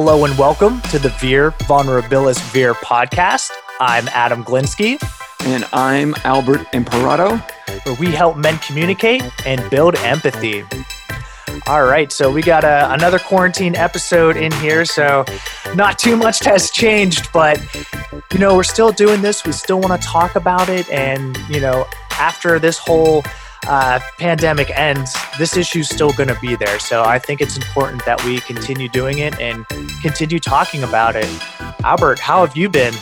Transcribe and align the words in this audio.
Hello 0.00 0.24
and 0.24 0.38
welcome 0.38 0.80
to 0.82 0.98
the 1.00 1.08
Veer 1.18 1.50
Vulnerabilis 1.66 2.40
Veer 2.52 2.72
podcast. 2.72 3.50
I'm 3.80 4.06
Adam 4.10 4.44
Glinsky. 4.44 4.96
And 5.44 5.66
I'm 5.72 6.14
Albert 6.22 6.68
Imperato. 6.72 7.38
Where 7.82 7.96
we 7.96 8.06
help 8.12 8.36
men 8.36 8.58
communicate 8.60 9.24
and 9.44 9.68
build 9.70 9.96
empathy. 9.96 10.62
All 11.66 11.84
right, 11.84 12.12
so 12.12 12.30
we 12.30 12.42
got 12.42 12.62
a, 12.62 12.92
another 12.92 13.18
quarantine 13.18 13.74
episode 13.74 14.36
in 14.36 14.52
here, 14.52 14.84
so 14.84 15.24
not 15.74 15.98
too 15.98 16.16
much 16.16 16.44
has 16.44 16.70
changed, 16.70 17.32
but 17.32 17.60
you 18.32 18.38
know, 18.38 18.54
we're 18.54 18.62
still 18.62 18.92
doing 18.92 19.20
this. 19.20 19.44
We 19.44 19.50
still 19.50 19.80
want 19.80 20.00
to 20.00 20.08
talk 20.08 20.36
about 20.36 20.68
it, 20.68 20.88
and 20.90 21.36
you 21.48 21.60
know, 21.60 21.88
after 22.12 22.60
this 22.60 22.78
whole 22.78 23.24
uh, 23.66 24.00
pandemic 24.18 24.70
ends, 24.78 25.16
this 25.38 25.56
issue's 25.56 25.88
still 25.88 26.12
going 26.12 26.28
to 26.28 26.38
be 26.40 26.56
there. 26.56 26.78
So 26.78 27.02
I 27.02 27.18
think 27.18 27.40
it's 27.40 27.56
important 27.56 28.04
that 28.04 28.24
we 28.24 28.40
continue 28.40 28.88
doing 28.88 29.18
it 29.18 29.38
and 29.40 29.66
continue 30.02 30.38
talking 30.38 30.82
about 30.82 31.16
it. 31.16 31.28
Albert, 31.84 32.18
how 32.18 32.44
have 32.44 32.56
you 32.56 32.68
been? 32.68 32.94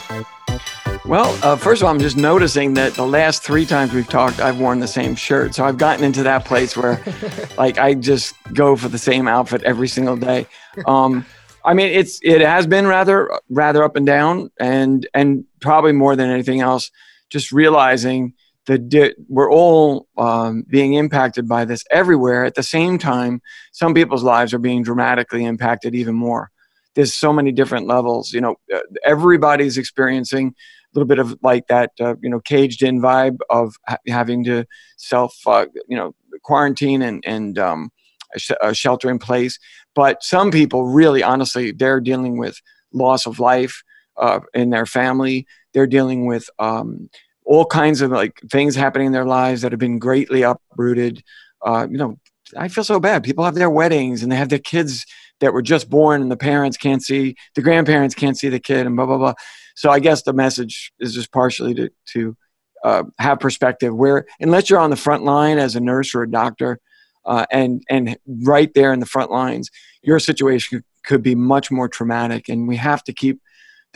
Well, 1.06 1.38
uh, 1.44 1.54
first 1.54 1.82
of 1.82 1.86
all, 1.86 1.94
I'm 1.94 2.00
just 2.00 2.16
noticing 2.16 2.74
that 2.74 2.94
the 2.94 3.06
last 3.06 3.44
three 3.44 3.64
times 3.64 3.92
we've 3.92 4.08
talked, 4.08 4.40
I've 4.40 4.58
worn 4.58 4.80
the 4.80 4.88
same 4.88 5.14
shirt. 5.14 5.54
So 5.54 5.64
I've 5.64 5.78
gotten 5.78 6.04
into 6.04 6.24
that 6.24 6.44
place 6.44 6.76
where, 6.76 7.00
like, 7.58 7.78
I 7.78 7.94
just 7.94 8.34
go 8.52 8.74
for 8.74 8.88
the 8.88 8.98
same 8.98 9.28
outfit 9.28 9.62
every 9.62 9.86
single 9.86 10.16
day. 10.16 10.48
Um, 10.86 11.24
I 11.64 11.74
mean, 11.74 11.92
it's 11.92 12.20
it 12.22 12.40
has 12.40 12.66
been 12.66 12.86
rather 12.86 13.30
rather 13.50 13.84
up 13.84 13.96
and 13.96 14.06
down, 14.06 14.50
and 14.58 15.06
and 15.14 15.44
probably 15.60 15.92
more 15.92 16.16
than 16.16 16.30
anything 16.30 16.60
else, 16.60 16.90
just 17.28 17.52
realizing 17.52 18.34
di- 18.66 19.14
we're 19.28 19.50
all 19.50 20.08
um, 20.16 20.64
being 20.68 20.94
impacted 20.94 21.48
by 21.48 21.64
this 21.64 21.84
everywhere. 21.90 22.44
At 22.44 22.54
the 22.54 22.62
same 22.62 22.98
time, 22.98 23.40
some 23.72 23.94
people's 23.94 24.22
lives 24.22 24.52
are 24.52 24.58
being 24.58 24.82
dramatically 24.82 25.44
impacted 25.44 25.94
even 25.94 26.14
more. 26.14 26.50
There's 26.94 27.14
so 27.14 27.32
many 27.32 27.52
different 27.52 27.86
levels. 27.86 28.32
You 28.32 28.40
know, 28.40 28.56
uh, 28.74 28.80
everybody's 29.04 29.78
experiencing 29.78 30.48
a 30.48 30.98
little 30.98 31.06
bit 31.06 31.18
of 31.18 31.38
like 31.42 31.66
that 31.68 31.92
uh, 32.00 32.14
you 32.22 32.30
know 32.30 32.40
caged 32.40 32.82
in 32.82 33.00
vibe 33.00 33.38
of 33.50 33.76
ha- 33.86 33.98
having 34.08 34.44
to 34.44 34.64
self 34.96 35.36
uh, 35.46 35.66
you 35.88 35.96
know 35.96 36.14
quarantine 36.42 37.02
and 37.02 37.22
and 37.26 37.58
um, 37.58 37.90
sh- 38.36 38.52
shelter 38.72 39.10
in 39.10 39.18
place 39.18 39.58
but 39.94 40.22
some 40.22 40.50
people 40.50 40.86
really 40.86 41.22
honestly 41.22 41.72
they're 41.72 42.00
dealing 42.00 42.38
with 42.38 42.60
loss 42.92 43.26
of 43.26 43.38
life 43.40 43.82
uh, 44.16 44.40
in 44.54 44.70
their 44.70 44.86
family 44.86 45.46
they're 45.74 45.86
dealing 45.86 46.24
with 46.26 46.48
um, 46.58 47.10
all 47.46 47.64
kinds 47.64 48.02
of 48.02 48.10
like 48.10 48.38
things 48.50 48.74
happening 48.74 49.06
in 49.06 49.12
their 49.12 49.24
lives 49.24 49.62
that 49.62 49.72
have 49.72 49.78
been 49.78 49.98
greatly 49.98 50.42
uprooted. 50.42 51.22
Uh, 51.64 51.86
you 51.90 51.96
know 51.96 52.18
i 52.56 52.68
feel 52.68 52.84
so 52.84 53.00
bad. 53.00 53.24
People 53.24 53.44
have 53.44 53.54
their 53.54 53.70
weddings 53.70 54.22
and 54.22 54.30
they 54.30 54.36
have 54.36 54.50
their 54.50 54.58
kids 54.58 55.04
that 55.40 55.52
were 55.52 55.62
just 55.62 55.90
born 55.90 56.22
and 56.22 56.30
the 56.30 56.36
parents 56.36 56.76
can't 56.76 57.02
see 57.02 57.34
the 57.54 57.62
grandparents 57.62 58.14
can't 58.14 58.38
see 58.38 58.48
the 58.48 58.60
kid 58.60 58.86
and 58.86 58.96
blah 58.96 59.06
blah 59.06 59.18
blah. 59.18 59.34
So 59.74 59.90
I 59.90 59.98
guess 59.98 60.22
the 60.22 60.32
message 60.32 60.92
is 61.00 61.14
just 61.14 61.32
partially 61.32 61.74
to, 61.74 61.90
to 62.12 62.36
uh, 62.84 63.02
have 63.18 63.40
perspective 63.40 63.94
where, 63.94 64.26
unless 64.40 64.70
you're 64.70 64.78
on 64.78 64.90
the 64.90 64.96
front 64.96 65.24
line 65.24 65.58
as 65.58 65.76
a 65.76 65.80
nurse 65.80 66.14
or 66.14 66.22
a 66.22 66.30
doctor, 66.30 66.78
uh, 67.24 67.44
and 67.50 67.82
and 67.90 68.16
right 68.42 68.72
there 68.74 68.92
in 68.92 69.00
the 69.00 69.06
front 69.06 69.30
lines, 69.30 69.70
your 70.02 70.20
situation 70.20 70.84
could 71.04 71.22
be 71.22 71.34
much 71.34 71.70
more 71.70 71.88
traumatic, 71.88 72.48
and 72.48 72.68
we 72.68 72.76
have 72.76 73.02
to 73.04 73.12
keep 73.12 73.40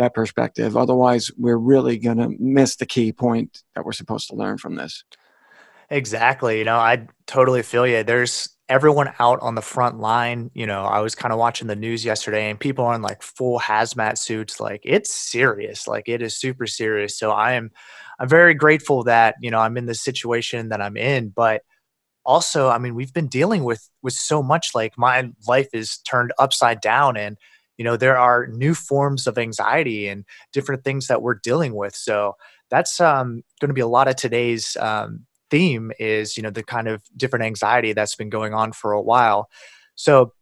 that 0.00 0.14
perspective. 0.14 0.76
Otherwise, 0.76 1.30
we're 1.38 1.56
really 1.56 1.96
going 1.98 2.18
to 2.18 2.34
miss 2.38 2.76
the 2.76 2.86
key 2.86 3.12
point 3.12 3.62
that 3.74 3.84
we're 3.84 3.92
supposed 3.92 4.28
to 4.28 4.34
learn 4.34 4.58
from 4.58 4.74
this. 4.74 5.04
Exactly. 5.88 6.58
You 6.58 6.64
know, 6.64 6.76
I 6.76 7.06
totally 7.26 7.62
feel 7.62 7.86
you. 7.86 8.02
There's 8.02 8.48
everyone 8.68 9.12
out 9.18 9.40
on 9.42 9.54
the 9.56 9.62
front 9.62 9.98
line. 9.98 10.50
You 10.54 10.66
know, 10.66 10.84
I 10.84 11.00
was 11.00 11.14
kind 11.14 11.32
of 11.32 11.38
watching 11.38 11.66
the 11.66 11.76
news 11.76 12.04
yesterday 12.04 12.48
and 12.48 12.58
people 12.58 12.84
are 12.84 12.94
in 12.94 13.02
like 13.02 13.22
full 13.22 13.58
hazmat 13.58 14.16
suits. 14.16 14.60
Like 14.60 14.80
it's 14.84 15.12
serious. 15.12 15.88
Like 15.88 16.08
it 16.08 16.22
is 16.22 16.36
super 16.36 16.66
serious. 16.66 17.18
So 17.18 17.32
I 17.32 17.52
am, 17.52 17.70
I'm 18.18 18.28
very 18.28 18.54
grateful 18.54 19.04
that, 19.04 19.34
you 19.40 19.50
know, 19.50 19.58
I'm 19.58 19.76
in 19.76 19.86
the 19.86 19.94
situation 19.94 20.68
that 20.68 20.80
I'm 20.80 20.96
in, 20.96 21.30
but 21.30 21.62
also, 22.24 22.68
I 22.68 22.78
mean, 22.78 22.94
we've 22.94 23.12
been 23.12 23.28
dealing 23.28 23.64
with, 23.64 23.88
with 24.02 24.14
so 24.14 24.42
much 24.42 24.70
like 24.74 24.96
my 24.96 25.30
life 25.48 25.68
is 25.72 25.98
turned 25.98 26.32
upside 26.38 26.80
down 26.80 27.16
and, 27.16 27.36
you 27.80 27.84
know, 27.84 27.96
there 27.96 28.18
are 28.18 28.46
new 28.48 28.74
forms 28.74 29.26
of 29.26 29.38
anxiety 29.38 30.06
and 30.06 30.26
different 30.52 30.84
things 30.84 31.06
that 31.06 31.22
we're 31.22 31.36
dealing 31.42 31.74
with. 31.74 31.96
So 31.96 32.36
that's 32.68 33.00
um, 33.00 33.42
going 33.58 33.70
to 33.70 33.74
be 33.74 33.80
a 33.80 33.86
lot 33.86 34.06
of 34.06 34.16
today's 34.16 34.76
um, 34.76 35.24
theme 35.50 35.90
is 35.98 36.36
you 36.36 36.42
know 36.42 36.50
the 36.50 36.62
kind 36.62 36.88
of 36.88 37.02
different 37.16 37.46
anxiety 37.46 37.94
that's 37.94 38.14
been 38.14 38.28
going 38.28 38.52
on 38.52 38.72
for 38.72 38.92
a 38.92 39.00
while. 39.00 39.48
So 39.94 40.34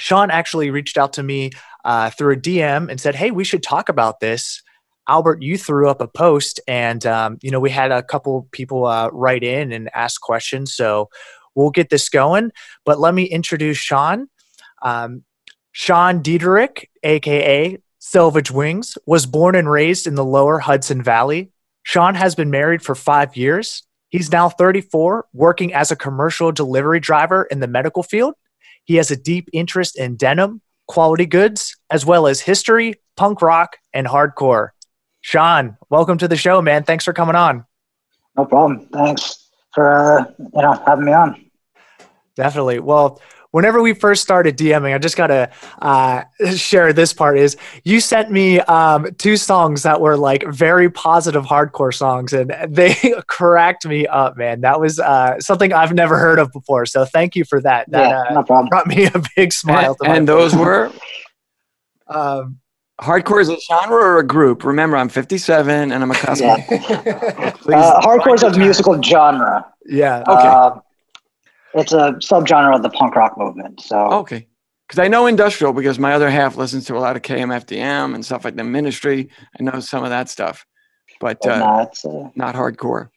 sean 0.00 0.32
actually 0.32 0.70
reached 0.70 0.98
out 0.98 1.12
to 1.12 1.22
me 1.22 1.52
uh, 1.84 2.10
through 2.10 2.32
a 2.32 2.36
dm 2.36 2.90
and 2.90 3.00
said 3.00 3.14
hey 3.14 3.30
we 3.30 3.44
should 3.44 3.62
talk 3.62 3.88
about 3.88 4.18
this. 4.18 4.60
Albert 5.08 5.42
you 5.42 5.56
threw 5.56 5.88
up 5.88 6.00
a 6.00 6.08
post 6.08 6.60
and 6.66 7.06
um, 7.06 7.38
you 7.40 7.52
know 7.52 7.60
we 7.60 7.70
had 7.70 7.92
a 7.92 8.02
couple 8.02 8.48
people 8.50 8.84
uh, 8.84 9.10
write 9.12 9.44
in 9.44 9.70
and 9.70 9.88
ask 9.94 10.20
questions 10.20 10.74
so 10.74 11.08
we'll 11.54 11.70
get 11.70 11.90
this 11.90 12.08
going. 12.08 12.50
But 12.84 12.98
let 12.98 13.14
me 13.14 13.22
introduce 13.22 13.76
sean. 13.76 14.26
Um, 14.82 15.22
sean 15.74 16.22
diederich 16.22 16.86
aka 17.02 17.76
selvage 17.98 18.50
wings 18.50 18.96
was 19.06 19.26
born 19.26 19.54
and 19.54 19.70
raised 19.70 20.06
in 20.06 20.14
the 20.14 20.24
lower 20.24 20.58
hudson 20.58 21.02
valley 21.02 21.50
sean 21.82 22.14
has 22.14 22.34
been 22.34 22.50
married 22.50 22.80
for 22.80 22.94
five 22.94 23.36
years 23.36 23.82
He's 24.14 24.30
now 24.30 24.48
34, 24.48 25.26
working 25.32 25.74
as 25.74 25.90
a 25.90 25.96
commercial 25.96 26.52
delivery 26.52 27.00
driver 27.00 27.48
in 27.50 27.58
the 27.58 27.66
medical 27.66 28.04
field. 28.04 28.34
He 28.84 28.94
has 28.94 29.10
a 29.10 29.16
deep 29.16 29.48
interest 29.52 29.98
in 29.98 30.14
denim, 30.14 30.60
quality 30.86 31.26
goods, 31.26 31.76
as 31.90 32.06
well 32.06 32.28
as 32.28 32.40
history, 32.40 32.94
punk 33.16 33.42
rock, 33.42 33.76
and 33.92 34.06
hardcore. 34.06 34.68
Sean, 35.20 35.76
welcome 35.90 36.16
to 36.18 36.28
the 36.28 36.36
show, 36.36 36.62
man. 36.62 36.84
Thanks 36.84 37.04
for 37.04 37.12
coming 37.12 37.34
on. 37.34 37.64
No 38.36 38.44
problem. 38.44 38.86
Thanks 38.92 39.48
for 39.72 39.92
uh, 39.92 40.24
you 40.38 40.62
know 40.62 40.80
having 40.86 41.06
me 41.06 41.12
on. 41.12 41.50
Definitely. 42.36 42.78
Well, 42.78 43.20
whenever 43.54 43.80
we 43.80 43.94
first 43.94 44.20
started 44.20 44.58
DMing, 44.58 44.92
I 44.92 44.98
just 44.98 45.16
gotta 45.16 45.48
uh, 45.80 46.24
share 46.56 46.92
this 46.92 47.12
part. 47.12 47.38
Is 47.38 47.56
you 47.84 48.00
sent 48.00 48.32
me 48.32 48.58
um, 48.60 49.06
two 49.16 49.36
songs 49.36 49.84
that 49.84 50.00
were 50.00 50.16
like 50.16 50.44
very 50.48 50.90
positive 50.90 51.44
hardcore 51.44 51.94
songs, 51.94 52.32
and 52.32 52.52
they 52.68 52.94
cracked 53.28 53.86
me 53.86 54.08
up, 54.08 54.36
man. 54.36 54.60
That 54.62 54.80
was 54.80 54.98
uh, 54.98 55.38
something 55.38 55.72
I've 55.72 55.94
never 55.94 56.18
heard 56.18 56.40
of 56.40 56.50
before. 56.52 56.84
So 56.84 57.04
thank 57.04 57.36
you 57.36 57.44
for 57.44 57.60
that. 57.60 57.88
That 57.92 58.08
yeah, 58.08 58.34
no 58.34 58.42
problem. 58.42 58.68
brought 58.68 58.88
me 58.88 59.04
a 59.06 59.22
big 59.36 59.52
smile. 59.52 59.96
And, 60.02 60.18
and 60.18 60.28
those 60.28 60.54
were. 60.54 60.90
Um, 62.08 62.58
Hardcore 63.00 63.40
is 63.40 63.48
a 63.48 63.56
genre 63.58 63.96
or 63.96 64.18
a 64.18 64.26
group? 64.26 64.62
Remember, 64.62 64.96
I'm 64.96 65.08
57 65.08 65.90
and 65.90 66.02
I'm 66.02 66.10
a 66.12 66.14
customer. 66.14 66.58
Yeah. 66.70 67.52
uh, 67.66 68.00
hardcore 68.00 68.36
is 68.36 68.44
a 68.44 68.56
musical 68.56 69.02
genre. 69.02 69.66
Yeah. 69.84 70.22
Okay. 70.28 70.80
It's 71.74 71.92
a 71.92 72.12
subgenre 72.20 72.74
of 72.74 72.82
the 72.82 72.90
punk 72.90 73.16
rock 73.16 73.36
movement. 73.36 73.80
So 73.80 73.98
okay, 73.98 74.46
because 74.86 74.98
I 74.98 75.08
know 75.08 75.26
industrial 75.26 75.72
because 75.72 75.98
my 75.98 76.12
other 76.14 76.30
half 76.30 76.56
listens 76.56 76.84
to 76.86 76.96
a 76.96 77.00
lot 77.00 77.16
of 77.16 77.22
KMFDM 77.22 78.14
and 78.14 78.24
stuff 78.24 78.44
like 78.44 78.56
the 78.56 78.64
Ministry. 78.64 79.30
I 79.58 79.62
know 79.62 79.80
some 79.80 80.04
of 80.04 80.10
that 80.10 80.28
stuff, 80.28 80.66
but 81.20 81.44
uh, 81.46 81.58
not, 81.58 82.04
uh, 82.04 82.30
not 82.34 82.54
hardcore. 82.54 83.10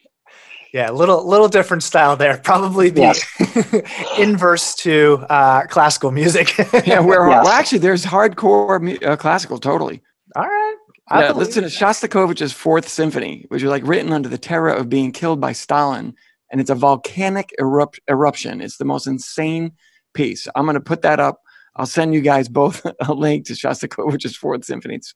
Yeah, 0.72 0.90
little 0.90 1.26
little 1.26 1.48
different 1.48 1.82
style 1.82 2.16
there. 2.16 2.38
Probably 2.38 2.90
the 2.90 3.00
yes. 3.00 4.18
inverse 4.18 4.74
to 4.76 5.24
uh, 5.30 5.66
classical 5.66 6.10
music. 6.10 6.56
yeah, 6.86 7.00
where 7.00 7.28
yes. 7.30 7.44
well, 7.44 7.48
actually 7.48 7.78
there's 7.78 8.04
hardcore 8.04 9.02
uh, 9.06 9.16
classical 9.16 9.58
totally. 9.58 10.02
All 10.36 10.44
right. 10.44 10.76
I 11.10 11.22
yeah, 11.22 11.32
listen 11.32 11.62
to 11.62 11.70
Shostakovich's 11.70 12.52
Fourth 12.52 12.86
Symphony, 12.86 13.46
which 13.48 13.62
is 13.62 13.70
like 13.70 13.86
written 13.86 14.12
under 14.12 14.28
the 14.28 14.36
terror 14.36 14.68
of 14.68 14.90
being 14.90 15.10
killed 15.10 15.40
by 15.40 15.52
Stalin 15.52 16.14
and 16.50 16.60
it's 16.60 16.70
a 16.70 16.74
volcanic 16.74 17.54
erupt- 17.58 18.00
eruption. 18.08 18.60
It's 18.60 18.76
the 18.76 18.84
most 18.84 19.06
insane 19.06 19.72
piece. 20.14 20.48
I'm 20.54 20.64
going 20.64 20.74
to 20.74 20.80
put 20.80 21.02
that 21.02 21.20
up. 21.20 21.40
I'll 21.76 21.86
send 21.86 22.14
you 22.14 22.20
guys 22.20 22.48
both 22.48 22.84
a 23.08 23.12
link 23.12 23.46
to 23.46 23.52
Shostakovich's 23.54 24.36
Fourth 24.36 24.64
Symphony. 24.64 24.96
It's, 24.96 25.14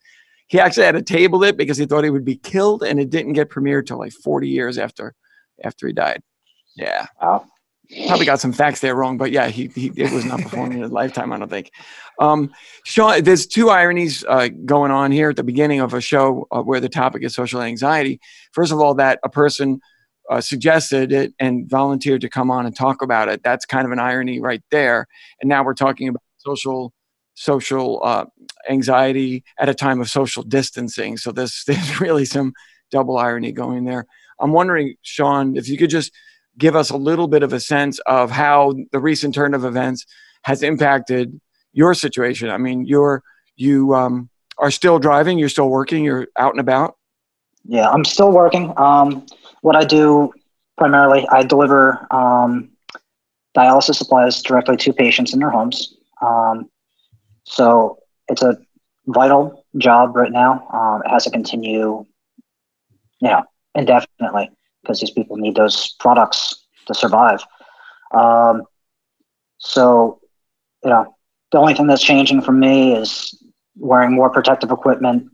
he 0.48 0.60
actually 0.60 0.84
had 0.84 0.94
to 0.94 1.02
table 1.02 1.42
it 1.44 1.56
because 1.56 1.78
he 1.78 1.86
thought 1.86 2.04
he 2.04 2.10
would 2.10 2.24
be 2.24 2.36
killed, 2.36 2.82
and 2.82 3.00
it 3.00 3.10
didn't 3.10 3.32
get 3.32 3.48
premiered 3.48 3.86
till 3.86 3.98
like 3.98 4.12
40 4.12 4.48
years 4.48 4.78
after 4.78 5.14
after 5.64 5.86
he 5.86 5.92
died. 5.92 6.22
Yeah. 6.76 7.06
Wow. 7.20 7.46
Probably 8.06 8.24
got 8.24 8.40
some 8.40 8.52
facts 8.52 8.80
there 8.80 8.94
wrong, 8.94 9.18
but 9.18 9.32
yeah, 9.32 9.48
he, 9.48 9.66
he 9.74 9.92
it 9.96 10.12
was 10.12 10.24
not 10.24 10.40
performed 10.40 10.72
in 10.72 10.80
his 10.80 10.92
lifetime, 10.92 11.30
I 11.32 11.38
don't 11.38 11.50
think. 11.50 11.70
Um, 12.18 12.50
Sean, 12.84 13.22
there's 13.22 13.46
two 13.46 13.68
ironies 13.68 14.24
uh, 14.26 14.48
going 14.64 14.90
on 14.90 15.12
here 15.12 15.30
at 15.30 15.36
the 15.36 15.42
beginning 15.42 15.80
of 15.80 15.92
a 15.92 16.00
show 16.00 16.46
uh, 16.50 16.62
where 16.62 16.80
the 16.80 16.88
topic 16.88 17.22
is 17.22 17.34
social 17.34 17.60
anxiety. 17.60 18.18
First 18.52 18.72
of 18.72 18.80
all, 18.80 18.94
that 18.94 19.18
a 19.24 19.28
person 19.28 19.80
uh, 20.32 20.40
suggested 20.40 21.12
it 21.12 21.34
and 21.38 21.68
volunteered 21.68 22.22
to 22.22 22.28
come 22.28 22.50
on 22.50 22.64
and 22.64 22.74
talk 22.74 23.02
about 23.02 23.28
it. 23.28 23.42
That's 23.44 23.66
kind 23.66 23.84
of 23.84 23.92
an 23.92 23.98
irony 23.98 24.40
right 24.40 24.62
there. 24.70 25.06
And 25.40 25.48
now 25.48 25.62
we're 25.62 25.74
talking 25.74 26.08
about 26.08 26.22
social 26.38 26.92
social 27.34 28.00
uh, 28.02 28.24
anxiety 28.68 29.44
at 29.58 29.68
a 29.68 29.74
time 29.74 30.00
of 30.00 30.08
social 30.08 30.42
distancing. 30.42 31.18
So 31.18 31.32
there's 31.32 31.64
there's 31.66 32.00
really 32.00 32.24
some 32.24 32.54
double 32.90 33.18
irony 33.18 33.52
going 33.52 33.84
there. 33.84 34.06
I'm 34.40 34.52
wondering, 34.52 34.94
Sean, 35.02 35.56
if 35.56 35.68
you 35.68 35.76
could 35.76 35.90
just 35.90 36.12
give 36.56 36.76
us 36.76 36.88
a 36.88 36.96
little 36.96 37.28
bit 37.28 37.42
of 37.42 37.52
a 37.52 37.60
sense 37.60 37.98
of 38.00 38.30
how 38.30 38.74
the 38.90 39.00
recent 39.00 39.34
turn 39.34 39.52
of 39.52 39.66
events 39.66 40.06
has 40.44 40.62
impacted 40.62 41.38
your 41.74 41.92
situation. 41.92 42.48
I 42.48 42.56
mean, 42.56 42.86
you're 42.86 43.22
you 43.56 43.94
um, 43.94 44.30
are 44.56 44.70
still 44.70 44.98
driving. 44.98 45.38
You're 45.38 45.50
still 45.50 45.68
working. 45.68 46.04
You're 46.04 46.28
out 46.38 46.52
and 46.52 46.60
about. 46.60 46.96
Yeah, 47.64 47.88
I'm 47.90 48.04
still 48.04 48.32
working. 48.32 48.72
Um, 48.76 49.26
what 49.62 49.76
I 49.76 49.84
do 49.84 50.32
primarily, 50.76 51.26
I 51.30 51.42
deliver 51.42 52.06
um, 52.10 52.70
dialysis 53.56 53.96
supplies 53.96 54.42
directly 54.42 54.76
to 54.78 54.92
patients 54.92 55.32
in 55.32 55.40
their 55.40 55.50
homes. 55.50 55.94
Um, 56.20 56.68
so 57.44 57.98
it's 58.28 58.42
a 58.42 58.56
vital 59.06 59.64
job 59.78 60.16
right 60.16 60.32
now. 60.32 60.66
Um, 60.72 61.02
it 61.04 61.10
has 61.10 61.24
to 61.24 61.30
continue, 61.30 62.04
you 63.20 63.28
know, 63.28 63.42
indefinitely 63.74 64.50
because 64.82 65.00
these 65.00 65.10
people 65.10 65.36
need 65.36 65.54
those 65.54 65.94
products 66.00 66.64
to 66.86 66.94
survive. 66.94 67.42
Um, 68.12 68.62
so, 69.58 70.20
you 70.84 70.90
know, 70.90 71.14
the 71.52 71.58
only 71.58 71.74
thing 71.74 71.86
that's 71.86 72.02
changing 72.02 72.42
for 72.42 72.52
me 72.52 72.94
is 72.96 73.42
wearing 73.76 74.12
more 74.12 74.30
protective 74.30 74.70
equipment, 74.70 75.28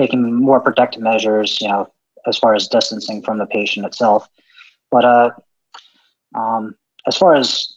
taking 0.00 0.34
more 0.34 0.60
protective 0.60 1.02
measures, 1.02 1.60
you 1.60 1.68
know, 1.68 1.92
as 2.26 2.38
far 2.38 2.54
as 2.54 2.68
distancing 2.68 3.20
from 3.22 3.36
the 3.38 3.46
patient 3.46 3.84
itself. 3.84 4.26
But 4.90 5.04
uh, 5.04 5.30
um, 6.34 6.74
as 7.06 7.16
far 7.16 7.34
as 7.34 7.74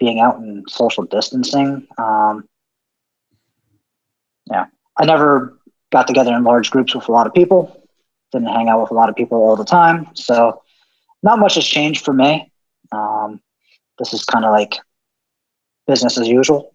being 0.00 0.18
out 0.18 0.38
and 0.38 0.68
social 0.68 1.04
distancing, 1.04 1.86
um, 1.98 2.48
yeah, 4.50 4.66
I 4.96 5.04
never 5.04 5.56
got 5.92 6.08
together 6.08 6.34
in 6.34 6.42
large 6.42 6.70
groups 6.72 6.94
with 6.94 7.08
a 7.08 7.12
lot 7.12 7.28
of 7.28 7.34
people. 7.34 7.80
Didn't 8.32 8.48
hang 8.48 8.68
out 8.68 8.80
with 8.80 8.90
a 8.90 8.94
lot 8.94 9.08
of 9.08 9.14
people 9.14 9.38
all 9.38 9.56
the 9.56 9.64
time, 9.64 10.08
so 10.14 10.62
not 11.22 11.38
much 11.38 11.54
has 11.54 11.66
changed 11.66 12.04
for 12.04 12.12
me. 12.12 12.50
Um, 12.90 13.40
this 13.98 14.12
is 14.12 14.24
kind 14.24 14.44
of 14.44 14.50
like 14.50 14.74
business 15.86 16.18
as 16.18 16.26
usual. 16.26 16.72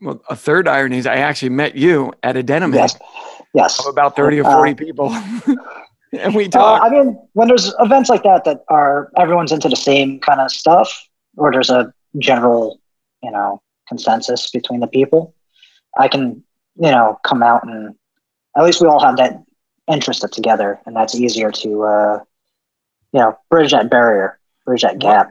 Well, 0.00 0.22
a 0.28 0.36
third 0.36 0.68
irony 0.68 0.98
is 0.98 1.06
I 1.06 1.16
actually 1.16 1.50
met 1.50 1.76
you 1.76 2.12
at 2.22 2.36
a 2.36 2.42
denim 2.42 2.74
Yes, 2.74 2.96
yes. 3.54 3.78
of 3.78 3.86
about 3.86 4.16
30 4.16 4.40
or 4.40 4.44
40 4.44 4.72
Uh, 4.72 4.74
people. 4.74 5.10
and 6.12 6.34
we 6.34 6.48
Uh. 6.54 6.80
I 6.82 6.90
mean, 6.90 7.18
when 7.32 7.48
there's 7.48 7.72
events 7.80 8.10
like 8.10 8.22
that 8.24 8.44
that 8.44 8.64
are 8.68 9.10
everyone's 9.16 9.52
into 9.52 9.68
the 9.68 9.76
same 9.76 10.20
kind 10.20 10.40
of 10.40 10.50
stuff, 10.50 11.08
or 11.36 11.50
there's 11.52 11.70
a 11.70 11.92
general, 12.18 12.80
you 13.22 13.30
know, 13.30 13.60
consensus 13.88 14.50
between 14.50 14.80
the 14.80 14.86
people, 14.86 15.34
I 15.98 16.08
can, 16.08 16.42
you 16.76 16.90
know, 16.90 17.18
come 17.24 17.42
out 17.42 17.64
and 17.66 17.94
at 18.56 18.64
least 18.64 18.80
we 18.80 18.88
all 18.88 19.00
have 19.00 19.16
that 19.16 19.42
interest 19.88 20.24
together, 20.32 20.80
and 20.86 20.94
that's 20.96 21.14
easier 21.14 21.50
to, 21.50 21.82
uh, 21.82 22.18
you 23.12 23.20
know, 23.20 23.38
bridge 23.50 23.72
that 23.72 23.90
barrier, 23.90 24.38
bridge 24.64 24.82
that 24.82 24.98
gap. 24.98 25.30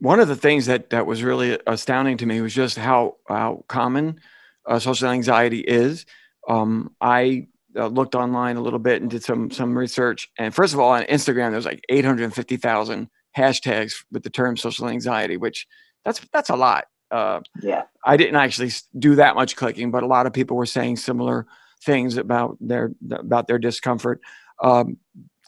One 0.00 0.18
of 0.18 0.28
the 0.28 0.36
things 0.36 0.66
that 0.66 0.90
that 0.90 1.06
was 1.06 1.22
really 1.22 1.58
astounding 1.66 2.16
to 2.18 2.26
me 2.26 2.40
was 2.40 2.54
just 2.54 2.76
how 2.76 3.16
how 3.28 3.64
common 3.68 4.20
uh, 4.66 4.78
social 4.78 5.08
anxiety 5.08 5.60
is. 5.60 6.06
Um, 6.48 6.94
I 7.00 7.48
uh, 7.76 7.86
looked 7.86 8.14
online 8.14 8.56
a 8.56 8.62
little 8.62 8.78
bit 8.78 9.02
and 9.02 9.10
did 9.10 9.22
some 9.22 9.50
some 9.50 9.76
research, 9.76 10.28
and 10.38 10.54
first 10.54 10.74
of 10.74 10.80
all, 10.80 10.90
on 10.90 11.04
Instagram, 11.04 11.50
there 11.50 11.56
was 11.56 11.66
like 11.66 11.84
eight 11.88 12.04
hundred 12.04 12.34
fifty 12.34 12.56
thousand 12.56 13.08
hashtags 13.36 14.04
with 14.10 14.22
the 14.22 14.30
term 14.30 14.56
social 14.56 14.88
anxiety, 14.88 15.36
which 15.36 15.66
that's 16.04 16.20
that's 16.32 16.50
a 16.50 16.56
lot. 16.56 16.86
Uh, 17.10 17.40
Yeah, 17.62 17.82
I 18.04 18.16
didn't 18.16 18.36
actually 18.36 18.70
do 18.98 19.16
that 19.16 19.34
much 19.34 19.56
clicking, 19.56 19.90
but 19.90 20.02
a 20.02 20.06
lot 20.06 20.26
of 20.26 20.32
people 20.32 20.56
were 20.56 20.66
saying 20.66 20.96
similar 20.96 21.46
things 21.82 22.16
about 22.16 22.56
their 22.60 22.92
about 23.10 23.48
their 23.48 23.58
discomfort. 23.58 24.20
Um, 24.62 24.98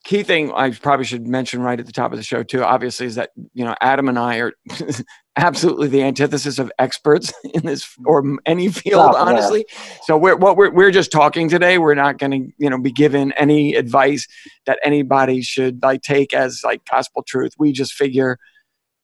key 0.04 0.22
thing 0.22 0.52
I 0.52 0.70
probably 0.70 1.04
should 1.04 1.26
mention 1.26 1.62
right 1.62 1.78
at 1.78 1.86
the 1.86 1.92
top 1.92 2.12
of 2.12 2.18
the 2.18 2.24
show 2.24 2.42
too, 2.42 2.64
obviously, 2.64 3.06
is 3.06 3.14
that 3.14 3.30
you 3.54 3.64
know 3.64 3.74
Adam 3.80 4.08
and 4.08 4.18
I 4.18 4.38
are 4.38 4.52
absolutely 5.36 5.88
the 5.88 6.02
antithesis 6.02 6.58
of 6.58 6.70
experts 6.78 7.32
in 7.54 7.62
this 7.62 7.88
or 8.04 8.22
any 8.44 8.68
field, 8.68 9.12
Oh, 9.14 9.16
yeah. 9.16 9.22
honestly. 9.22 9.66
So 10.04 10.16
we're 10.16 10.36
what 10.36 10.56
we're 10.56 10.70
we're 10.70 10.90
just 10.90 11.12
talking 11.12 11.48
today. 11.48 11.78
We're 11.78 11.94
not 11.94 12.18
going 12.18 12.30
to 12.32 12.52
you 12.58 12.68
know 12.70 12.78
be 12.78 12.92
given 12.92 13.32
any 13.32 13.74
advice 13.74 14.26
that 14.66 14.78
anybody 14.84 15.42
should 15.42 15.82
like 15.82 16.02
take 16.02 16.34
as 16.34 16.62
like 16.64 16.84
gospel 16.84 17.22
truth. 17.26 17.52
We 17.58 17.72
just 17.72 17.92
figure 17.92 18.38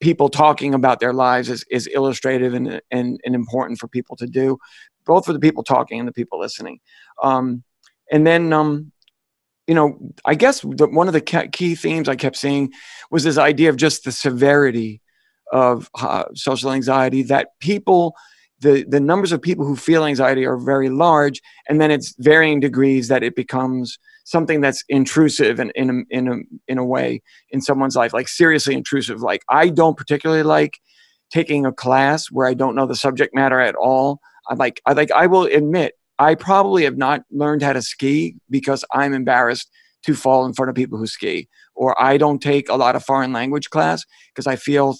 people 0.01 0.29
talking 0.29 0.75
about 0.75 1.01
their 1.01 1.13
lives 1.13 1.51
is, 1.51 1.65
is 1.71 1.89
illustrative 1.89 2.55
and, 2.55 2.81
and, 2.93 3.21
and 3.25 3.35
important 3.35 3.81
for 3.81 3.89
people 3.89 4.15
to 4.15 4.27
do, 4.29 4.57
both 5.07 5.27
for 5.27 5.33
the 5.33 5.41
people 5.41 5.65
talking 5.65 5.99
and 5.99 6.07
the 6.07 6.13
people 6.13 6.39
listening. 6.39 6.79
Um, 7.21 7.65
and 8.13 8.25
then, 8.25 8.53
um, 8.53 8.93
you 9.69 9.75
know, 9.75 9.99
I 10.25 10.35
guess 10.35 10.63
the, 10.63 10.89
one 10.89 11.07
of 11.09 11.13
the 11.13 11.21
key 11.21 11.75
themes 11.75 12.09
I 12.09 12.17
kept 12.17 12.37
seeing 12.37 12.73
was 13.11 13.23
this 13.23 13.37
idea 13.37 13.69
of 13.69 13.77
just 13.77 14.05
the 14.05 14.13
severity 14.13 15.03
of 15.53 15.91
uh, 15.95 16.25
social 16.35 16.73
anxiety 16.73 17.23
that 17.25 17.49
people 17.61 18.15
the 18.61 18.85
the 18.89 19.01
numbers 19.01 19.31
of 19.31 19.41
people 19.41 19.65
who 19.65 19.77
feel 19.77 20.05
anxiety 20.05 20.45
are 20.45 20.57
very 20.57 20.91
large 20.91 21.41
and 21.69 21.81
then 21.81 21.91
it's 21.91 22.15
varying 22.19 22.61
degrees 22.61 23.09
that 23.09 23.23
it 23.23 23.37
becomes 23.37 23.99
something 24.25 24.61
that's 24.61 24.85
intrusive 24.89 25.59
and 25.61 25.71
in 25.75 25.91
a, 25.91 26.17
in 26.17 26.29
a 26.29 26.37
in 26.67 26.79
a 26.79 26.85
way 26.85 27.23
in 27.51 27.61
someone's 27.61 27.97
life 27.97 28.13
like 28.13 28.29
seriously 28.29 28.75
intrusive. 28.75 29.21
Like 29.23 29.43
i 29.49 29.69
don't 29.69 29.97
particularly 29.97 30.43
like 30.43 30.81
taking 31.31 31.65
a 31.67 31.73
class 31.73 32.27
where 32.27 32.47
i 32.47 32.55
don't 32.55 32.75
know 32.75 32.87
the 32.87 32.97
subject 32.97 33.35
matter 33.35 33.61
at 33.61 33.75
all. 33.75 34.21
I 34.49 34.55
like 34.55 34.81
i 34.87 34.93
like 34.93 35.13
i 35.13 35.27
will 35.27 35.45
admit 35.45 35.95
i 36.19 36.35
probably 36.35 36.85
have 36.85 36.97
not 36.97 37.23
learned 37.31 37.63
how 37.63 37.73
to 37.73 37.83
ski 37.83 38.37
because 38.51 38.85
i'm 38.93 39.15
embarrassed 39.15 39.71
to 40.03 40.15
fall 40.15 40.47
in 40.47 40.53
front 40.53 40.69
of 40.69 40.75
people 40.75 40.99
who 40.99 41.07
ski 41.07 41.49
or 41.75 42.01
i 42.01 42.17
don't 42.17 42.41
take 42.41 42.69
a 42.69 42.77
lot 42.77 42.97
of 42.97 43.05
foreign 43.05 43.33
language 43.33 43.71
class 43.71 44.05
because 44.33 44.47
i 44.47 44.57
feel 44.57 44.97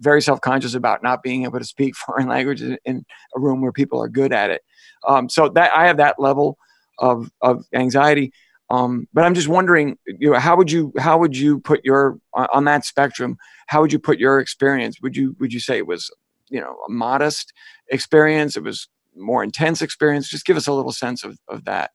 very 0.00 0.20
self-conscious 0.20 0.74
about 0.74 1.02
not 1.02 1.22
being 1.22 1.44
able 1.44 1.58
to 1.58 1.64
speak 1.64 1.94
foreign 2.06 2.28
language 2.28 2.62
in, 2.62 3.04
a 3.36 3.40
room 3.40 3.60
where 3.60 3.72
people 3.72 4.02
are 4.02 4.08
good 4.08 4.32
at 4.32 4.50
it 4.50 4.62
um, 5.06 5.28
so 5.28 5.48
that 5.48 5.70
i 5.76 5.86
have 5.86 5.96
that 5.96 6.18
level 6.18 6.58
of 6.98 7.30
of 7.40 7.64
anxiety 7.74 8.32
um, 8.70 9.06
but 9.12 9.24
I'm 9.24 9.34
just 9.34 9.48
wondering, 9.48 9.98
you 10.06 10.30
know, 10.30 10.38
how 10.38 10.56
would 10.56 10.70
you 10.70 10.92
how 10.98 11.18
would 11.18 11.36
you 11.36 11.60
put 11.60 11.84
your 11.84 12.18
on 12.32 12.64
that 12.64 12.84
spectrum? 12.84 13.36
How 13.66 13.80
would 13.80 13.92
you 13.92 13.98
put 13.98 14.18
your 14.18 14.40
experience? 14.40 15.00
Would 15.02 15.16
you 15.16 15.36
would 15.38 15.52
you 15.52 15.60
say 15.60 15.76
it 15.76 15.86
was 15.86 16.10
you 16.48 16.60
know 16.60 16.76
a 16.88 16.90
modest 16.90 17.52
experience? 17.88 18.56
It 18.56 18.62
was 18.62 18.88
more 19.16 19.42
intense 19.42 19.82
experience. 19.82 20.28
Just 20.28 20.44
give 20.44 20.56
us 20.56 20.66
a 20.66 20.72
little 20.72 20.92
sense 20.92 21.24
of 21.24 21.38
of 21.48 21.64
that. 21.64 21.90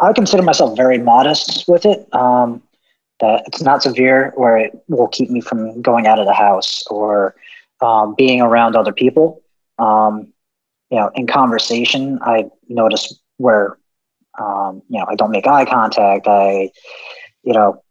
I 0.00 0.12
consider 0.12 0.42
myself 0.42 0.76
very 0.76 0.98
modest 0.98 1.68
with 1.68 1.84
it. 1.84 2.12
Um, 2.14 2.62
that 3.20 3.42
it's 3.46 3.62
not 3.62 3.82
severe 3.82 4.32
where 4.36 4.56
it 4.56 4.72
will 4.88 5.08
keep 5.08 5.28
me 5.30 5.40
from 5.40 5.82
going 5.82 6.06
out 6.06 6.20
of 6.20 6.26
the 6.26 6.32
house 6.32 6.84
or 6.86 7.34
um, 7.80 8.14
being 8.16 8.40
around 8.40 8.76
other 8.76 8.92
people. 8.92 9.42
Um, 9.78 10.32
you 10.90 10.98
know, 10.98 11.10
in 11.14 11.26
conversation, 11.26 12.18
I 12.22 12.48
notice 12.68 13.20
where 13.38 13.76
um, 14.38 14.82
you 14.88 14.98
know 14.98 15.06
I 15.08 15.16
don't 15.16 15.30
make 15.30 15.46
eye 15.46 15.64
contact. 15.64 16.26
I, 16.26 16.70
you 17.42 17.52
know, 17.52 17.82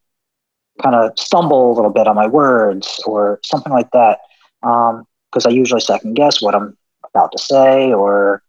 kind 0.81 0.95
of 0.95 1.11
stumble 1.17 1.71
a 1.71 1.75
little 1.75 1.91
bit 1.91 2.07
on 2.07 2.15
my 2.15 2.27
words 2.27 3.01
or 3.05 3.39
something 3.43 3.73
like 3.73 3.91
that 3.91 4.19
because 4.61 5.45
I 5.45 5.49
usually 5.49 5.81
second 5.81 6.13
guess 6.15 6.41
what 6.41 6.55
I'm 6.55 6.76
about 7.17 7.31
to 7.31 7.37
say 7.39 7.91
or 7.91 8.43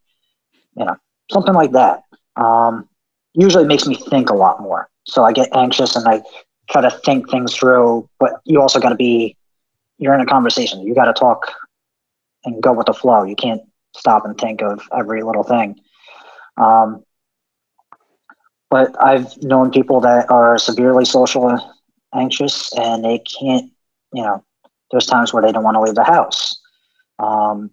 you 0.77 0.85
know 0.85 0.97
something 1.31 1.55
like 1.55 1.73
that. 1.73 2.03
Um, 2.37 2.89
usually 3.35 3.65
makes 3.65 3.87
me 3.87 3.95
think 3.95 4.31
a 4.31 4.35
lot 4.35 4.61
more. 4.61 4.89
So 5.07 5.25
I 5.25 5.33
get 5.33 5.55
anxious 5.55 5.97
and 5.97 6.07
I 6.07 6.23
try 6.71 6.83
to 6.83 6.91
think 6.91 7.31
things 7.31 7.55
through, 7.55 8.09
but 8.19 8.33
you 8.45 8.61
also 8.61 8.81
got 8.81 8.91
to 8.91 8.95
be, 8.95 9.37
you're 9.99 10.15
in 10.15 10.21
a 10.21 10.27
conversation. 10.27 10.83
You 10.83 10.95
got 10.95 11.07
to 11.07 11.13
talk 11.13 11.51
and 12.45 12.63
go 12.63 12.73
with 12.73 12.87
the 12.87 12.95
flow. 12.95 13.25
You 13.25 13.37
can't 13.37 13.63
stop 13.97 14.25
and 14.25 14.37
think 14.39 14.63
of 14.63 14.81
every 14.97 15.23
little 15.23 15.43
thing. 15.45 15.81
Um, 16.57 17.05
but 18.71 18.95
I've 19.03 19.41
known 19.43 19.71
people 19.71 20.01
that 20.01 20.31
are 20.31 20.59
severely 20.59 21.05
social 21.05 21.59
anxious 22.15 22.73
and 22.77 23.05
they 23.05 23.19
can't, 23.19 23.71
you 24.13 24.23
know, 24.23 24.45
there's 24.91 25.07
times 25.07 25.33
where 25.33 25.43
they 25.43 25.53
don't 25.53 25.65
want 25.65 25.77
to 25.77 25.81
leave 25.81 25.95
the 25.95 26.05
house. 26.05 26.61
Um, 27.19 27.71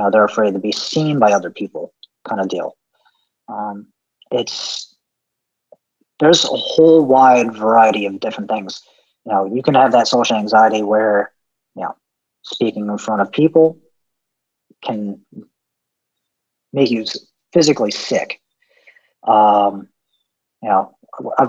know, 0.00 0.10
they're 0.10 0.24
afraid 0.24 0.54
to 0.54 0.58
be 0.58 0.72
seen 0.72 1.18
by 1.18 1.32
other 1.32 1.50
people, 1.50 1.92
kind 2.28 2.40
of 2.40 2.48
deal. 2.48 2.76
Um, 3.48 3.88
it's 4.30 4.94
there's 6.18 6.44
a 6.44 6.48
whole 6.48 7.04
wide 7.04 7.54
variety 7.54 8.06
of 8.06 8.20
different 8.20 8.48
things. 8.48 8.82
You 9.26 9.32
know, 9.32 9.44
you 9.44 9.62
can 9.62 9.74
have 9.74 9.92
that 9.92 10.08
social 10.08 10.36
anxiety 10.36 10.82
where, 10.82 11.32
you 11.74 11.82
know, 11.82 11.96
speaking 12.42 12.88
in 12.88 12.98
front 12.98 13.22
of 13.22 13.32
people 13.32 13.78
can 14.82 15.20
make 16.72 16.90
you 16.90 17.04
physically 17.52 17.90
sick. 17.90 18.40
Um, 19.26 19.88
you 20.62 20.68
know, 20.68 20.94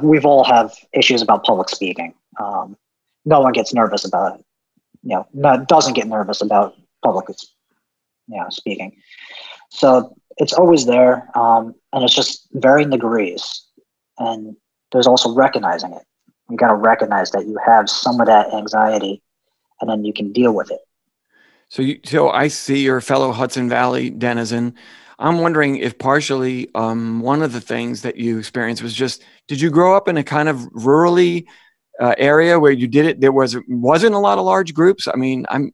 we've 0.02 0.26
all 0.26 0.44
have 0.44 0.74
issues 0.92 1.22
about 1.22 1.44
public 1.44 1.70
speaking. 1.70 2.14
Um, 2.40 2.76
no 3.26 3.40
one 3.40 3.54
gets 3.54 3.74
nervous 3.74 4.06
about 4.06 4.40
it. 4.40 4.46
You 5.04 5.18
know, 5.18 5.28
no, 5.34 5.64
doesn't 5.66 5.94
get 5.94 6.08
nervous 6.08 6.42
about 6.42 6.76
public, 7.04 7.28
you 8.28 8.38
know, 8.38 8.48
speaking. 8.50 8.96
So 9.70 10.16
it's 10.38 10.54
always 10.54 10.86
there, 10.86 11.30
um, 11.38 11.76
and 11.92 12.04
it's 12.04 12.16
just 12.16 12.48
varying 12.54 12.90
degrees. 12.90 13.66
And 14.18 14.56
there's 14.92 15.08
also 15.08 15.34
recognizing 15.34 15.94
it. 15.94 16.04
You 16.50 16.58
got 16.58 16.70
to 16.70 16.76
recognize 16.76 17.32
that 17.32 17.48
you 17.48 17.58
have 17.66 17.90
some 17.90 18.20
of 18.20 18.28
that 18.28 18.54
anxiety, 18.54 19.22
and 19.82 19.90
then 19.90 20.06
you 20.06 20.14
can 20.14 20.32
deal 20.32 20.54
with 20.54 20.72
it. 20.72 20.82
So, 21.70 21.82
you, 21.82 22.00
so 22.06 22.30
I 22.30 22.50
see 22.50 22.84
you're 22.84 23.02
fellow 23.02 23.32
Hudson 23.32 23.68
Valley 23.68 24.12
denizen. 24.12 24.76
I'm 25.18 25.40
wondering 25.40 25.78
if 25.78 25.98
partially 25.98 26.70
um, 26.76 27.22
one 27.22 27.42
of 27.42 27.54
the 27.54 27.62
things 27.62 28.02
that 28.02 28.18
you 28.18 28.38
experienced 28.38 28.84
was 28.84 28.94
just 28.94 29.24
did 29.48 29.62
you 29.62 29.70
grow 29.70 29.96
up 29.96 30.08
in 30.08 30.18
a 30.18 30.24
kind 30.24 30.50
of 30.50 30.58
rurally 30.74 31.46
uh, 32.00 32.16
area 32.18 32.60
where 32.60 32.72
you 32.72 32.88
did 32.88 33.06
it 33.06 33.22
there 33.22 33.32
was 33.32 33.58
wasn't 33.68 34.14
a 34.14 34.20
lot 34.20 34.38
of 34.38 34.46
large 34.46 34.74
groups. 34.74 35.08
I 35.08 35.16
mean 35.16 35.46
i'm 35.50 35.72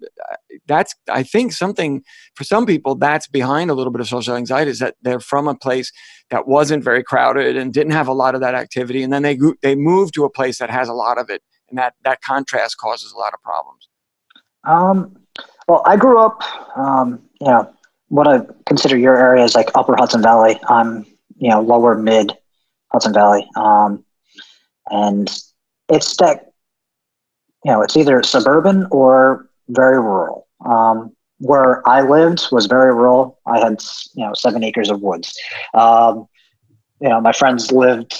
that's 0.67 0.93
i 1.09 1.23
think 1.23 1.51
something 1.51 2.03
for 2.35 2.43
some 2.43 2.65
people 2.65 2.95
that's 2.95 3.27
behind 3.27 3.69
a 3.69 3.73
little 3.73 3.91
bit 3.91 4.01
of 4.01 4.07
social 4.07 4.35
anxiety 4.35 4.69
is 4.71 4.79
that 4.79 4.95
they're 5.01 5.19
from 5.19 5.47
a 5.47 5.55
place 5.55 5.91
that 6.29 6.47
wasn't 6.47 6.83
very 6.83 7.03
crowded 7.03 7.57
and 7.57 7.73
didn't 7.73 7.93
have 7.93 8.07
a 8.07 8.13
lot 8.13 8.35
of 8.35 8.41
that 8.41 8.55
activity 8.55 9.01
and 9.01 9.11
then 9.11 9.23
they 9.23 9.37
they 9.61 9.75
move 9.75 10.11
to 10.11 10.25
a 10.25 10.29
place 10.29 10.59
that 10.59 10.69
has 10.69 10.89
a 10.89 10.93
lot 10.93 11.17
of 11.17 11.29
it 11.29 11.41
and 11.69 11.77
that 11.77 11.93
that 12.03 12.21
contrast 12.21 12.77
causes 12.77 13.11
a 13.11 13.17
lot 13.17 13.33
of 13.33 13.41
problems. 13.41 13.87
Um, 14.65 15.17
well 15.67 15.81
i 15.85 15.95
grew 15.95 16.19
up 16.19 16.43
um, 16.77 17.21
you 17.39 17.47
know 17.47 17.73
what 18.09 18.27
i 18.27 18.41
consider 18.65 18.97
your 18.97 19.17
area 19.17 19.43
is 19.43 19.55
like 19.55 19.69
upper 19.75 19.95
hudson 19.95 20.21
valley. 20.21 20.59
I'm 20.67 21.05
you 21.37 21.49
know 21.49 21.61
lower 21.61 21.95
mid 21.97 22.37
hudson 22.91 23.13
valley. 23.13 23.47
Um, 23.55 24.03
and 24.89 25.29
it's 25.89 26.15
that 26.17 26.51
you 27.65 27.71
know 27.71 27.81
it's 27.81 27.97
either 27.97 28.21
suburban 28.23 28.87
or 28.91 29.49
very 29.69 29.99
rural. 29.99 30.47
Um, 30.65 31.15
where 31.39 31.87
I 31.87 32.01
lived 32.01 32.47
was 32.51 32.65
very 32.65 32.93
rural. 32.93 33.39
I 33.45 33.59
had 33.59 33.81
you 34.13 34.25
know 34.25 34.33
seven 34.33 34.63
acres 34.63 34.89
of 34.89 35.01
woods. 35.01 35.37
Um, 35.73 36.27
you 37.01 37.09
know, 37.09 37.21
my 37.21 37.31
friends 37.31 37.71
lived 37.71 38.13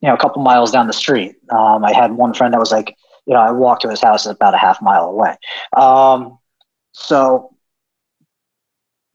you 0.00 0.08
know 0.08 0.14
a 0.14 0.18
couple 0.18 0.42
miles 0.42 0.70
down 0.70 0.86
the 0.86 0.92
street. 0.92 1.36
Um, 1.50 1.84
I 1.84 1.92
had 1.92 2.12
one 2.12 2.34
friend 2.34 2.52
that 2.54 2.60
was 2.60 2.72
like, 2.72 2.96
you 3.26 3.34
know, 3.34 3.40
I 3.40 3.50
walked 3.52 3.82
to 3.82 3.90
his 3.90 4.00
house 4.00 4.26
about 4.26 4.54
a 4.54 4.58
half 4.58 4.80
mile 4.82 5.04
away. 5.04 5.36
Um, 5.76 6.38
so 6.92 7.54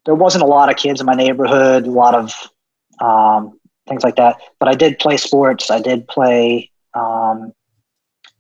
there 0.05 0.15
wasn't 0.15 0.44
a 0.44 0.48
lot 0.48 0.70
of 0.70 0.77
kids 0.77 1.00
in 1.00 1.05
my 1.05 1.15
neighborhood. 1.15 1.88
A 1.88 1.91
lot 1.91 2.15
of 2.15 2.34
um, 3.01 3.60
things 3.88 4.04
like 4.04 4.15
that. 4.15 4.38
But 4.60 4.70
I 4.70 4.75
did 4.75 5.00
play 5.00 5.18
sports. 5.18 5.70
I 5.72 5.82
did 5.82 6.08
play. 6.08 6.72
Um, 6.94 7.54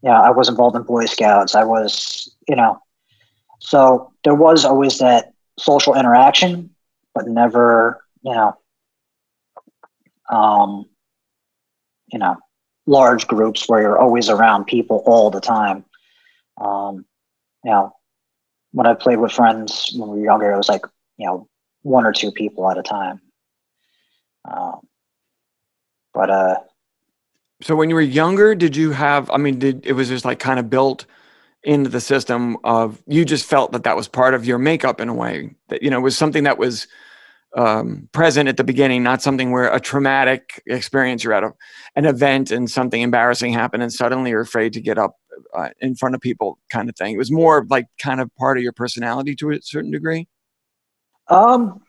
yeah, 0.01 0.19
I 0.19 0.31
was 0.31 0.49
involved 0.49 0.75
in 0.75 0.83
Boy 0.83 1.05
Scouts. 1.05 1.55
I 1.55 1.63
was, 1.63 2.35
you 2.47 2.55
know, 2.55 2.79
so 3.59 4.13
there 4.23 4.35
was 4.35 4.65
always 4.65 4.99
that 4.99 5.33
social 5.57 5.95
interaction, 5.95 6.69
but 7.13 7.27
never, 7.27 8.03
you 8.21 8.33
know, 8.33 8.57
um, 10.29 10.85
you 12.11 12.19
know, 12.19 12.37
large 12.85 13.27
groups 13.27 13.67
where 13.67 13.81
you're 13.81 13.99
always 13.99 14.29
around 14.29 14.65
people 14.65 15.03
all 15.05 15.31
the 15.31 15.41
time. 15.41 15.85
Um, 16.61 17.05
you 17.63 17.71
know, 17.71 17.95
when 18.71 18.85
I 18.85 18.93
played 18.93 19.19
with 19.19 19.31
friends 19.31 19.91
when 19.95 20.09
we 20.09 20.19
were 20.19 20.25
younger, 20.25 20.51
it 20.51 20.57
was 20.57 20.69
like, 20.69 20.85
you 21.17 21.25
know, 21.25 21.47
one 21.81 22.05
or 22.05 22.13
two 22.13 22.31
people 22.31 22.69
at 22.69 22.77
a 22.77 22.83
time. 22.83 23.21
Um, 24.49 24.81
but 26.15 26.29
uh, 26.29 26.55
so 27.61 27.75
when 27.75 27.89
you 27.89 27.95
were 27.95 28.01
younger, 28.01 28.55
did 28.55 28.75
you 28.75 28.91
have? 28.91 29.29
I 29.29 29.37
mean, 29.37 29.59
did 29.59 29.85
it 29.85 29.93
was 29.93 30.09
just 30.09 30.25
like 30.25 30.39
kind 30.39 30.59
of 30.59 30.69
built 30.69 31.05
into 31.63 31.89
the 31.89 32.01
system 32.01 32.57
of 32.63 33.01
you 33.07 33.25
just 33.25 33.45
felt 33.45 33.71
that 33.71 33.83
that 33.83 33.95
was 33.95 34.07
part 34.07 34.33
of 34.33 34.45
your 34.45 34.57
makeup 34.57 35.01
in 35.01 35.09
a 35.09 35.13
way 35.13 35.55
that 35.69 35.81
you 35.81 35.89
know 35.89 35.99
was 35.99 36.17
something 36.17 36.43
that 36.43 36.57
was 36.57 36.87
um, 37.55 38.09
present 38.11 38.49
at 38.49 38.57
the 38.57 38.63
beginning, 38.63 39.01
not 39.01 39.21
something 39.21 39.51
where 39.51 39.73
a 39.73 39.79
traumatic 39.79 40.61
experience 40.67 41.23
you're 41.23 41.33
at 41.33 41.43
a, 41.43 41.53
an 41.95 42.05
event 42.05 42.51
and 42.51 42.69
something 42.69 43.01
embarrassing 43.01 43.53
happened 43.53 43.81
and 43.81 43.93
suddenly 43.93 44.31
you're 44.31 44.41
afraid 44.41 44.73
to 44.73 44.81
get 44.81 44.97
up 44.97 45.15
uh, 45.53 45.69
in 45.79 45.95
front 45.95 46.15
of 46.15 46.21
people, 46.21 46.59
kind 46.69 46.89
of 46.89 46.95
thing. 46.95 47.15
It 47.15 47.17
was 47.17 47.31
more 47.31 47.65
like 47.69 47.87
kind 47.97 48.19
of 48.19 48.29
part 48.35 48.57
of 48.57 48.63
your 48.63 48.73
personality 48.73 49.35
to 49.37 49.51
a 49.51 49.61
certain 49.61 49.91
degree. 49.91 50.27
Um, 51.29 51.81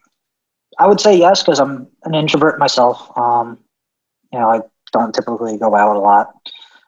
I 0.79 0.87
would 0.87 1.01
say 1.01 1.17
yes 1.17 1.43
because 1.43 1.59
I'm 1.59 1.89
an 2.05 2.15
introvert 2.15 2.59
myself. 2.59 3.11
Um, 3.19 3.59
you 4.33 4.39
know, 4.39 4.51
I 4.51 4.61
don't 4.93 5.15
typically 5.15 5.59
go 5.59 5.75
out 5.75 5.97
a 5.97 6.01
lot. 6.01 6.35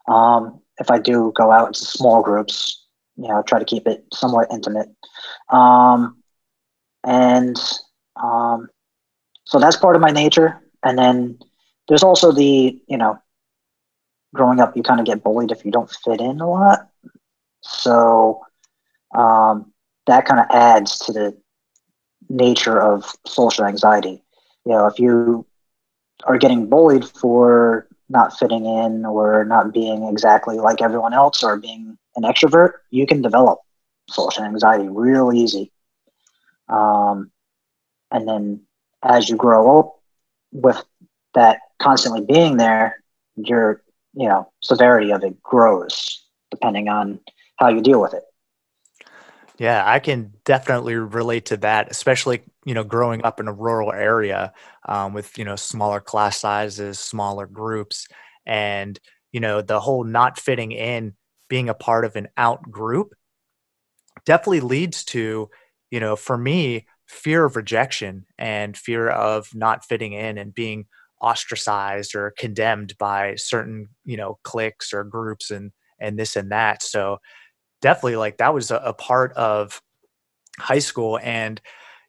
Um, 0.08 0.60
if 0.78 0.90
I 0.90 0.98
do 0.98 1.32
go 1.36 1.50
out, 1.50 1.70
it's 1.70 1.88
small 1.88 2.22
groups. 2.22 2.84
You 3.16 3.28
know, 3.28 3.42
try 3.42 3.58
to 3.58 3.64
keep 3.64 3.86
it 3.86 4.04
somewhat 4.12 4.48
intimate. 4.52 4.88
Um, 5.50 6.22
and 7.04 7.56
um, 8.22 8.68
so 9.44 9.58
that's 9.58 9.76
part 9.76 9.96
of 9.96 10.02
my 10.02 10.10
nature. 10.10 10.60
And 10.84 10.98
then 10.98 11.38
there's 11.88 12.04
also 12.04 12.32
the, 12.32 12.80
you 12.86 12.96
know, 12.96 13.18
growing 14.34 14.60
up, 14.60 14.76
you 14.76 14.82
kind 14.82 15.00
of 15.00 15.06
get 15.06 15.24
bullied 15.24 15.50
if 15.50 15.64
you 15.64 15.72
don't 15.72 15.90
fit 15.90 16.20
in 16.20 16.40
a 16.40 16.48
lot. 16.48 16.88
So 17.62 18.40
um, 19.16 19.72
that 20.06 20.26
kind 20.26 20.40
of 20.40 20.46
adds 20.50 20.98
to 21.00 21.12
the 21.12 21.36
nature 22.28 22.80
of 22.80 23.10
social 23.26 23.64
anxiety. 23.64 24.22
You 24.64 24.72
know, 24.72 24.86
if 24.86 24.98
you 24.98 25.46
are 26.24 26.38
getting 26.38 26.68
bullied 26.68 27.04
for 27.04 27.86
not 28.08 28.36
fitting 28.38 28.64
in 28.64 29.04
or 29.04 29.44
not 29.44 29.72
being 29.72 30.04
exactly 30.04 30.56
like 30.56 30.80
everyone 30.80 31.12
else 31.14 31.42
or 31.42 31.56
being 31.56 31.96
an 32.16 32.22
extrovert, 32.22 32.72
you 32.90 33.06
can 33.06 33.22
develop 33.22 33.60
social 34.08 34.44
anxiety 34.44 34.88
real 34.88 35.32
easy. 35.32 35.70
Um, 36.68 37.30
and 38.10 38.26
then 38.26 38.62
as 39.02 39.28
you 39.28 39.36
grow 39.36 39.78
up 39.78 40.00
with 40.52 40.82
that 41.34 41.60
constantly 41.78 42.22
being 42.22 42.56
there, 42.56 43.02
your 43.36 43.82
you 44.14 44.28
know 44.28 44.50
severity 44.62 45.12
of 45.12 45.22
it 45.22 45.40
grows 45.42 46.24
depending 46.50 46.88
on 46.88 47.20
how 47.56 47.68
you 47.68 47.80
deal 47.80 48.00
with 48.00 48.14
it. 48.14 48.22
Yeah, 49.58 49.82
I 49.84 49.98
can 49.98 50.32
definitely 50.44 50.94
relate 50.94 51.46
to 51.46 51.56
that, 51.58 51.90
especially 51.90 52.42
you 52.64 52.74
know 52.74 52.84
growing 52.84 53.24
up 53.24 53.40
in 53.40 53.48
a 53.48 53.52
rural 53.52 53.92
area 53.92 54.52
um, 54.86 55.14
with 55.14 55.36
you 55.36 55.44
know 55.44 55.56
smaller 55.56 56.00
class 56.00 56.38
sizes, 56.38 57.00
smaller 57.00 57.46
groups, 57.46 58.06
and 58.46 58.98
you 59.32 59.40
know 59.40 59.60
the 59.60 59.80
whole 59.80 60.04
not 60.04 60.38
fitting 60.38 60.70
in, 60.72 61.14
being 61.48 61.68
a 61.68 61.74
part 61.74 62.04
of 62.04 62.14
an 62.14 62.28
out 62.36 62.62
group, 62.70 63.14
definitely 64.24 64.60
leads 64.60 65.04
to 65.04 65.48
you 65.90 66.00
know 66.00 66.16
for 66.16 66.36
me 66.36 66.86
fear 67.06 67.44
of 67.44 67.56
rejection 67.56 68.26
and 68.38 68.76
fear 68.76 69.08
of 69.08 69.48
not 69.54 69.84
fitting 69.84 70.12
in 70.12 70.36
and 70.38 70.54
being 70.54 70.86
ostracized 71.20 72.14
or 72.14 72.32
condemned 72.38 72.94
by 72.98 73.34
certain 73.36 73.88
you 74.04 74.16
know 74.16 74.38
cliques 74.44 74.92
or 74.92 75.04
groups 75.04 75.50
and 75.50 75.72
and 76.00 76.18
this 76.18 76.36
and 76.36 76.52
that. 76.52 76.82
So 76.82 77.18
definitely 77.80 78.16
like 78.16 78.38
that 78.38 78.54
was 78.54 78.70
a, 78.70 78.76
a 78.76 78.92
part 78.92 79.32
of 79.32 79.80
high 80.58 80.78
school 80.78 81.18
and 81.22 81.60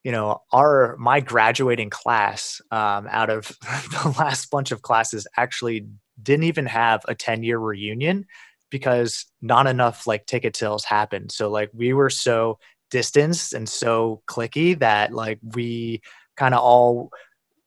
you 0.04 0.12
know 0.12 0.42
our 0.52 0.96
my 0.98 1.20
graduating 1.20 1.90
class 1.90 2.62
um, 2.72 3.08
out 3.10 3.30
of 3.30 3.48
the 3.62 4.16
last 4.18 4.50
bunch 4.50 4.72
of 4.72 4.82
classes 4.82 5.28
actually 5.38 5.88
didn't 6.22 6.44
even 6.44 6.66
have 6.66 7.02
a 7.08 7.16
10 7.16 7.44
year 7.44 7.58
reunion 7.58 8.26
because 8.70 9.26
not 9.42 9.68
enough 9.68 10.06
like 10.06 10.26
ticket 10.26 10.56
sales 10.56 10.86
happened. 10.86 11.32
So 11.32 11.50
like 11.50 11.72
we 11.74 11.94
were 11.94 12.10
so 12.10 12.60
distanced 12.92 13.54
and 13.54 13.68
so 13.68 14.22
cliquey 14.28 14.78
that 14.80 15.14
like 15.14 15.40
we 15.44 16.02
kind 16.38 16.54
of 16.54 16.62
all 16.62 17.10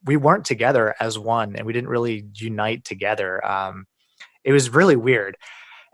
we 0.04 0.16
weren't 0.16 0.44
together 0.44 0.94
as 1.00 1.18
one 1.18 1.54
and 1.56 1.66
we 1.66 1.73
didn't 1.73 1.90
really 1.90 2.26
unite 2.35 2.85
together. 2.85 3.44
Um, 3.44 3.87
it 4.44 4.52
was 4.52 4.71
really 4.71 4.97
weird. 4.97 5.37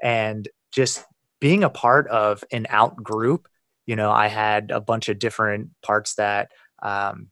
And 0.02 0.48
just 0.72 1.04
being 1.40 1.64
a 1.64 1.70
part 1.70 2.06
of 2.08 2.44
an 2.52 2.66
out 2.70 2.96
group, 2.96 3.48
you 3.86 3.96
know, 3.96 4.10
I 4.10 4.28
had 4.28 4.70
a 4.70 4.80
bunch 4.80 5.08
of 5.08 5.18
different 5.18 5.70
parts 5.82 6.14
that 6.16 6.50
um, 6.82 7.30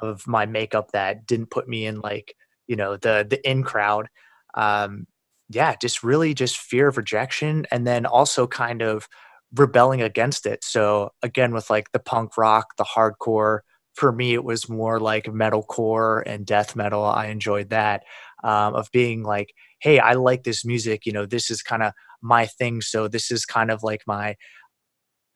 of 0.00 0.26
my 0.26 0.46
makeup 0.46 0.92
that 0.92 1.26
didn't 1.26 1.50
put 1.50 1.68
me 1.68 1.86
in 1.86 2.00
like, 2.00 2.34
you 2.66 2.76
know, 2.76 2.96
the 2.96 3.26
the 3.28 3.48
in 3.48 3.62
crowd. 3.62 4.08
Um, 4.54 5.06
yeah, 5.48 5.74
just 5.80 6.02
really 6.02 6.34
just 6.34 6.58
fear 6.58 6.88
of 6.88 6.96
rejection, 6.96 7.66
and 7.70 7.86
then 7.86 8.06
also 8.06 8.46
kind 8.46 8.82
of 8.82 9.08
rebelling 9.54 10.02
against 10.02 10.46
it. 10.46 10.64
So 10.64 11.12
again, 11.22 11.54
with 11.54 11.70
like 11.70 11.92
the 11.92 11.98
punk 12.00 12.36
rock, 12.36 12.76
the 12.76 12.84
hardcore. 12.84 13.60
For 13.94 14.12
me, 14.12 14.34
it 14.34 14.44
was 14.44 14.68
more 14.68 15.00
like 15.00 15.24
metalcore 15.24 16.22
and 16.26 16.44
death 16.44 16.76
metal. 16.76 17.02
I 17.02 17.28
enjoyed 17.28 17.70
that 17.70 18.02
um, 18.44 18.74
of 18.74 18.90
being 18.92 19.22
like, 19.22 19.54
hey, 19.80 19.98
I 19.98 20.12
like 20.12 20.44
this 20.44 20.66
music. 20.66 21.06
You 21.06 21.12
know, 21.12 21.24
this 21.24 21.50
is 21.50 21.62
kind 21.62 21.82
of 21.82 21.92
my 22.26 22.46
thing. 22.46 22.80
So 22.80 23.08
this 23.08 23.30
is 23.30 23.44
kind 23.44 23.70
of 23.70 23.82
like 23.82 24.02
my 24.06 24.36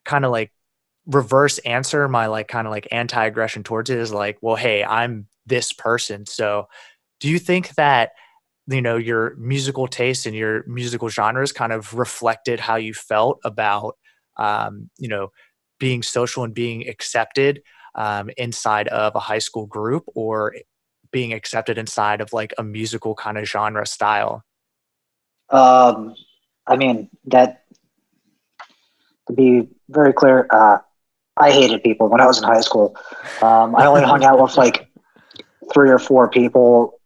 kind 0.04 0.25
of 0.25 0.30
like 0.30 0.52
reverse 1.06 1.59
answer, 1.59 2.09
my 2.09 2.26
like 2.26 2.49
kind 2.49 2.66
of 2.66 2.70
like 2.70 2.88
anti 2.90 3.25
aggression 3.25 3.62
towards 3.62 3.90
it 3.90 3.99
is 3.99 4.12
like, 4.12 4.38
well, 4.40 4.56
hey, 4.56 4.85
I'm 4.85 5.26
this 5.47 5.73
person. 5.73 6.26
So 6.26 6.68
do 7.20 7.28
you 7.28 7.38
think 7.38 7.75
that 7.76 8.11
you 8.66 8.82
know 8.82 8.97
your 8.97 9.35
musical 9.37 9.88
taste 9.88 10.26
and 10.26 10.35
your 10.35 10.64
musical 10.66 11.09
genres 11.09 11.52
kind 11.52 11.73
of 11.73 11.94
reflected 11.94 12.61
how 12.61 12.76
you 12.76 12.94
felt 12.94 13.40
about 13.44 13.97
um, 14.37 14.90
you 14.99 15.09
know 15.09 15.30
being 15.78 16.02
social 16.02 16.44
and 16.44 16.54
being 16.54 16.88
accepted 16.88 17.62
um, 17.94 18.30
inside 18.37 18.88
of 18.88 19.14
a 19.14 19.20
high 19.20 19.38
school 19.38 19.66
group 19.66 20.04
or 20.14 20.54
being 21.11 21.32
accepted 21.32 21.78
inside 21.78 22.20
of 22.20 22.32
like 22.32 22.54
a 22.59 22.62
musical 22.62 23.14
kind 23.14 23.38
of 23.38 23.49
genre 23.49 23.87
style 23.87 24.44
um, 25.50 26.14
I 26.67 26.76
mean, 26.76 27.09
that 27.26 27.64
to 29.26 29.33
be 29.33 29.69
very 29.88 30.12
clear, 30.12 30.47
uh, 30.50 30.79
I 31.37 31.50
hated 31.50 31.83
people 31.83 32.09
when 32.09 32.21
I 32.21 32.26
was 32.26 32.38
in 32.38 32.45
high 32.45 32.61
school. 32.61 32.97
Um, 33.43 33.75
I 33.76 33.87
only 33.87 34.02
hung 34.02 34.25
out 34.25 34.40
with 34.40 34.57
like 34.57 34.88
three 35.73 35.90
or 35.90 35.99
four 35.99 36.29
people. 36.29 37.00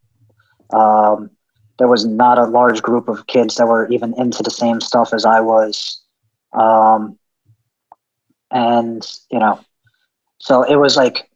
Um, 0.73 1.31
there 1.79 1.89
was 1.89 2.05
not 2.05 2.39
a 2.39 2.45
large 2.45 2.83
group 2.83 3.09
of 3.09 3.27
kids 3.27 3.57
that 3.57 3.67
were 3.67 3.89
even 3.89 4.15
into 4.19 4.43
the 4.43 4.51
same 4.51 4.81
stuff 4.81 5.13
as 5.13 5.25
I 5.25 5.41
was. 5.41 6.03
Um, 6.53 7.19
and, 8.51 9.07
you 9.31 9.39
know, 9.39 9.61
so 10.39 10.63
it 10.63 10.77
was 10.77 10.97
like, 10.97 11.29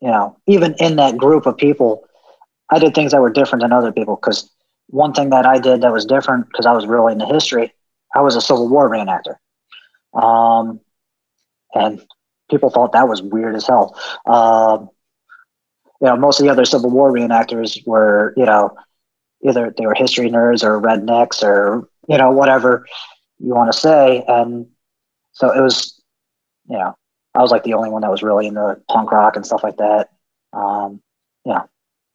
you 0.00 0.08
know, 0.08 0.36
even 0.46 0.74
in 0.78 0.96
that 0.96 1.16
group 1.16 1.46
of 1.46 1.56
people, 1.56 2.06
I 2.70 2.78
did 2.78 2.94
things 2.94 3.12
that 3.12 3.20
were 3.20 3.30
different 3.30 3.62
than 3.62 3.72
other 3.72 3.92
people. 3.92 4.16
Because 4.16 4.50
one 4.88 5.12
thing 5.12 5.30
that 5.30 5.46
I 5.46 5.58
did 5.58 5.80
that 5.80 5.92
was 5.92 6.04
different, 6.04 6.48
because 6.48 6.66
I 6.66 6.72
was 6.72 6.86
really 6.86 7.12
into 7.12 7.26
history, 7.26 7.72
I 8.14 8.20
was 8.20 8.36
a 8.36 8.40
Civil 8.40 8.68
War 8.68 8.88
reenactor. 8.88 9.36
Um, 10.14 10.80
and 11.74 12.00
people 12.50 12.70
thought 12.70 12.92
that 12.92 13.08
was 13.08 13.22
weird 13.22 13.54
as 13.54 13.66
hell. 13.66 13.98
Um, 14.26 14.88
you 16.00 16.08
know, 16.08 16.16
most 16.16 16.40
of 16.40 16.44
the 16.44 16.52
other 16.52 16.64
Civil 16.64 16.90
War 16.90 17.12
reenactors 17.12 17.84
were, 17.86 18.32
you 18.36 18.44
know, 18.44 18.76
either 19.42 19.74
they 19.76 19.86
were 19.86 19.94
history 19.94 20.30
nerds 20.30 20.62
or 20.62 20.80
rednecks 20.80 21.42
or, 21.42 21.88
you 22.08 22.18
know, 22.18 22.30
whatever 22.30 22.86
you 23.38 23.54
want 23.54 23.72
to 23.72 23.78
say. 23.78 24.24
And 24.26 24.66
so 25.32 25.50
it 25.50 25.60
was, 25.60 26.00
you 26.68 26.78
know, 26.78 26.94
I 27.34 27.42
was 27.42 27.50
like 27.50 27.64
the 27.64 27.74
only 27.74 27.90
one 27.90 28.02
that 28.02 28.10
was 28.10 28.22
really 28.22 28.46
into 28.46 28.80
punk 28.88 29.12
rock 29.12 29.36
and 29.36 29.44
stuff 29.44 29.62
like 29.62 29.76
that. 29.76 30.08
Um, 30.52 31.02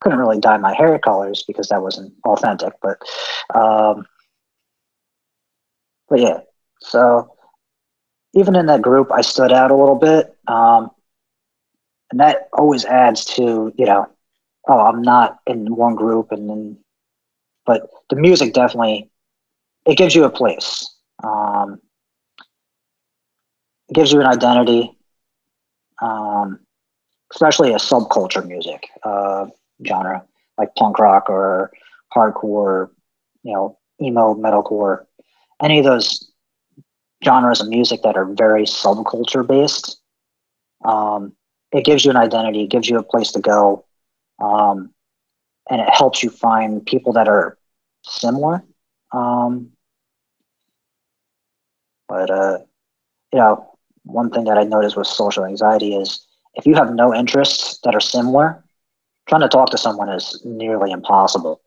couldn't 0.01 0.19
really 0.19 0.39
dye 0.39 0.57
my 0.57 0.73
hair 0.73 0.99
colors 0.99 1.43
because 1.47 1.69
that 1.69 1.81
wasn't 1.81 2.13
authentic, 2.25 2.73
but, 2.81 2.97
um, 3.55 4.05
but 6.09 6.19
yeah, 6.19 6.39
so 6.81 7.35
even 8.33 8.55
in 8.55 8.65
that 8.67 8.81
group, 8.81 9.11
I 9.11 9.21
stood 9.21 9.51
out 9.51 9.71
a 9.71 9.75
little 9.75 9.95
bit. 9.95 10.35
Um, 10.47 10.91
and 12.11 12.19
that 12.19 12.49
always 12.53 12.85
adds 12.85 13.25
to, 13.25 13.73
you 13.77 13.85
know, 13.85 14.07
oh, 14.67 14.79
I'm 14.79 15.01
not 15.01 15.39
in 15.47 15.73
one 15.75 15.95
group 15.95 16.31
and 16.31 16.49
then, 16.49 16.77
but 17.65 17.89
the 18.09 18.15
music 18.15 18.53
definitely, 18.53 19.09
it 19.85 19.97
gives 19.97 20.13
you 20.13 20.25
a 20.25 20.29
place. 20.29 20.93
Um, 21.23 21.79
it 23.89 23.93
gives 23.93 24.11
you 24.11 24.19
an 24.19 24.27
identity, 24.27 24.97
um, 26.01 26.59
especially 27.33 27.73
a 27.73 27.77
subculture 27.77 28.45
music 28.45 28.87
uh, 29.03 29.45
genre 29.85 30.25
like 30.57 30.75
punk 30.75 30.99
rock 30.99 31.29
or 31.29 31.71
hardcore, 32.15 32.89
you 33.43 33.53
know, 33.53 33.77
emo, 34.01 34.35
metalcore, 34.35 35.05
any 35.61 35.79
of 35.79 35.85
those 35.85 36.31
genres 37.23 37.61
of 37.61 37.67
music 37.67 38.01
that 38.03 38.15
are 38.17 38.25
very 38.25 38.63
subculture 38.63 39.45
based. 39.45 39.99
Um, 40.83 41.33
it 41.71 41.85
gives 41.85 42.03
you 42.03 42.11
an 42.11 42.17
identity, 42.17 42.67
gives 42.67 42.89
you 42.89 42.97
a 42.97 43.03
place 43.03 43.31
to 43.31 43.39
go, 43.39 43.85
um, 44.41 44.91
and 45.69 45.79
it 45.79 45.89
helps 45.89 46.21
you 46.23 46.29
find 46.29 46.85
people 46.85 47.13
that 47.13 47.27
are 47.27 47.57
similar. 48.03 48.63
Um, 49.13 49.71
but 52.07 52.29
uh, 52.29 52.57
you 53.31 53.39
know, 53.39 53.77
one 54.03 54.29
thing 54.31 54.45
that 54.45 54.57
I 54.57 54.63
noticed 54.63 54.97
with 54.97 55.07
social 55.07 55.45
anxiety 55.45 55.95
is 55.95 56.25
if 56.55 56.65
you 56.65 56.75
have 56.75 56.93
no 56.93 57.13
interests 57.13 57.79
that 57.83 57.95
are 57.95 58.01
similar, 58.01 58.63
trying 59.31 59.41
to 59.41 59.47
talk 59.47 59.69
to 59.69 59.77
someone 59.77 60.09
is 60.09 60.41
nearly 60.43 60.91
impossible. 60.91 61.61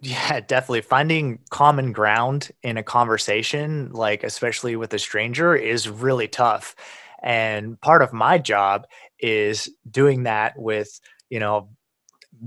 Yeah, 0.00 0.40
definitely. 0.40 0.80
Finding 0.80 1.38
common 1.50 1.92
ground 1.92 2.50
in 2.64 2.76
a 2.76 2.82
conversation, 2.82 3.92
like 3.92 4.24
especially 4.24 4.74
with 4.74 4.92
a 4.94 4.98
stranger, 4.98 5.54
is 5.54 5.88
really 5.88 6.26
tough. 6.26 6.74
And 7.22 7.80
part 7.80 8.02
of 8.02 8.12
my 8.12 8.38
job 8.38 8.84
is 9.20 9.70
doing 9.88 10.24
that 10.24 10.54
with, 10.58 11.00
you 11.30 11.38
know, 11.38 11.68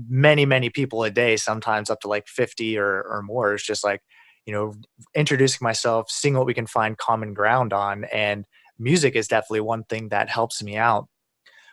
many, 0.06 0.44
many 0.44 0.68
people 0.68 1.02
a 1.02 1.10
day, 1.10 1.38
sometimes 1.38 1.88
up 1.88 2.00
to 2.00 2.08
like 2.08 2.28
50 2.28 2.76
or, 2.76 3.04
or 3.04 3.22
more. 3.22 3.54
It's 3.54 3.64
just 3.64 3.84
like, 3.84 4.02
you 4.44 4.52
know, 4.52 4.74
introducing 5.14 5.64
myself, 5.64 6.10
seeing 6.10 6.34
what 6.34 6.44
we 6.44 6.52
can 6.52 6.66
find 6.66 6.98
common 6.98 7.32
ground 7.32 7.72
on. 7.72 8.04
And 8.12 8.44
music 8.78 9.16
is 9.16 9.28
definitely 9.28 9.60
one 9.60 9.84
thing 9.84 10.10
that 10.10 10.28
helps 10.28 10.62
me 10.62 10.76
out. 10.76 11.08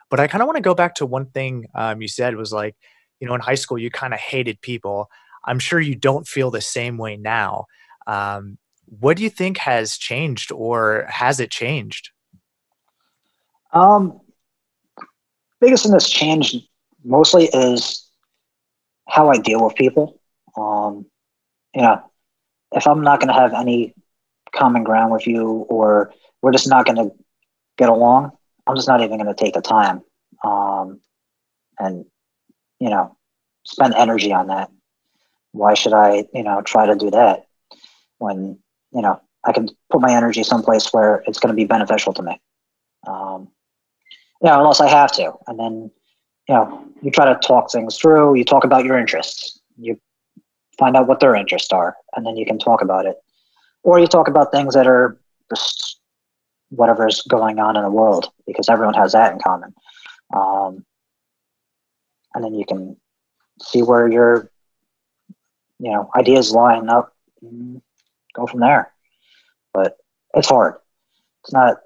But 0.10 0.20
I 0.20 0.28
kind 0.28 0.42
of 0.42 0.48
want 0.48 0.58
to 0.58 0.62
go 0.62 0.76
back 0.76 0.96
to 0.96 1.06
one 1.06 1.26
thing 1.28 1.66
um, 1.76 2.02
you 2.02 2.08
said 2.08 2.36
was 2.36 2.54
like, 2.54 2.76
you 3.20 3.28
know, 3.28 3.36
in 3.36 3.42
high 3.42 3.56
school, 3.56 3.78
you 3.78 3.90
kind 3.90 4.14
of 4.14 4.20
hated 4.20 4.62
people. 4.62 5.10
I'm 5.46 5.60
sure 5.60 5.80
you 5.80 5.96
don't 5.96 6.28
feel 6.28 6.52
the 6.52 6.62
same 6.62 6.98
way 6.98 7.18
now. 7.18 7.66
Um, 8.08 8.58
what 8.86 9.18
do 9.18 9.24
you 9.24 9.30
think 9.30 9.58
has 9.60 9.98
changed 9.98 10.52
or 10.52 11.06
has 11.10 11.40
it 11.40 11.50
changed? 11.50 12.12
Um, 13.72 14.20
biggest 15.60 15.84
thing 15.84 15.92
that's 15.92 16.10
changed 16.10 16.68
mostly 17.04 17.46
is 17.46 18.08
how 19.08 19.30
I 19.30 19.38
deal 19.38 19.64
with 19.64 19.76
people. 19.76 20.20
Um, 20.56 21.06
you 21.74 21.82
know, 21.82 22.04
if 22.74 22.88
I'm 22.88 23.02
not 23.02 23.20
going 23.20 23.30
to 23.30 23.40
have 23.40 23.54
any 23.54 23.96
common 24.54 24.84
ground 24.84 25.12
with 25.12 25.26
you, 25.26 25.66
or 25.70 26.14
we're 26.42 26.52
just 26.52 26.70
not 26.70 26.86
going 26.86 26.98
to 26.98 27.16
get 27.78 27.90
along, 27.90 28.32
I'm 28.68 28.76
just 28.76 28.88
not 28.88 29.02
even 29.02 29.18
going 29.18 29.34
to 29.34 29.44
take 29.44 29.54
the 29.54 29.62
time, 29.62 30.02
um, 30.44 31.02
and 31.80 32.06
you 32.80 32.90
know, 32.90 33.16
spend 33.66 33.94
energy 33.96 34.32
on 34.32 34.48
that. 34.48 34.72
Why 35.52 35.74
should 35.74 35.94
I, 35.94 36.26
you 36.34 36.44
know, 36.44 36.62
try 36.62 36.86
to 36.86 36.96
do 36.96 37.12
that 37.12 37.48
when 38.18 38.60
you 38.94 39.02
know 39.02 39.22
I 39.44 39.52
can 39.52 39.70
put 39.90 40.02
my 40.02 40.14
energy 40.14 40.44
someplace 40.44 40.92
where 40.94 41.24
it's 41.28 41.40
going 41.40 41.54
to 41.54 41.56
be 41.56 41.66
beneficial 41.66 42.14
to 42.14 42.24
me? 42.24 42.40
Um, 43.08 43.50
you 44.42 44.50
know, 44.50 44.60
unless 44.60 44.82
I 44.82 44.90
have 44.90 45.12
to. 45.14 45.34
And 45.48 45.58
then, 45.58 45.92
you 46.50 46.56
know, 46.56 46.86
you 47.02 47.12
try 47.12 47.26
to 47.26 47.40
talk 47.40 47.72
things 47.72 47.98
through. 47.98 48.36
You 48.36 48.44
talk 48.44 48.66
about 48.66 48.84
your 48.84 48.98
interests. 48.98 49.60
You 49.78 50.00
find 50.78 50.98
out 50.98 51.08
what 51.08 51.20
their 51.20 51.36
interests 51.36 51.72
are, 51.72 51.96
and 52.16 52.26
then 52.26 52.36
you 52.36 52.46
can 52.46 52.60
talk 52.60 52.82
about 52.82 53.06
it. 53.06 53.16
Or 53.84 54.00
you 54.00 54.08
talk 54.08 54.28
about 54.28 54.52
things 54.52 54.74
that 54.74 54.88
are 54.88 55.18
just 55.50 56.00
whatever's 56.76 57.22
going 57.24 57.60
on 57.60 57.78
in 57.78 57.84
the 57.84 57.92
world, 57.92 58.32
because 58.48 58.70
everyone 58.70 58.96
has 58.96 59.14
that 59.14 59.34
in 59.34 59.40
common. 59.40 59.74
Um, 60.36 60.86
and 62.34 62.44
then 62.44 62.54
you 62.54 62.66
can 62.66 62.98
see 63.62 63.84
where 63.84 64.12
your, 64.12 64.50
you 65.80 65.92
know, 65.92 66.10
ideas 66.16 66.52
line 66.52 66.90
up. 66.90 67.16
go 68.34 68.48
from 68.48 68.62
there. 68.62 68.92
But 69.74 69.98
it's 70.34 70.50
hard. 70.50 70.76
It's 71.44 71.54
not 71.54 71.78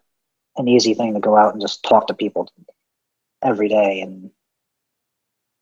an 0.58 0.68
easy 0.68 0.94
thing 0.94 1.14
to 1.14 1.20
go 1.20 1.38
out 1.38 1.54
and 1.54 1.62
just 1.62 1.84
talk 1.84 2.08
to 2.08 2.14
people 2.14 2.50
every 3.44 3.70
day 3.70 4.02
and 4.02 4.32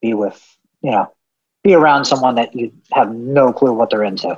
be 0.02 0.14
with, 0.14 0.42
you 0.82 0.92
know, 0.92 1.12
be 1.64 1.74
around 1.74 2.06
someone 2.06 2.36
that 2.36 2.56
you 2.56 2.72
have 2.92 3.14
no 3.14 3.52
clue 3.52 3.74
what 3.74 3.90
they're 3.90 4.04
into 4.04 4.38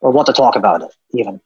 or 0.00 0.10
what 0.10 0.26
to 0.26 0.32
talk 0.32 0.56
about 0.56 0.92
even. 1.12 1.40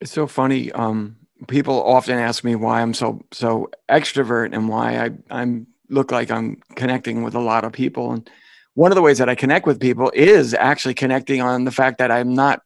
It's 0.00 0.12
so 0.12 0.26
funny. 0.26 0.70
Um, 0.72 1.16
people 1.48 1.82
often 1.82 2.18
ask 2.18 2.44
me 2.44 2.54
why 2.54 2.82
I'm 2.82 2.94
so 2.94 3.24
so 3.32 3.70
extrovert 3.90 4.54
and 4.54 4.68
why 4.68 4.98
I 4.98 5.10
I'm 5.30 5.66
look 5.88 6.10
like 6.10 6.30
I'm 6.30 6.60
connecting 6.74 7.22
with 7.22 7.34
a 7.34 7.40
lot 7.40 7.64
of 7.64 7.72
people. 7.72 8.12
And 8.12 8.28
one 8.74 8.90
of 8.90 8.96
the 8.96 9.02
ways 9.02 9.18
that 9.18 9.28
I 9.28 9.34
connect 9.34 9.66
with 9.66 9.80
people 9.80 10.10
is 10.14 10.52
actually 10.54 10.94
connecting 10.94 11.40
on 11.40 11.64
the 11.64 11.70
fact 11.70 11.98
that 11.98 12.10
I'm 12.10 12.34
not 12.34 12.60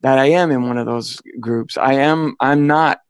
that 0.00 0.18
I 0.18 0.26
am 0.26 0.50
in 0.50 0.66
one 0.66 0.78
of 0.78 0.86
those 0.86 1.20
groups. 1.40 1.76
I 1.76 1.94
am 1.94 2.36
I'm 2.40 2.66
not 2.66 3.00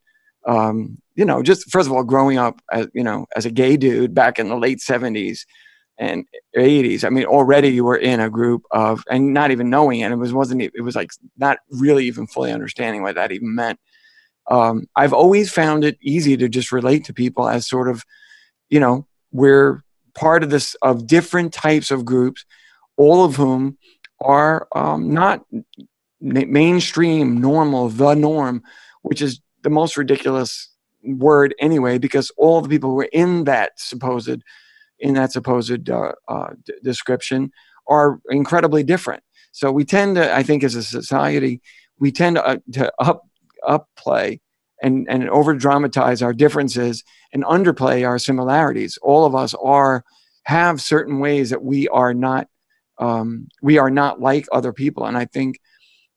um, 0.47 0.99
you 1.17 1.25
know, 1.25 1.43
just 1.43 1.71
first 1.71 1.89
of 1.89 1.93
all, 1.93 2.05
growing 2.05 2.39
up, 2.39 2.61
as, 2.71 2.87
you 2.95 3.03
know, 3.03 3.27
as 3.35 3.47
a 3.47 3.51
gay 3.51 3.77
dude 3.77 4.15
back 4.15 4.39
in 4.39 4.49
the 4.49 4.57
late 4.57 4.79
'70s 4.79 5.41
and 5.99 6.25
'80s. 6.57 7.05
I 7.05 7.11
mean, 7.11 7.25
already 7.25 7.69
you 7.69 7.85
were 7.85 7.97
in 7.97 8.21
a 8.21 8.31
group 8.31 8.63
of, 8.71 9.03
and 9.11 9.33
not 9.33 9.51
even 9.51 9.71
knowing 9.71 10.01
it. 10.01 10.13
It 10.13 10.17
was 10.17 10.33
wasn't. 10.33 10.63
It 10.63 10.83
was 10.83 10.97
like 10.97 11.11
not 11.37 11.59
really 11.71 12.07
even 12.07 12.27
fully 12.27 12.53
understanding 12.53 13.03
what 13.03 13.15
that 13.15 13.33
even 13.33 13.55
meant. 13.55 13.79
Um, 14.49 14.89
I've 14.95 15.13
always 15.13 15.51
found 15.51 15.85
it 15.85 15.99
easy 16.01 16.37
to 16.37 16.49
just 16.49 16.73
relate 16.73 17.05
to 17.07 17.13
people 17.13 17.49
as 17.49 17.69
sort 17.69 17.89
of, 17.89 18.05
you 18.69 18.79
know, 18.79 19.07
we're 19.33 19.83
part 20.15 20.43
of 20.43 20.51
this 20.51 20.75
of 20.83 21.07
different 21.07 21.53
types 21.53 21.91
of 21.91 22.05
groups, 22.05 22.45
all 22.97 23.25
of 23.25 23.37
whom 23.37 23.77
are 24.21 24.69
um, 24.75 25.13
not 25.13 25.45
mainstream, 26.21 27.41
normal, 27.41 27.89
the 27.89 28.15
norm, 28.15 28.63
which 29.03 29.21
is 29.21 29.41
the 29.63 29.71
most 29.71 29.97
ridiculous 29.97 30.71
word 31.03 31.55
anyway, 31.59 31.99
because 31.99 32.31
all 32.37 32.61
the 32.61 32.69
people 32.69 32.91
who 32.91 33.01
are 33.01 33.09
in 33.13 33.45
that 33.45 33.79
supposed 33.79 34.43
in 34.99 35.15
that 35.15 35.33
supposed 35.33 35.91
uh, 35.91 36.13
uh, 36.29 36.51
d- 36.65 36.75
description 36.83 37.51
are 37.89 38.21
incredibly 38.31 38.83
different. 38.83 39.23
So 39.53 39.71
we 39.71 39.85
tend 39.85 40.17
to, 40.17 40.35
I 40.35 40.43
think, 40.43 40.65
as 40.65 40.75
a 40.75 40.83
society, 40.83 41.61
we 41.99 42.13
tend 42.13 42.37
to, 42.37 42.45
uh, 42.45 42.57
to 42.73 42.93
up 42.99 43.23
upplay 43.63 44.41
and 44.83 45.07
and 45.09 45.29
over 45.31 45.55
dramatize 45.55 46.23
our 46.23 46.33
differences 46.33 47.03
and 47.33 47.45
underplay 47.45 48.07
our 48.07 48.19
similarities. 48.19 48.99
All 49.03 49.25
of 49.25 49.35
us 49.35 49.55
are 49.55 50.05
have 50.45 50.81
certain 50.81 51.19
ways 51.19 51.51
that 51.51 51.65
we 51.65 51.89
are 51.89 52.15
not 52.15 52.49
um, 52.99 53.49
we 53.63 53.79
are 53.79 53.91
not 53.91 54.21
like 54.21 54.47
other 54.53 54.73
people, 54.73 55.07
and 55.07 55.17
I 55.17 55.25
think 55.25 55.59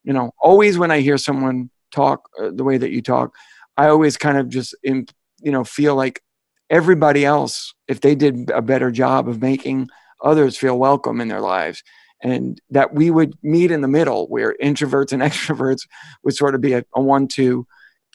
you 0.03 0.13
know 0.13 0.31
always 0.41 0.77
when 0.77 0.91
I 0.91 0.99
hear 0.99 1.17
someone 1.17 1.69
talk 1.91 2.29
uh, 2.41 2.51
the 2.53 2.63
way 2.63 2.77
that 2.77 2.91
you 2.91 3.01
talk, 3.01 3.33
I 3.77 3.87
always 3.87 4.17
kind 4.17 4.37
of 4.37 4.49
just, 4.49 4.75
in, 4.83 5.07
you 5.41 5.51
know, 5.51 5.63
feel 5.63 5.95
like 5.95 6.21
everybody 6.69 7.25
else, 7.25 7.73
if 7.87 8.01
they 8.01 8.15
did 8.15 8.49
a 8.51 8.61
better 8.61 8.91
job 8.91 9.27
of 9.27 9.41
making 9.41 9.89
others 10.21 10.57
feel 10.57 10.77
welcome 10.77 11.21
in 11.21 11.27
their 11.27 11.41
lives, 11.41 11.83
and 12.21 12.59
that 12.69 12.93
we 12.93 13.09
would 13.09 13.33
meet 13.41 13.71
in 13.71 13.81
the 13.81 13.87
middle 13.87 14.27
where 14.27 14.55
introverts 14.61 15.11
and 15.11 15.21
extroverts 15.29 15.87
would 16.23 16.35
sort 16.35 16.55
of 16.55 16.61
be 16.61 16.73
a, 16.73 16.83
a 16.95 17.01
one-two 17.01 17.65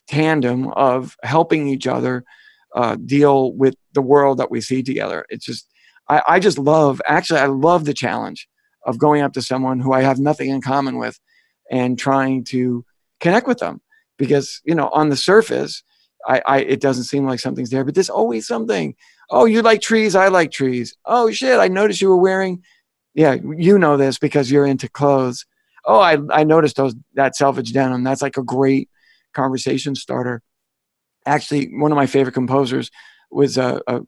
tandem 0.06 0.68
of 0.72 1.16
helping 1.22 1.68
each 1.68 1.86
other 1.86 2.24
uh, 2.74 2.96
deal 2.96 3.52
with 3.52 3.74
the 3.92 4.02
world 4.02 4.38
that 4.38 4.50
we 4.50 4.60
see 4.60 4.82
together. 4.82 5.24
It's 5.28 5.44
just, 5.44 5.68
I, 6.08 6.22
I 6.28 6.40
just 6.40 6.58
love, 6.58 7.00
actually, 7.06 7.40
I 7.40 7.46
love 7.46 7.84
the 7.84 7.94
challenge 7.94 8.48
of 8.84 8.98
going 8.98 9.22
up 9.22 9.32
to 9.34 9.42
someone 9.42 9.80
who 9.80 9.92
I 9.92 10.02
have 10.02 10.18
nothing 10.18 10.50
in 10.50 10.60
common 10.60 10.98
with 10.98 11.18
and 11.70 11.98
trying 11.98 12.44
to 12.44 12.84
connect 13.20 13.46
with 13.46 13.58
them 13.58 13.80
because, 14.18 14.60
you 14.64 14.74
know, 14.74 14.90
on 14.92 15.08
the 15.08 15.16
surface, 15.16 15.82
I, 16.26 16.42
I 16.46 16.58
it 16.60 16.80
doesn't 16.80 17.04
seem 17.04 17.26
like 17.26 17.40
something's 17.40 17.70
there, 17.70 17.84
but 17.84 17.94
there's 17.94 18.10
always 18.10 18.46
something. 18.46 18.94
Oh, 19.30 19.44
you 19.44 19.62
like 19.62 19.80
trees? 19.80 20.14
I 20.14 20.28
like 20.28 20.50
trees. 20.50 20.94
Oh 21.04 21.30
shit! 21.30 21.58
I 21.58 21.68
noticed 21.68 22.00
you 22.00 22.08
were 22.08 22.16
wearing. 22.16 22.62
Yeah, 23.14 23.36
you 23.56 23.78
know 23.78 23.96
this 23.96 24.18
because 24.18 24.50
you're 24.50 24.66
into 24.66 24.88
clothes. 24.88 25.46
Oh, 25.84 26.00
I 26.00 26.18
I 26.30 26.44
noticed 26.44 26.76
those 26.76 26.94
that 27.14 27.34
selvedge 27.36 27.72
denim. 27.72 28.04
That's 28.04 28.22
like 28.22 28.36
a 28.36 28.42
great 28.42 28.88
conversation 29.34 29.94
starter. 29.94 30.42
Actually, 31.26 31.66
one 31.66 31.92
of 31.92 31.96
my 31.96 32.06
favorite 32.06 32.34
composers 32.34 32.90
was 33.30 33.56
a, 33.56 33.80
a 33.86 34.00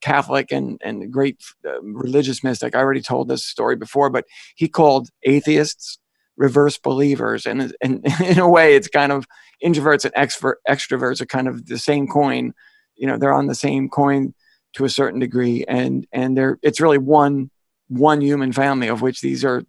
Catholic 0.00 0.52
and 0.52 0.80
and 0.82 1.12
great 1.12 1.38
uh, 1.66 1.80
religious 1.82 2.42
mystic. 2.42 2.74
I 2.74 2.80
already 2.80 3.02
told 3.02 3.28
this 3.28 3.44
story 3.44 3.76
before, 3.76 4.10
but 4.10 4.24
he 4.56 4.68
called 4.68 5.08
atheists 5.24 5.98
reverse 6.36 6.78
believers, 6.78 7.46
and 7.46 7.74
and 7.80 8.04
in 8.24 8.38
a 8.38 8.48
way, 8.48 8.74
it's 8.74 8.88
kind 8.88 9.12
of 9.12 9.26
introverts 9.64 10.04
and 10.04 10.14
extrovert, 10.14 10.54
extroverts 10.68 11.20
are 11.20 11.26
kind 11.26 11.48
of 11.48 11.66
the 11.66 11.78
same 11.78 12.06
coin. 12.06 12.52
You 12.96 13.06
know, 13.06 13.18
they're 13.18 13.32
on 13.32 13.46
the 13.46 13.54
same 13.54 13.88
coin 13.88 14.34
to 14.74 14.84
a 14.84 14.90
certain 14.90 15.20
degree, 15.20 15.64
and 15.68 16.06
and 16.12 16.36
they're 16.36 16.58
it's 16.62 16.80
really 16.80 16.98
one 16.98 17.50
one 17.88 18.20
human 18.20 18.52
family 18.52 18.88
of 18.88 19.02
which 19.02 19.20
these 19.20 19.44
are 19.44 19.62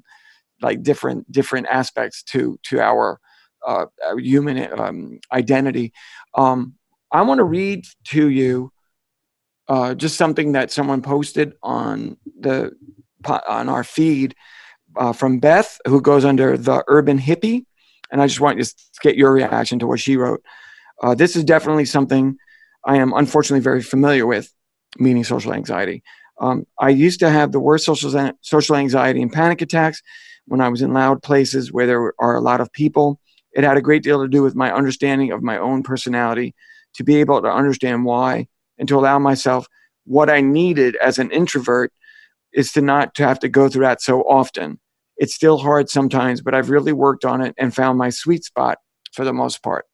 like 0.62 0.84
different 0.84 1.32
different 1.32 1.68
aspects 1.68 2.24
to 2.24 2.58
to 2.64 2.80
our, 2.80 3.20
uh, 3.66 3.86
human 4.18 4.80
um, 4.80 5.20
identity. 5.32 5.92
Um, 6.36 6.76
I 7.12 7.22
want 7.24 7.40
to 7.40 7.44
read 7.44 7.86
to 8.06 8.30
you 8.30 8.72
uh, 9.68 9.96
just 9.96 10.18
something 10.18 10.52
that 10.52 10.72
someone 10.72 11.02
posted 11.02 11.54
on 11.64 12.18
the 12.40 12.72
on 13.48 13.70
our 13.70 13.84
feed 13.84 14.36
uh, 14.98 15.14
from 15.14 15.40
Beth, 15.40 15.80
who 15.88 16.02
goes 16.02 16.26
under 16.26 16.58
the 16.58 16.84
Urban 16.88 17.20
Hippie, 17.20 17.66
and 18.12 18.22
I 18.22 18.28
just 18.28 18.40
want 18.40 18.62
to 18.62 18.74
get 19.02 19.16
your 19.16 19.34
reaction 19.34 19.80
to 19.80 19.88
what 19.88 20.00
she 20.00 20.18
wrote. 20.18 20.44
Uh, 21.02 21.16
this 21.16 21.36
is 21.36 21.44
definitely 21.44 21.86
something 21.86 22.38
I 22.86 22.98
am 22.98 23.14
unfortunately 23.14 23.64
very 23.64 23.82
familiar 23.82 24.26
with, 24.26 24.54
meaning 24.98 25.24
social 25.24 25.54
anxiety. 25.54 26.04
Um, 26.40 26.66
I 26.80 26.90
used 26.90 27.20
to 27.22 27.30
have 27.30 27.52
the 27.52 27.60
worst 27.60 27.86
social 27.86 28.32
social 28.42 28.76
anxiety 28.76 29.22
and 29.22 29.32
panic 29.32 29.62
attacks 29.62 30.02
when 30.46 30.62
I 30.62 30.70
was 30.70 30.82
in 30.82 30.94
loud 30.94 31.24
places 31.24 31.72
where 31.72 31.88
there 31.88 32.14
are 32.20 32.36
a 32.36 32.42
lot 32.42 32.62
of 32.62 32.72
people. 32.72 33.20
It 33.54 33.64
had 33.64 33.78
a 33.78 33.82
great 33.82 34.04
deal 34.04 34.22
to 34.22 34.28
do 34.28 34.44
with 34.44 34.56
my 34.56 34.74
understanding 34.74 35.32
of 35.32 35.42
my 35.42 35.58
own 35.58 35.82
personality, 35.82 36.54
to 36.96 37.04
be 37.04 37.18
able 37.18 37.42
to 37.42 37.48
understand 37.48 38.06
why 38.06 38.48
and 38.78 38.88
to 38.90 38.98
allow 38.98 39.18
myself 39.20 39.68
what 40.06 40.30
I 40.30 40.42
needed 40.42 40.96
as 40.98 41.18
an 41.18 41.32
introvert 41.32 41.92
is 42.54 42.72
to 42.74 42.82
not 42.82 43.16
to 43.16 43.24
have 43.24 43.40
to 43.40 43.50
go 43.50 43.70
through 43.70 43.84
that 43.84 44.02
so 44.02 44.22
often. 44.22 44.80
It's 45.18 45.34
still 45.34 45.58
hard 45.58 45.90
sometimes, 45.90 46.42
but 46.42 46.54
I've 46.54 46.70
really 46.70 46.94
worked 46.94 47.26
on 47.26 47.42
it 47.42 47.56
and 47.58 47.74
found 47.74 47.98
my 47.98 48.10
sweet 48.10 48.44
spot 48.44 48.80
for 49.14 49.24
the 49.24 49.34
most 49.34 49.64
part. 49.64 49.86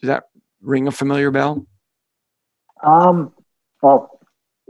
Does 0.00 0.08
that 0.08 0.24
ring 0.60 0.86
a 0.86 0.90
familiar 0.90 1.30
bell? 1.30 1.66
Um, 2.82 3.32
well, 3.82 4.18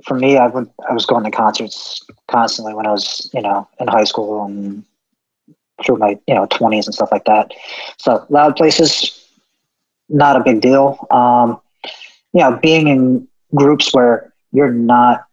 for 0.04 0.14
me, 0.14 0.36
I 0.36 0.48
went, 0.48 0.70
I 0.88 0.92
was 0.92 1.06
going 1.06 1.24
to 1.24 1.30
concerts 1.30 2.04
constantly 2.28 2.74
when 2.74 2.86
I 2.86 2.90
was, 2.90 3.30
you 3.32 3.40
know, 3.40 3.68
in 3.78 3.88
high 3.88 4.04
school 4.04 4.44
and 4.44 4.84
through 5.84 5.98
my, 5.98 6.18
you 6.26 6.34
know, 6.34 6.46
twenties 6.46 6.86
and 6.86 6.94
stuff 6.94 7.10
like 7.12 7.24
that. 7.24 7.52
So 7.98 8.26
loud 8.28 8.56
places, 8.56 9.26
not 10.08 10.36
a 10.36 10.40
big 10.40 10.60
deal. 10.60 11.06
Um, 11.10 11.60
you 12.32 12.40
know, 12.40 12.58
being 12.62 12.88
in 12.88 13.28
groups 13.54 13.92
where 13.94 14.32
you're 14.52 14.72
not, 14.72 15.24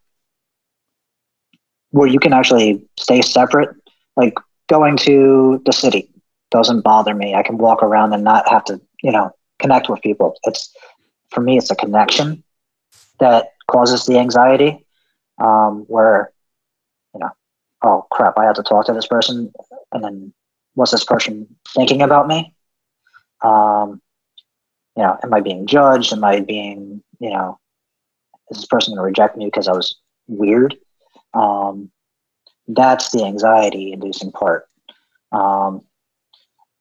where 1.92 2.08
you 2.08 2.20
can 2.20 2.34
actually 2.34 2.88
stay 2.98 3.22
separate, 3.22 3.76
like 4.16 4.34
going 4.68 4.98
to 4.98 5.62
the 5.66 5.74
city 5.74 6.10
doesn't 6.52 6.82
bother 6.82 7.14
me. 7.14 7.36
I 7.36 7.44
can 7.44 7.58
walk 7.58 7.84
around 7.84 8.14
and 8.14 8.24
not 8.24 8.50
have 8.50 8.64
to, 8.66 8.82
you 9.04 9.12
know, 9.12 9.32
connect 9.60 9.90
with 9.90 10.02
people. 10.02 10.36
It's, 10.44 10.74
for 11.30 11.42
me, 11.42 11.58
it's 11.58 11.72
a 11.72 11.76
connection 11.76 12.44
that 13.20 13.54
causes 13.70 14.06
the 14.06 14.18
anxiety, 14.18 14.86
um, 15.40 15.86
where, 15.88 16.32
you 17.14 17.20
know, 17.20 17.30
oh 17.84 18.08
crap, 18.12 18.38
I 18.38 18.46
have 18.46 18.56
to 18.56 18.64
talk 18.64 18.86
to 18.88 18.94
this 18.94 19.08
person, 19.08 19.52
and 19.92 20.04
then 20.04 20.34
what's 20.74 20.92
this 20.92 21.06
person 21.06 21.48
thinking 21.76 22.02
about 22.02 22.28
me? 22.28 22.54
Um, 23.44 24.02
you 24.96 25.04
know, 25.04 25.18
am 25.24 25.34
I 25.34 25.40
being 25.42 25.68
judged? 25.68 26.12
Am 26.14 26.24
I 26.24 26.42
being, 26.42 27.04
you 27.20 27.30
know, 27.30 27.60
is 28.50 28.58
this 28.58 28.66
person 28.66 28.94
going 28.94 29.00
to 29.00 29.06
reject 29.06 29.38
me 29.38 29.46
because 29.46 29.68
I 29.68 29.74
was 29.74 29.96
weird? 30.28 30.76
Um, 31.34 31.92
that's 32.70 33.12
the 33.12 33.26
anxiety 33.26 33.92
inducing 33.92 34.32
part. 34.32 34.68
Um, 35.32 35.82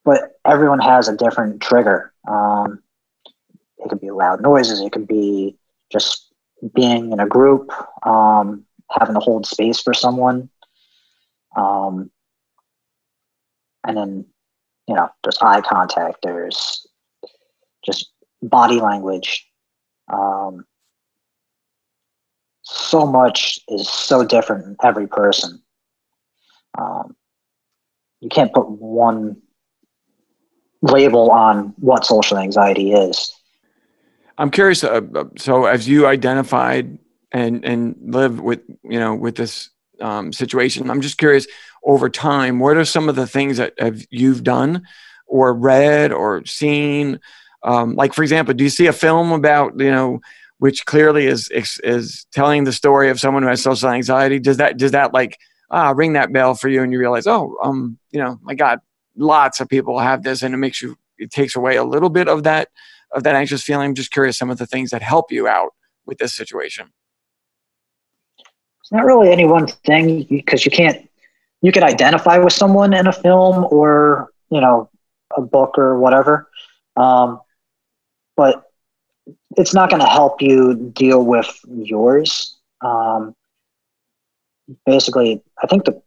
but 0.05 0.38
everyone 0.46 0.81
has 0.81 1.09
a 1.09 1.16
different 1.16 1.61
trigger. 1.61 2.12
Um, 2.29 2.83
it 3.79 3.88
could 3.88 4.01
be 4.01 4.11
loud 4.11 4.40
noises. 4.42 4.81
It 4.81 4.92
could 4.92 5.09
be 5.09 5.57
just 5.90 6.33
being 6.74 7.12
in 7.12 7.20
a 7.20 7.27
group, 7.27 7.70
um, 8.07 8.64
having 8.90 9.14
to 9.14 9.20
hold 9.20 9.46
space 9.46 9.81
for 9.81 9.94
someone. 9.94 10.48
Um, 11.57 12.11
and 13.85 13.96
then, 13.96 14.27
you 14.87 14.94
know, 14.94 15.09
there's 15.22 15.38
eye 15.40 15.62
contact. 15.62 16.18
There's 16.22 16.87
just 17.85 18.11
body 18.42 18.81
language. 18.81 19.46
Um, 20.12 20.66
so 22.62 23.07
much 23.07 23.61
is 23.68 23.88
so 23.88 24.24
different 24.24 24.66
in 24.66 24.77
every 24.83 25.07
person. 25.07 25.62
Um, 26.76 27.16
you 28.20 28.28
can't 28.28 28.52
put 28.52 28.68
one 28.68 29.40
label 30.83 31.31
on 31.31 31.74
what 31.78 32.04
social 32.04 32.38
anxiety 32.38 32.92
is. 32.92 33.35
I'm 34.37 34.50
curious. 34.50 34.85
Uh, 34.85 35.00
uh 35.14 35.24
so, 35.37 35.66
as 35.66 35.88
you 35.88 36.07
identified 36.07 36.98
and 37.33 37.64
and 37.64 37.96
live 38.00 38.40
with 38.40 38.61
you 38.85 38.98
know 38.98 39.14
with 39.14 39.37
this 39.37 39.70
um, 40.00 40.33
situation, 40.33 40.90
I'm 40.90 41.00
just 41.00 41.18
curious. 41.18 41.46
Over 41.85 42.11
time, 42.11 42.59
what 42.59 42.76
are 42.76 42.85
some 42.85 43.09
of 43.09 43.16
the 43.16 43.26
things 43.26 43.57
that 43.57 43.74
have 43.78 44.04
you've 44.11 44.42
done, 44.44 44.87
or 45.26 45.54
read, 45.54 46.12
or 46.12 46.44
seen 46.44 47.20
um, 47.62 47.94
like, 47.96 48.14
for 48.14 48.22
example, 48.22 48.54
do 48.54 48.64
you 48.64 48.70
see 48.70 48.87
a 48.87 48.92
film 48.92 49.33
about, 49.33 49.78
you 49.78 49.90
know, 49.90 50.20
which 50.59 50.87
clearly 50.87 51.26
is, 51.26 51.48
is 51.50 52.26
telling 52.33 52.64
the 52.64 52.72
story 52.72 53.11
of 53.11 53.20
someone 53.20 53.42
who 53.42 53.48
has 53.48 53.62
social 53.62 53.90
anxiety? 53.90 54.38
Does 54.38 54.59
that, 54.59 54.76
does 54.76 54.92
that 54.92 55.12
like, 55.12 55.38
ah, 55.70 55.90
ring 55.90 56.14
that 56.14 56.33
bell 56.33 56.54
for 56.54 56.68
you 56.68 56.83
and 56.83 56.92
you 56.92 56.98
realize, 56.98 57.26
oh, 57.26 57.57
um, 57.62 57.98
you 58.11 58.20
know, 58.20 58.38
my 58.42 58.54
God, 58.54 58.81
lots 59.16 59.61
of 59.61 59.68
people 59.68 59.98
have 59.98 60.22
this 60.22 60.42
and 60.42 60.54
it 60.54 60.59
makes 60.59 60.81
you, 60.81 60.96
it 61.18 61.31
takes 61.31 61.57
away 61.57 61.76
a 61.76 61.85
little 61.85 62.11
bit 62.11 62.28
of 62.28 62.44
that, 62.44 62.68
of 63.12 63.22
that 63.24 63.35
anxious 63.35 63.62
feeling. 63.62 63.88
I'm 63.88 63.94
just 63.94 64.11
curious 64.11 64.38
some 64.38 64.50
of 64.50 64.59
the 64.59 64.66
things 64.66 64.90
that 64.90 65.02
help 65.02 65.31
you 65.33 65.48
out 65.48 65.70
with 66.07 66.18
this 66.18 66.35
situation. 66.35 66.90
It's 68.81 68.92
not 68.92 69.04
really 69.04 69.31
any 69.31 69.44
one 69.44 69.66
thing 69.66 70.22
because 70.24 70.64
you 70.64 70.70
can't, 70.70 71.09
you 71.61 71.72
can 71.72 71.83
identify 71.83 72.38
with 72.38 72.52
someone 72.52 72.94
in 72.94 73.07
a 73.07 73.12
film 73.12 73.66
or, 73.70 74.31
you 74.50 74.61
know, 74.61 74.88
a 75.37 75.42
book 75.42 75.76
or 75.76 75.98
whatever. 75.98 76.48
Um, 76.96 77.40
but 78.37 78.64
it's 79.57 79.74
not 79.74 79.90
going 79.90 80.00
to 80.00 80.09
help 80.09 80.40
you 80.40 80.74
deal 80.94 81.24
with 81.24 81.59
yours. 81.68 82.57
Um, 82.81 83.35
basically, 84.87 85.42
I 85.62 85.66
think 85.66 85.85
the 85.85 86.00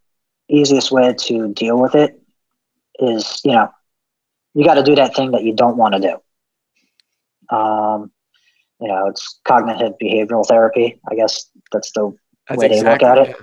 easiest 0.48 0.90
way 0.90 1.14
to 1.16 1.52
deal 1.52 1.78
with 1.80 1.94
it 1.94 2.20
is, 2.98 3.40
you 3.44 3.52
know, 3.52 3.70
you 4.54 4.64
got 4.64 4.74
to 4.74 4.82
do 4.82 4.94
that 4.96 5.14
thing 5.14 5.32
that 5.32 5.44
you 5.44 5.54
don't 5.54 5.76
want 5.76 5.94
to 5.94 6.00
do. 6.00 7.56
Um, 7.56 8.10
you 8.80 8.88
know, 8.88 9.06
it's 9.06 9.40
cognitive 9.44 9.94
behavioral 10.02 10.46
therapy. 10.46 11.00
I 11.10 11.14
guess 11.14 11.48
that's 11.70 11.92
the 11.92 12.14
that's 12.48 12.58
way 12.58 12.66
exactly, 12.66 13.08
they 13.08 13.20
look 13.20 13.28
at 13.28 13.28
it. 13.28 13.36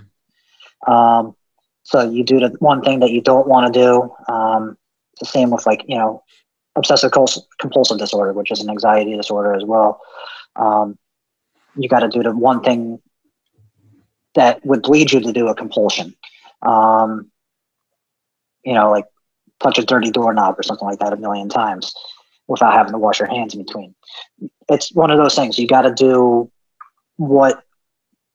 Um, 0.88 1.36
so 1.84 2.10
you 2.10 2.24
do 2.24 2.40
the 2.40 2.56
one 2.60 2.82
thing 2.82 3.00
that 3.00 3.12
you 3.12 3.22
don't 3.22 3.48
want 3.48 3.74
to 3.74 3.80
do. 3.80 4.14
Um, 4.32 4.78
it's 5.14 5.22
the 5.22 5.26
same 5.26 5.50
with 5.50 5.66
like, 5.66 5.84
you 5.88 5.98
know, 5.98 6.24
obsessive 6.76 7.12
compulsive 7.12 7.98
disorder, 7.98 8.34
which 8.34 8.52
is 8.52 8.62
an 8.62 8.70
anxiety 8.70 9.16
disorder 9.16 9.54
as 9.54 9.64
well. 9.64 10.02
Um, 10.56 10.98
you 11.76 11.90
got 11.90 12.00
to 12.00 12.10
do 12.10 12.22
the 12.22 12.36
one 12.36 12.62
thing 12.62 13.02
that 14.36 14.66
would 14.66 14.88
lead 14.88 15.12
you 15.12 15.20
to 15.22 15.32
do 15.32 15.48
a 15.48 15.56
compulsion. 15.56 16.16
Um, 16.62 17.32
you 18.64 18.74
know, 18.74 18.92
like 18.92 19.06
touch 19.60 19.80
a 19.80 19.86
dirty 19.86 20.12
doorknob 20.12 20.58
or 20.58 20.64
something 20.64 20.88
like 20.88 21.00
that 21.00 21.14
a 21.14 21.18
million 21.18 21.50
times 21.50 21.94
without 22.48 22.74
having 22.74 22.92
to 22.92 22.98
wash 22.98 23.20
your 23.20 23.30
hands 23.30 23.54
in 23.54 23.64
between. 23.64 23.96
It's 24.70 24.94
one 24.94 25.12
of 25.12 25.18
those 25.18 25.36
things 25.36 25.58
you 25.58 25.68
got 25.68 25.84
to 25.84 25.94
do 25.94 26.52
what 27.18 27.64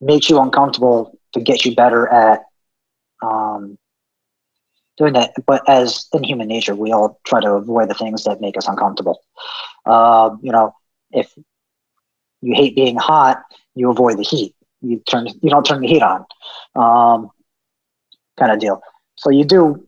makes 0.00 0.28
you 0.28 0.40
uncomfortable 0.40 1.18
to 1.32 1.40
get 1.40 1.64
you 1.64 1.74
better 1.74 2.06
at 2.08 2.42
um, 3.22 3.78
doing 4.96 5.14
that. 5.14 5.32
But 5.46 5.68
as 5.68 6.06
in 6.12 6.22
human 6.22 6.48
nature, 6.48 6.74
we 6.74 6.92
all 6.92 7.20
try 7.26 7.40
to 7.40 7.52
avoid 7.52 7.88
the 7.88 7.94
things 7.94 8.24
that 8.24 8.40
make 8.40 8.56
us 8.56 8.68
uncomfortable. 8.68 9.20
Uh, 9.86 10.36
you 10.42 10.52
know, 10.52 10.74
if 11.10 11.32
you 12.40 12.54
hate 12.54 12.76
being 12.76 12.96
hot, 12.96 13.42
you 13.74 13.90
avoid 13.90 14.18
the 14.18 14.22
heat. 14.22 14.53
You 14.84 15.02
turn 15.08 15.26
you 15.26 15.50
don't 15.50 15.64
turn 15.64 15.80
the 15.80 15.88
heat 15.88 16.02
on, 16.02 16.24
um, 16.76 17.30
kind 18.38 18.52
of 18.52 18.58
deal. 18.58 18.82
So 19.16 19.30
you 19.30 19.44
do 19.44 19.86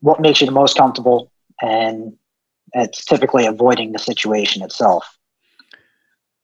what 0.00 0.20
makes 0.20 0.40
you 0.40 0.46
the 0.46 0.52
most 0.52 0.76
comfortable, 0.76 1.30
and 1.60 2.16
it's 2.74 3.04
typically 3.04 3.46
avoiding 3.46 3.92
the 3.92 3.98
situation 3.98 4.62
itself. 4.62 5.18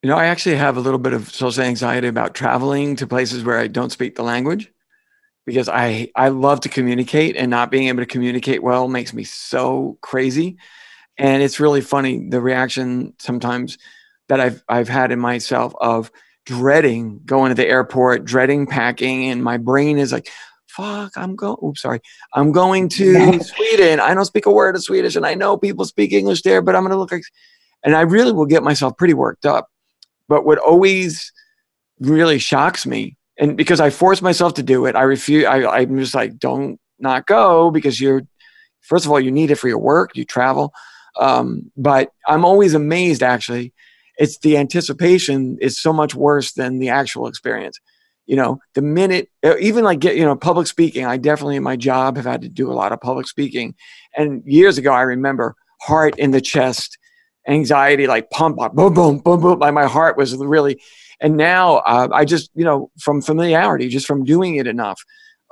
You 0.02 0.10
know, 0.10 0.16
I 0.16 0.26
actually 0.26 0.56
have 0.56 0.76
a 0.76 0.80
little 0.80 0.98
bit 0.98 1.12
of 1.12 1.28
social 1.34 1.64
anxiety 1.64 2.06
about 2.06 2.34
traveling 2.34 2.94
to 2.96 3.06
places 3.06 3.42
where 3.42 3.58
I 3.58 3.66
don't 3.66 3.90
speak 3.90 4.14
the 4.14 4.22
language 4.22 4.72
because 5.44 5.68
I 5.68 6.10
I 6.14 6.28
love 6.28 6.60
to 6.60 6.68
communicate 6.68 7.36
and 7.36 7.50
not 7.50 7.70
being 7.70 7.88
able 7.88 8.00
to 8.00 8.06
communicate 8.06 8.62
well 8.62 8.86
makes 8.86 9.12
me 9.12 9.24
so 9.24 9.98
crazy. 10.00 10.56
And 11.16 11.42
it's 11.42 11.58
really 11.58 11.80
funny 11.80 12.28
the 12.28 12.40
reaction 12.40 13.14
sometimes 13.18 13.76
that 14.28 14.40
I've 14.40 14.62
I've 14.68 14.88
had 14.88 15.12
in 15.12 15.18
myself 15.18 15.74
of 15.80 16.10
dreading 16.46 17.20
going 17.26 17.50
to 17.50 17.54
the 17.54 17.68
airport, 17.68 18.24
dreading 18.24 18.66
packing, 18.66 19.30
and 19.30 19.44
my 19.44 19.58
brain 19.58 19.98
is 19.98 20.12
like, 20.12 20.28
fuck, 20.66 21.12
I'm 21.16 21.34
going, 21.36 21.58
oops, 21.62 21.82
sorry. 21.82 22.00
I'm 22.34 22.52
going 22.52 22.88
to 22.90 23.40
Sweden. 23.40 24.00
I 24.00 24.14
don't 24.14 24.24
speak 24.24 24.46
a 24.46 24.52
word 24.52 24.76
of 24.76 24.82
Swedish 24.82 25.16
and 25.16 25.26
I 25.26 25.34
know 25.34 25.56
people 25.56 25.84
speak 25.84 26.12
English 26.12 26.42
there, 26.42 26.62
but 26.62 26.76
I'm 26.76 26.82
going 26.82 26.92
to 26.92 26.98
look 26.98 27.12
like, 27.12 27.24
and 27.84 27.94
I 27.96 28.02
really 28.02 28.32
will 28.32 28.46
get 28.46 28.62
myself 28.62 28.96
pretty 28.96 29.14
worked 29.14 29.44
up. 29.44 29.68
But 30.28 30.44
what 30.44 30.58
always 30.58 31.32
really 32.00 32.38
shocks 32.38 32.86
me, 32.86 33.16
and 33.38 33.56
because 33.56 33.80
I 33.80 33.90
force 33.90 34.22
myself 34.22 34.54
to 34.54 34.62
do 34.62 34.86
it, 34.86 34.94
I 34.94 35.02
refuse. 35.02 35.44
I, 35.44 35.66
I'm 35.66 35.98
just 35.98 36.14
like, 36.14 36.38
don't 36.38 36.80
not 36.98 37.26
go 37.26 37.70
because 37.70 38.00
you're, 38.00 38.22
first 38.80 39.04
of 39.04 39.10
all, 39.10 39.20
you 39.20 39.30
need 39.30 39.50
it 39.50 39.56
for 39.56 39.68
your 39.68 39.78
work, 39.78 40.16
you 40.16 40.24
travel. 40.24 40.72
Um, 41.18 41.70
but 41.76 42.12
I'm 42.26 42.44
always 42.44 42.74
amazed 42.74 43.22
actually. 43.22 43.72
It's 44.18 44.38
the 44.38 44.56
anticipation 44.56 45.58
is 45.60 45.80
so 45.80 45.92
much 45.92 46.14
worse 46.14 46.52
than 46.52 46.80
the 46.80 46.88
actual 46.88 47.28
experience. 47.28 47.78
You 48.26 48.36
know, 48.36 48.58
the 48.74 48.82
minute, 48.82 49.30
uh, 49.42 49.56
even 49.58 49.84
like 49.84 50.00
get, 50.00 50.16
you 50.16 50.24
know, 50.24 50.36
public 50.36 50.66
speaking, 50.66 51.06
I 51.06 51.16
definitely 51.16 51.56
in 51.56 51.62
my 51.62 51.76
job 51.76 52.16
have 52.16 52.26
had 52.26 52.42
to 52.42 52.48
do 52.48 52.70
a 52.70 52.74
lot 52.74 52.92
of 52.92 53.00
public 53.00 53.26
speaking. 53.26 53.74
And 54.16 54.42
years 54.44 54.76
ago, 54.76 54.92
I 54.92 55.02
remember 55.02 55.54
heart 55.80 56.18
in 56.18 56.32
the 56.32 56.40
chest, 56.40 56.98
anxiety, 57.46 58.06
like 58.06 58.28
pump 58.30 58.58
boom, 58.74 58.92
boom, 58.92 59.18
boom, 59.20 59.40
boom. 59.40 59.58
Like 59.60 59.72
my 59.72 59.86
heart 59.86 60.18
was 60.18 60.36
really, 60.36 60.82
and 61.20 61.36
now 61.36 61.76
uh, 61.76 62.08
I 62.12 62.24
just, 62.24 62.50
you 62.54 62.64
know, 62.64 62.90
from 63.00 63.22
familiarity, 63.22 63.88
just 63.88 64.06
from 64.06 64.24
doing 64.24 64.56
it 64.56 64.66
enough, 64.66 65.00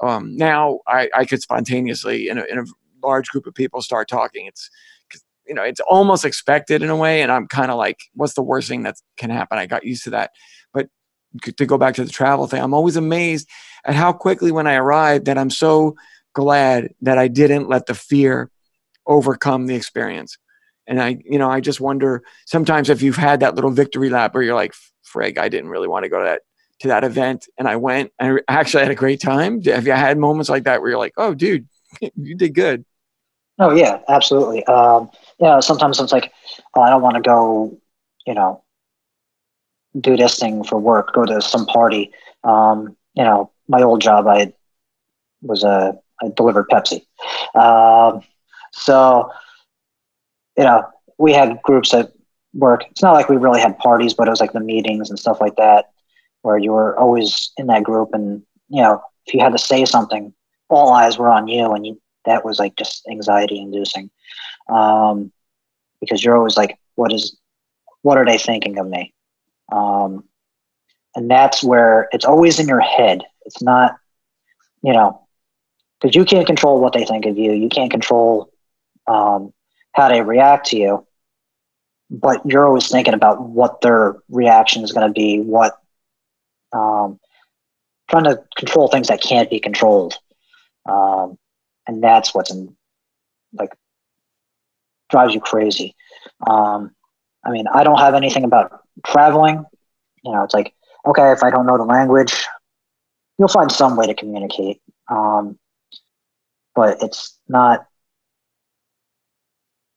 um, 0.02 0.36
now 0.36 0.80
I, 0.86 1.08
I 1.14 1.24
could 1.24 1.40
spontaneously 1.40 2.28
in 2.28 2.36
a, 2.36 2.44
in 2.44 2.58
a 2.58 2.64
large 3.02 3.28
group 3.28 3.46
of 3.46 3.54
people 3.54 3.80
start 3.80 4.08
talking. 4.08 4.46
It's, 4.46 4.68
you 5.46 5.54
know, 5.54 5.62
it's 5.62 5.80
almost 5.80 6.24
expected 6.24 6.82
in 6.82 6.90
a 6.90 6.96
way. 6.96 7.22
And 7.22 7.30
I'm 7.30 7.46
kind 7.46 7.70
of 7.70 7.76
like, 7.76 8.00
what's 8.14 8.34
the 8.34 8.42
worst 8.42 8.68
thing 8.68 8.82
that 8.82 8.96
can 9.16 9.30
happen? 9.30 9.58
I 9.58 9.66
got 9.66 9.84
used 9.84 10.04
to 10.04 10.10
that. 10.10 10.30
But 10.72 10.88
to 11.56 11.66
go 11.66 11.78
back 11.78 11.94
to 11.96 12.04
the 12.04 12.10
travel 12.10 12.46
thing, 12.46 12.62
I'm 12.62 12.74
always 12.74 12.96
amazed 12.96 13.48
at 13.84 13.94
how 13.94 14.12
quickly 14.12 14.52
when 14.52 14.66
I 14.66 14.74
arrived 14.74 15.26
that 15.26 15.38
I'm 15.38 15.50
so 15.50 15.96
glad 16.34 16.94
that 17.02 17.18
I 17.18 17.28
didn't 17.28 17.68
let 17.68 17.86
the 17.86 17.94
fear 17.94 18.50
overcome 19.06 19.66
the 19.66 19.74
experience. 19.74 20.36
And 20.86 21.00
I, 21.00 21.18
you 21.24 21.38
know, 21.38 21.50
I 21.50 21.60
just 21.60 21.80
wonder 21.80 22.22
sometimes 22.46 22.90
if 22.90 23.02
you've 23.02 23.16
had 23.16 23.40
that 23.40 23.54
little 23.54 23.70
victory 23.70 24.08
lap 24.08 24.34
where 24.34 24.42
you're 24.42 24.54
like, 24.54 24.74
frig, 25.04 25.38
I 25.38 25.48
didn't 25.48 25.70
really 25.70 25.88
want 25.88 26.04
to 26.04 26.08
go 26.08 26.18
to 26.18 26.24
that 26.24 26.42
to 26.80 26.88
that 26.88 27.04
event, 27.04 27.48
and 27.58 27.66
I 27.68 27.76
went. 27.76 28.12
I 28.20 28.38
actually 28.48 28.82
had 28.82 28.92
a 28.92 28.96
great 28.96 29.20
time. 29.20 29.62
Have 29.62 29.86
you 29.86 29.92
had 29.92 30.18
moments 30.18 30.50
like 30.50 30.64
that 30.64 30.80
where 30.80 30.90
you're 30.90 30.98
like, 30.98 31.14
oh, 31.16 31.34
dude, 31.34 31.66
you 32.16 32.34
did 32.34 32.54
good? 32.54 32.84
Oh 33.58 33.74
yeah, 33.74 34.00
absolutely. 34.08 34.64
Um, 34.66 35.10
yeah, 35.38 35.60
sometimes 35.60 36.00
it's 36.00 36.12
like, 36.12 36.32
oh, 36.74 36.80
I 36.80 36.90
don't 36.90 37.02
want 37.02 37.16
to 37.16 37.22
go, 37.22 37.78
you 38.26 38.34
know, 38.34 38.62
do 40.00 40.16
this 40.16 40.38
thing 40.38 40.64
for 40.64 40.78
work, 40.78 41.12
go 41.14 41.24
to 41.24 41.40
some 41.40 41.66
party. 41.66 42.12
Um, 42.44 42.96
you 43.14 43.24
know, 43.24 43.50
my 43.68 43.82
old 43.82 44.00
job, 44.00 44.26
I 44.26 44.52
was 45.42 45.64
a 45.64 45.98
I 46.22 46.28
delivered 46.34 46.68
Pepsi. 46.70 47.04
Um, 47.54 48.22
so 48.72 49.30
you 50.56 50.64
know, 50.64 50.84
we 51.18 51.32
had 51.32 51.60
groups 51.62 51.92
at 51.94 52.12
work. 52.54 52.84
It's 52.90 53.02
not 53.02 53.12
like 53.12 53.28
we 53.28 53.36
really 53.36 53.60
had 53.60 53.78
parties, 53.78 54.14
but 54.14 54.26
it 54.26 54.30
was 54.30 54.40
like 54.40 54.52
the 54.52 54.60
meetings 54.60 55.10
and 55.10 55.18
stuff 55.18 55.40
like 55.40 55.56
that, 55.56 55.90
where 56.42 56.58
you 56.58 56.72
were 56.72 56.98
always 56.98 57.52
in 57.56 57.66
that 57.66 57.84
group, 57.84 58.10
and 58.12 58.42
you 58.68 58.82
know, 58.82 59.02
if 59.26 59.34
you 59.34 59.40
had 59.40 59.52
to 59.52 59.58
say 59.58 59.84
something, 59.84 60.32
all 60.68 60.92
eyes 60.92 61.18
were 61.18 61.30
on 61.30 61.48
you, 61.48 61.72
and 61.72 61.86
you, 61.86 62.00
that 62.24 62.44
was 62.44 62.58
like 62.58 62.76
just 62.76 63.06
anxiety 63.10 63.58
inducing, 63.58 64.10
um, 64.68 65.32
because 66.00 66.24
you're 66.24 66.36
always 66.36 66.56
like, 66.56 66.78
what 66.94 67.12
is, 67.12 67.36
what 68.02 68.18
are 68.18 68.26
they 68.26 68.38
thinking 68.38 68.78
of 68.78 68.86
me? 68.86 69.12
Um, 69.72 70.24
and 71.14 71.30
that's 71.30 71.62
where 71.64 72.08
it's 72.12 72.24
always 72.24 72.58
in 72.58 72.68
your 72.68 72.80
head. 72.80 73.22
It's 73.46 73.62
not, 73.62 73.98
you 74.82 74.92
know, 74.92 75.26
because 76.00 76.14
you 76.14 76.24
can't 76.24 76.46
control 76.46 76.80
what 76.80 76.92
they 76.92 77.04
think 77.04 77.26
of 77.26 77.38
you. 77.38 77.52
You 77.52 77.68
can't 77.68 77.90
control 77.90 78.52
um, 79.06 79.52
how 79.92 80.08
they 80.08 80.20
react 80.22 80.66
to 80.68 80.76
you 80.76 81.06
but 82.10 82.40
you're 82.46 82.66
always 82.66 82.88
thinking 82.88 83.14
about 83.14 83.42
what 83.42 83.80
their 83.80 84.16
reaction 84.28 84.84
is 84.84 84.92
going 84.92 85.06
to 85.06 85.12
be 85.12 85.40
what 85.40 85.78
um, 86.72 87.18
trying 88.08 88.24
to 88.24 88.42
control 88.56 88.88
things 88.88 89.08
that 89.08 89.20
can't 89.20 89.50
be 89.50 89.58
controlled 89.58 90.14
um, 90.88 91.38
and 91.86 92.02
that's 92.02 92.34
what's 92.34 92.50
in 92.50 92.76
like 93.52 93.70
drives 95.10 95.34
you 95.34 95.40
crazy 95.40 95.94
um, 96.48 96.90
i 97.44 97.50
mean 97.50 97.66
i 97.74 97.84
don't 97.84 97.98
have 97.98 98.14
anything 98.14 98.44
about 98.44 98.80
traveling 99.04 99.64
you 100.24 100.32
know 100.32 100.42
it's 100.44 100.54
like 100.54 100.74
okay 101.06 101.32
if 101.32 101.42
i 101.42 101.50
don't 101.50 101.66
know 101.66 101.76
the 101.76 101.84
language 101.84 102.44
you'll 103.38 103.48
find 103.48 103.70
some 103.70 103.96
way 103.96 104.06
to 104.06 104.14
communicate 104.14 104.80
um, 105.08 105.58
but 106.74 106.96
it's 107.02 107.38
not 107.48 107.86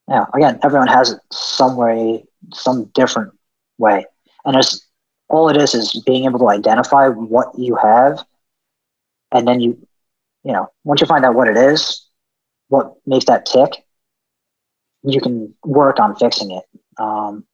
yeah, 0.09 0.25
again, 0.33 0.59
everyone 0.63 0.87
has 0.87 1.11
it 1.11 1.19
some 1.31 1.75
way, 1.75 2.25
some 2.51 2.85
different 2.95 3.31
way. 3.77 4.05
And 4.43 4.55
it's 4.55 4.87
all 5.29 5.49
it 5.49 5.57
is 5.57 5.75
is 5.75 6.01
being 6.05 6.25
able 6.25 6.39
to 6.39 6.49
identify 6.49 7.07
what 7.09 7.47
you 7.57 7.75
have. 7.75 8.25
And 9.31 9.47
then 9.47 9.59
you, 9.59 9.77
you 10.43 10.51
know, 10.51 10.67
once 10.83 11.01
you 11.01 11.07
find 11.07 11.23
out 11.25 11.35
what 11.35 11.47
it 11.47 11.57
is, 11.57 12.07
what 12.69 12.95
makes 13.05 13.25
that 13.25 13.45
tick, 13.45 13.85
you 15.03 15.21
can 15.21 15.53
work 15.63 15.99
on 15.99 16.15
fixing 16.15 16.51
it. 16.51 16.63
Um, 16.97 17.45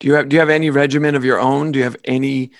do 0.00 0.08
you 0.08 0.14
have, 0.14 0.28
do 0.28 0.36
you 0.36 0.40
have 0.40 0.50
any 0.50 0.70
regimen 0.70 1.14
of 1.14 1.24
your 1.24 1.40
own? 1.40 1.72
Do 1.72 1.78
you 1.78 1.84
have 1.84 1.96
any, 2.04 2.50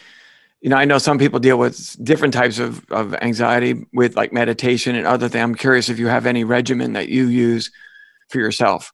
you 0.61 0.70
know, 0.70 0.77
I 0.77 0.87
know 0.87 0.99
some 0.99 1.18
people 1.18 1.38
deal 1.38 1.59
with 1.59 2.03
different 2.03 2.33
types 2.33 2.59
of, 2.59 2.85
of 2.90 3.14
anxiety 3.16 3.87
with 3.92 4.16
like 4.16 4.33
meditation 4.33 4.96
and 4.96 5.07
other 5.07 5.29
things. 5.29 5.42
I'm 5.42 5.55
curious 5.55 5.88
if 5.90 5.99
you 5.99 6.07
have 6.07 6.25
any 6.25 6.44
regimen 6.44 6.94
that 6.94 7.09
you 7.09 7.27
use 7.27 7.70
for 8.29 8.38
yourself? 8.38 8.92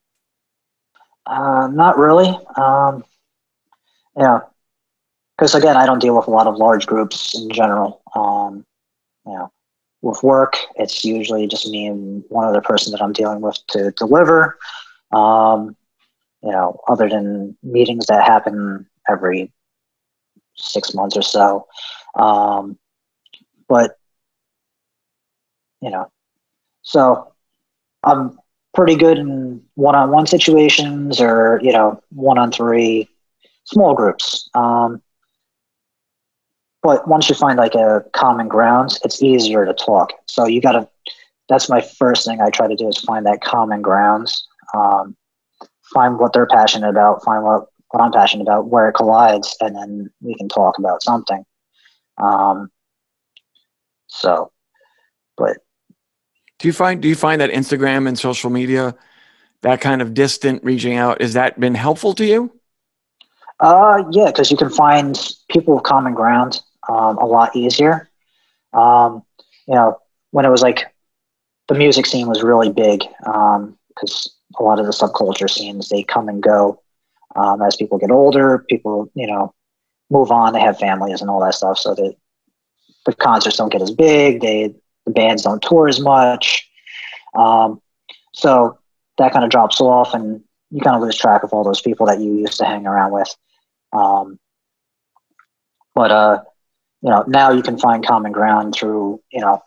Uh, 1.25 1.69
not 1.71 1.97
really. 1.97 2.37
Um, 2.57 3.03
yeah, 4.17 4.39
because 5.37 5.55
again, 5.55 5.77
I 5.77 5.85
don't 5.85 5.99
deal 5.99 6.15
with 6.15 6.27
a 6.27 6.31
lot 6.31 6.47
of 6.47 6.57
large 6.57 6.85
groups 6.85 7.35
in 7.35 7.49
general. 7.49 8.01
Um, 8.15 8.65
know, 9.25 9.51
with 10.03 10.21
work, 10.21 10.57
it's 10.75 11.03
usually 11.03 11.47
just 11.47 11.67
me 11.69 11.87
and 11.87 12.23
one 12.29 12.45
other 12.45 12.61
person 12.61 12.91
that 12.91 13.01
I'm 13.01 13.13
dealing 13.13 13.41
with 13.41 13.57
to 13.69 13.91
deliver. 13.91 14.59
Um, 15.11 15.75
you 16.43 16.51
know, 16.51 16.79
other 16.87 17.07
than 17.07 17.55
meetings 17.63 18.05
that 18.07 18.25
happen 18.25 18.85
every 19.09 19.51
six 20.55 20.93
months 20.93 21.15
or 21.15 21.21
so. 21.21 21.67
Um, 22.15 22.77
but 23.69 23.97
you 25.81 25.89
know, 25.89 26.11
so 26.81 27.33
I'm 28.03 28.37
pretty 28.73 28.95
good 28.95 29.17
in 29.17 29.63
one-on-one 29.75 30.27
situations 30.27 31.21
or 31.21 31.59
you 31.63 31.71
know 31.71 32.01
one-on-three 32.09 33.07
small 33.63 33.93
groups 33.93 34.49
um, 34.53 35.01
but 36.83 37.07
once 37.07 37.29
you 37.29 37.35
find 37.35 37.57
like 37.57 37.75
a 37.75 38.03
common 38.11 38.47
ground 38.47 38.99
it's 39.03 39.23
easier 39.23 39.65
to 39.65 39.73
talk. 39.73 40.11
So 40.27 40.45
you 40.45 40.61
got 40.61 40.73
to 40.73 40.87
that's 41.49 41.69
my 41.69 41.81
first 41.81 42.25
thing 42.25 42.39
i 42.41 42.49
try 42.49 42.67
to 42.67 42.75
do 42.75 42.87
is 42.87 42.97
find 42.99 43.25
that 43.25 43.41
common 43.41 43.81
grounds 43.81 44.47
um, 44.75 45.15
find 45.93 46.19
what 46.19 46.33
they're 46.33 46.47
passionate 46.47 46.89
about 46.89 47.23
find 47.23 47.43
what, 47.43 47.67
what 47.89 48.01
i'm 48.01 48.11
passionate 48.11 48.43
about 48.43 48.67
where 48.67 48.89
it 48.89 48.93
collides 48.93 49.55
and 49.61 49.75
then 49.75 50.09
we 50.21 50.35
can 50.35 50.47
talk 50.49 50.77
about 50.77 51.03
something. 51.03 51.43
Um, 52.17 52.69
so 54.07 54.51
but 55.37 55.57
Do 56.59 56.67
you 56.67 56.73
find 56.73 57.01
do 57.01 57.07
you 57.07 57.15
find 57.15 57.41
that 57.41 57.49
Instagram 57.49 58.07
and 58.07 58.17
social 58.17 58.49
media, 58.49 58.95
that 59.61 59.81
kind 59.81 60.01
of 60.01 60.13
distant 60.13 60.63
reaching 60.63 60.95
out, 60.95 61.21
has 61.21 61.33
that 61.33 61.59
been 61.59 61.75
helpful 61.75 62.13
to 62.15 62.25
you? 62.25 62.51
Uh, 63.59 64.03
yeah, 64.11 64.27
because 64.27 64.51
you 64.51 64.57
can 64.57 64.69
find 64.69 65.35
people 65.49 65.77
of 65.77 65.83
common 65.83 66.13
ground 66.13 66.61
um, 66.89 67.17
a 67.17 67.25
lot 67.25 67.55
easier. 67.55 68.09
Um, 68.73 69.23
you 69.67 69.75
know, 69.75 69.99
when 70.31 70.45
it 70.45 70.49
was 70.49 70.61
like 70.61 70.93
the 71.67 71.75
music 71.75 72.05
scene 72.05 72.27
was 72.27 72.43
really 72.43 72.71
big 72.71 72.99
because 72.99 74.35
um, 74.55 74.59
a 74.59 74.63
lot 74.63 74.79
of 74.79 74.85
the 74.85 74.91
subculture 74.91 75.49
scenes 75.49 75.89
they 75.89 76.03
come 76.03 76.27
and 76.27 76.41
go 76.41 76.81
um, 77.35 77.61
as 77.61 77.75
people 77.75 77.97
get 77.97 78.11
older. 78.11 78.65
People, 78.69 79.09
you 79.15 79.27
know, 79.27 79.53
move 80.09 80.31
on. 80.31 80.53
They 80.53 80.59
have 80.59 80.77
families 80.77 81.21
and 81.21 81.29
all 81.29 81.39
that 81.41 81.55
stuff, 81.55 81.77
so 81.77 81.95
that 81.95 82.15
the 83.05 83.13
concerts 83.13 83.57
don't 83.57 83.71
get 83.71 83.81
as 83.81 83.91
big. 83.91 84.41
They 84.41 84.73
the 85.05 85.11
bands 85.11 85.43
don't 85.43 85.61
tour 85.61 85.87
as 85.87 85.99
much. 85.99 86.69
Um, 87.35 87.81
so 88.33 88.79
that 89.17 89.33
kind 89.33 89.43
of 89.43 89.51
drops 89.51 89.79
off, 89.81 90.13
and 90.13 90.43
you 90.71 90.81
kind 90.81 90.95
of 90.95 91.01
lose 91.01 91.17
track 91.17 91.43
of 91.43 91.53
all 91.53 91.63
those 91.63 91.81
people 91.81 92.05
that 92.07 92.19
you 92.19 92.35
used 92.35 92.57
to 92.59 92.65
hang 92.65 92.85
around 92.85 93.11
with. 93.11 93.35
Um, 93.93 94.39
but 95.95 96.11
uh, 96.11 96.43
you 97.03 97.09
know, 97.09 97.23
now 97.27 97.51
you 97.51 97.61
can 97.61 97.77
find 97.77 98.05
common 98.05 98.31
ground 98.31 98.73
through 98.75 99.21
you 99.31 99.41
know, 99.41 99.61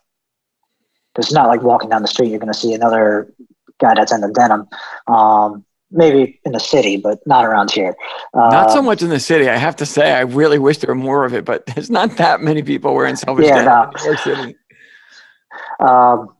it's 1.17 1.31
not 1.31 1.47
like 1.47 1.61
walking 1.61 1.89
down 1.89 2.01
the 2.01 2.07
street 2.07 2.29
you're 2.29 2.39
going 2.39 2.51
to 2.51 2.59
see 2.59 2.73
another 2.73 3.33
guy 3.79 3.93
that's 3.95 4.11
in 4.11 4.21
the 4.21 4.29
denim. 4.29 4.67
Um, 5.07 5.63
maybe 5.91 6.39
in 6.43 6.51
the 6.51 6.59
city, 6.59 6.97
but 6.97 7.25
not 7.25 7.45
around 7.45 7.71
here. 7.71 7.95
Uh, 8.33 8.49
not 8.49 8.71
so 8.71 8.81
much 8.81 9.01
in 9.01 9.09
the 9.09 9.19
city. 9.19 9.49
I 9.49 9.55
have 9.55 9.75
to 9.77 9.85
say, 9.85 10.13
I 10.13 10.21
really 10.21 10.59
wish 10.59 10.79
there 10.79 10.93
were 10.93 11.01
more 11.01 11.25
of 11.25 11.33
it, 11.33 11.45
but 11.45 11.65
there's 11.75 11.89
not 11.89 12.17
that 12.17 12.41
many 12.41 12.63
people 12.63 12.93
wearing 12.93 13.15
Selvedge 13.15 13.45
yeah, 13.45 13.63
no. 13.63 13.83
in 13.83 13.89
New 13.95 14.05
York 14.05 14.19
City. 14.19 14.55
Um, 15.79 16.35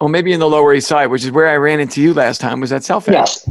well, 0.00 0.08
maybe 0.08 0.32
in 0.32 0.40
the 0.40 0.48
Lower 0.48 0.74
East 0.74 0.88
Side, 0.88 1.06
which 1.06 1.24
is 1.24 1.30
where 1.30 1.48
I 1.48 1.56
ran 1.56 1.80
into 1.80 2.02
you 2.02 2.12
last 2.14 2.40
time. 2.40 2.60
Was 2.60 2.70
that 2.70 2.84
South 2.84 3.08
Yes, 3.08 3.48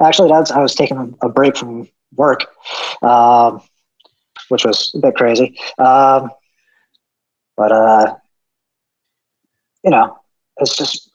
actually, 0.00 0.30
that's 0.30 0.50
I 0.50 0.60
was 0.60 0.74
taking 0.74 1.16
a 1.20 1.28
break 1.28 1.56
from 1.56 1.88
work, 2.14 2.46
um, 3.02 3.60
which 4.50 4.64
was 4.64 4.92
a 4.94 4.98
bit 4.98 5.14
crazy. 5.14 5.58
Um, 5.78 6.30
but 7.56 7.72
uh, 7.72 8.16
you 9.84 9.90
know, 9.90 10.18
it's 10.58 10.76
just 10.76 11.10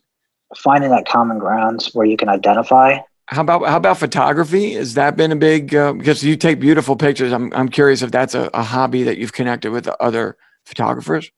finding 0.55 0.89
that 0.91 1.05
common 1.05 1.39
ground 1.39 1.89
where 1.93 2.05
you 2.05 2.17
can 2.17 2.29
identify. 2.29 2.99
How 3.27 3.41
about 3.41 3.67
how 3.67 3.77
about 3.77 3.97
photography? 3.97 4.73
Has 4.73 4.93
that 4.93 5.17
been 5.17 5.31
a 5.31 5.35
big 5.35 5.73
uh, 5.73 5.93
because 5.93 6.23
you 6.23 6.35
take 6.35 6.59
beautiful 6.59 6.95
pictures? 6.95 7.31
I'm 7.33 7.51
I'm 7.53 7.69
curious 7.69 8.01
if 8.01 8.11
that's 8.11 8.35
a, 8.35 8.49
a 8.53 8.63
hobby 8.63 9.03
that 9.03 9.17
you've 9.17 9.33
connected 9.33 9.71
with 9.71 9.87
other 9.87 10.37
photographers. 10.65 11.31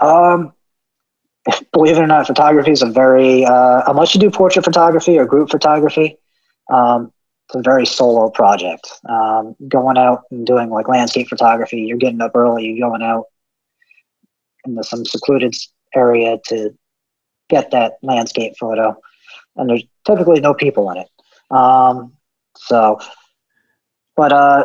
Um, 0.00 0.52
believe 1.72 1.96
it 1.96 2.00
or 2.00 2.06
not, 2.06 2.26
photography 2.26 2.70
is 2.70 2.82
a 2.82 2.86
very, 2.86 3.44
uh, 3.44 3.82
unless 3.86 4.14
you 4.14 4.20
do 4.20 4.30
portrait 4.30 4.64
photography 4.64 5.18
or 5.18 5.26
group 5.26 5.50
photography, 5.50 6.18
um, 6.72 7.12
a 7.54 7.62
very 7.62 7.86
solo 7.86 8.30
project. 8.30 8.88
Um, 9.08 9.54
going 9.68 9.98
out 9.98 10.22
and 10.30 10.46
doing 10.46 10.70
like 10.70 10.88
landscape 10.88 11.28
photography, 11.28 11.82
you're 11.82 11.98
getting 11.98 12.20
up 12.20 12.32
early, 12.34 12.66
you're 12.66 12.88
going 12.88 13.02
out 13.02 13.26
into 14.64 14.84
some 14.84 15.04
secluded 15.04 15.54
area 15.94 16.38
to 16.46 16.76
get 17.48 17.70
that 17.72 17.94
landscape 18.02 18.54
photo, 18.58 18.96
and 19.56 19.68
there's 19.68 19.84
typically 20.06 20.40
no 20.40 20.54
people 20.54 20.90
in 20.90 20.98
it. 20.98 21.08
Um, 21.50 22.12
so, 22.56 22.98
but 24.16 24.32
uh, 24.32 24.64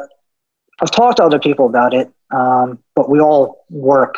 I've 0.80 0.92
talked 0.92 1.18
to 1.18 1.24
other 1.24 1.40
people 1.40 1.66
about 1.66 1.94
it, 1.94 2.12
um, 2.32 2.80
but 2.96 3.10
we 3.10 3.20
all 3.20 3.66
work 3.70 4.16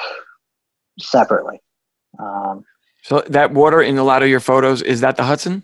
separately. 0.99 1.61
Um, 2.19 2.65
so 3.01 3.21
that 3.29 3.53
water 3.53 3.81
in 3.81 3.97
a 3.97 4.03
lot 4.03 4.23
of 4.23 4.29
your 4.29 4.39
photos 4.39 4.81
is 4.81 5.01
that 5.01 5.15
the 5.15 5.23
Hudson? 5.23 5.63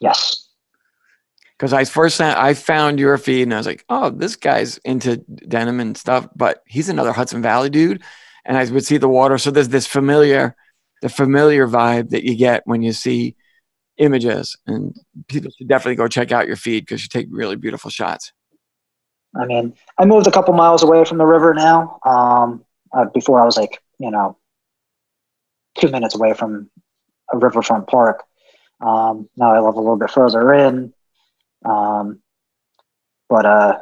Yes. 0.00 0.43
Because 1.58 1.72
I 1.72 1.84
first 1.84 2.20
I 2.20 2.54
found 2.54 2.98
your 2.98 3.16
feed 3.16 3.42
and 3.42 3.54
I 3.54 3.58
was 3.58 3.66
like, 3.66 3.84
oh, 3.88 4.10
this 4.10 4.36
guy's 4.36 4.78
into 4.78 5.18
denim 5.18 5.80
and 5.80 5.96
stuff, 5.96 6.26
but 6.34 6.62
he's 6.66 6.88
another 6.88 7.12
Hudson 7.12 7.42
Valley 7.42 7.70
dude. 7.70 8.02
And 8.44 8.56
I 8.56 8.64
would 8.64 8.84
see 8.84 8.98
the 8.98 9.08
water. 9.08 9.38
So 9.38 9.50
there's 9.50 9.68
this 9.68 9.86
familiar, 9.86 10.56
the 11.00 11.08
familiar 11.08 11.66
vibe 11.68 12.10
that 12.10 12.24
you 12.24 12.34
get 12.34 12.62
when 12.66 12.82
you 12.82 12.92
see 12.92 13.36
images. 13.98 14.56
And 14.66 14.96
people 15.28 15.50
should 15.56 15.68
definitely 15.68 15.96
go 15.96 16.08
check 16.08 16.32
out 16.32 16.46
your 16.46 16.56
feed 16.56 16.80
because 16.80 17.02
you 17.02 17.08
take 17.08 17.28
really 17.30 17.56
beautiful 17.56 17.90
shots. 17.90 18.32
I 19.36 19.46
mean, 19.46 19.74
I 19.98 20.04
moved 20.04 20.26
a 20.26 20.30
couple 20.30 20.54
miles 20.54 20.82
away 20.82 21.04
from 21.04 21.18
the 21.18 21.26
river 21.26 21.54
now. 21.54 21.98
Um, 22.04 22.64
uh, 22.92 23.06
before 23.06 23.40
I 23.40 23.44
was 23.44 23.56
like, 23.56 23.82
you 23.98 24.10
know, 24.10 24.36
two 25.76 25.88
minutes 25.88 26.14
away 26.14 26.32
from 26.34 26.70
a 27.32 27.38
riverfront 27.38 27.88
park. 27.88 28.22
Um, 28.80 29.28
now 29.36 29.52
I 29.52 29.60
live 29.60 29.74
a 29.74 29.80
little 29.80 29.96
bit 29.96 30.10
further 30.10 30.52
in, 30.54 30.93
um, 31.64 32.20
but 33.28 33.46
uh, 33.46 33.78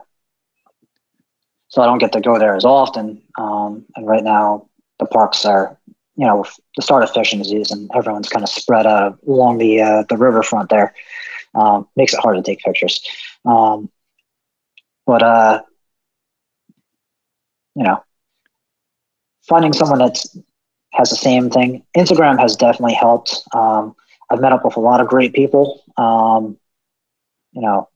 so 1.68 1.83
I 1.83 1.87
don't 1.87 1.99
get 1.99 2.12
to 2.12 2.21
go 2.21 2.38
there 2.38 2.55
as 2.55 2.64
often. 2.64 3.23
Um, 3.38 3.85
and 3.97 4.07
right 4.07 4.23
now 4.23 4.68
the 4.99 5.07
parks 5.07 5.45
are, 5.45 5.79
you 6.16 6.27
know, 6.27 6.45
the 6.77 6.83
start 6.83 7.03
of 7.03 7.11
fishing 7.11 7.42
season, 7.45 7.81
and 7.81 7.90
everyone's 7.95 8.29
kind 8.29 8.42
of 8.42 8.49
spread 8.49 8.87
out 8.87 9.18
along 9.27 9.59
the 9.59 9.81
uh, 9.81 10.05
the 10.09 10.16
riverfront 10.16 10.71
there. 10.71 10.95
Um, 11.55 11.87
makes 11.97 12.14
it 12.14 12.21
hard 12.21 12.37
to 12.37 12.42
take 12.42 12.61
pictures. 12.61 13.03
Um, 13.45 13.90
but 15.07 15.23
uh, 15.23 15.62
you 17.75 17.85
know, 17.85 18.03
finding 19.42 19.73
someone 19.73 19.99
that's 19.99 20.37
has 20.92 21.11
the 21.11 21.16
same 21.16 21.51
thing. 21.51 21.83
Instagram 21.97 22.38
has 22.38 22.57
definitely 22.57 22.95
helped. 22.95 23.42
Um, 23.55 23.97
I've 24.31 24.40
met 24.40 24.53
up 24.53 24.64
with 24.64 24.77
a 24.77 24.81
lot 24.81 25.01
of 25.01 25.09
great 25.09 25.33
people. 25.33 25.83
Um, 25.97 26.59
you 27.53 27.62
know, 27.62 27.88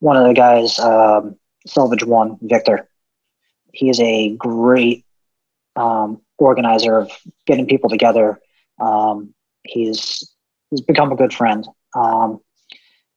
one 0.00 0.16
of 0.16 0.26
the 0.26 0.34
guys, 0.34 0.78
um, 0.78 1.36
Selvedge 1.66 2.04
One, 2.04 2.38
Victor, 2.42 2.88
he 3.72 3.88
is 3.88 4.00
a 4.00 4.34
great 4.36 5.04
um, 5.76 6.20
organizer 6.38 6.98
of 6.98 7.10
getting 7.46 7.66
people 7.66 7.88
together. 7.88 8.40
Um, 8.80 9.34
he's 9.64 10.32
he's 10.70 10.80
become 10.80 11.12
a 11.12 11.16
good 11.16 11.32
friend. 11.32 11.66
Um, 11.94 12.40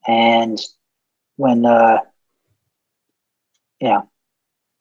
and 0.08 0.60
when 1.38 1.66
uh, 1.66 2.00
yeah, 3.80 4.02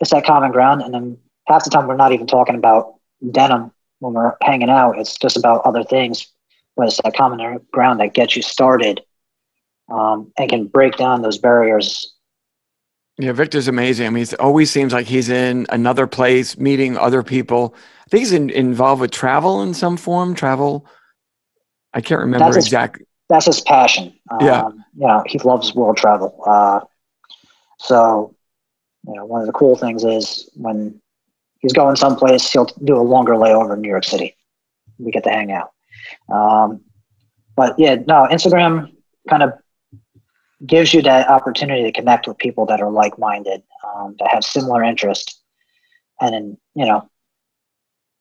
it's 0.00 0.10
that 0.10 0.24
common 0.24 0.52
ground, 0.52 0.82
and 0.82 0.94
then 0.94 1.18
half 1.46 1.64
the 1.64 1.70
time 1.70 1.86
we're 1.86 1.96
not 1.96 2.12
even 2.12 2.26
talking 2.26 2.54
about 2.54 2.94
denim 3.30 3.72
when 4.00 4.12
we're 4.12 4.34
hanging 4.42 4.70
out, 4.70 4.98
it's 4.98 5.16
just 5.16 5.36
about 5.36 5.64
other 5.64 5.82
things. 5.82 6.28
But 6.76 6.88
it's 6.88 7.00
that 7.02 7.16
common 7.16 7.60
ground 7.72 8.00
that 8.00 8.14
gets 8.14 8.36
you 8.36 8.42
started 8.42 9.00
um, 9.88 10.32
and 10.38 10.48
can 10.48 10.66
break 10.66 10.96
down 10.96 11.22
those 11.22 11.38
barriers. 11.38 12.14
Yeah, 13.18 13.32
Victor's 13.32 13.68
amazing. 13.68 14.06
I 14.06 14.10
mean, 14.10 14.24
it 14.24 14.40
always 14.40 14.70
seems 14.70 14.92
like 14.92 15.06
he's 15.06 15.28
in 15.28 15.66
another 15.68 16.06
place, 16.06 16.58
meeting 16.58 16.98
other 16.98 17.22
people. 17.22 17.74
I 18.06 18.10
think 18.10 18.20
he's 18.20 18.32
in, 18.32 18.50
involved 18.50 19.00
with 19.00 19.12
travel 19.12 19.62
in 19.62 19.72
some 19.72 19.96
form. 19.96 20.34
Travel. 20.34 20.86
I 21.92 22.00
can't 22.00 22.20
remember 22.20 22.46
that's 22.46 22.56
exactly. 22.56 23.00
His, 23.00 23.08
that's 23.28 23.46
his 23.46 23.60
passion. 23.60 24.18
Yeah. 24.40 24.64
Um, 24.64 24.84
you 24.96 25.06
know, 25.06 25.22
he 25.26 25.38
loves 25.38 25.74
world 25.74 25.96
travel. 25.96 26.42
Uh, 26.44 26.80
so, 27.78 28.34
you 29.06 29.14
know, 29.14 29.24
one 29.26 29.40
of 29.42 29.46
the 29.46 29.52
cool 29.52 29.76
things 29.76 30.02
is 30.02 30.50
when 30.56 31.00
he's 31.60 31.72
going 31.72 31.94
someplace, 31.94 32.50
he'll 32.50 32.64
do 32.64 32.96
a 32.96 33.02
longer 33.02 33.34
layover 33.34 33.74
in 33.74 33.80
New 33.80 33.88
York 33.88 34.04
City. 34.04 34.36
We 34.98 35.12
get 35.12 35.22
to 35.24 35.30
hang 35.30 35.52
out. 35.52 35.70
Um, 36.32 36.80
but 37.54 37.78
yeah, 37.78 37.94
no, 37.94 38.26
Instagram 38.30 38.92
kind 39.28 39.42
of 39.44 39.52
gives 40.64 40.94
you 40.94 41.02
that 41.02 41.28
opportunity 41.28 41.82
to 41.82 41.92
connect 41.92 42.26
with 42.26 42.38
people 42.38 42.66
that 42.66 42.80
are 42.80 42.90
like-minded, 42.90 43.62
um, 43.84 44.16
that 44.18 44.30
have 44.30 44.44
similar 44.44 44.82
interests, 44.82 45.40
and 46.20 46.32
then 46.34 46.58
you 46.74 46.86
know 46.86 47.08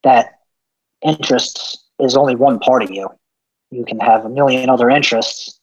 that 0.03 0.39
interests 1.01 1.83
is 1.99 2.15
only 2.15 2.35
one 2.35 2.59
part 2.59 2.83
of 2.83 2.91
you. 2.91 3.09
You 3.71 3.85
can 3.85 3.99
have 3.99 4.25
a 4.25 4.29
million 4.29 4.69
other 4.69 4.89
interests, 4.89 5.59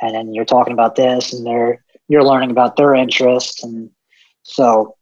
and 0.00 0.14
then 0.14 0.34
you're 0.34 0.44
talking 0.44 0.72
about 0.72 0.96
this, 0.96 1.32
and 1.32 1.46
they're 1.46 1.84
you're 2.08 2.24
learning 2.24 2.50
about 2.50 2.76
their 2.76 2.94
interests, 2.94 3.62
and 3.64 3.90
so 4.42 4.96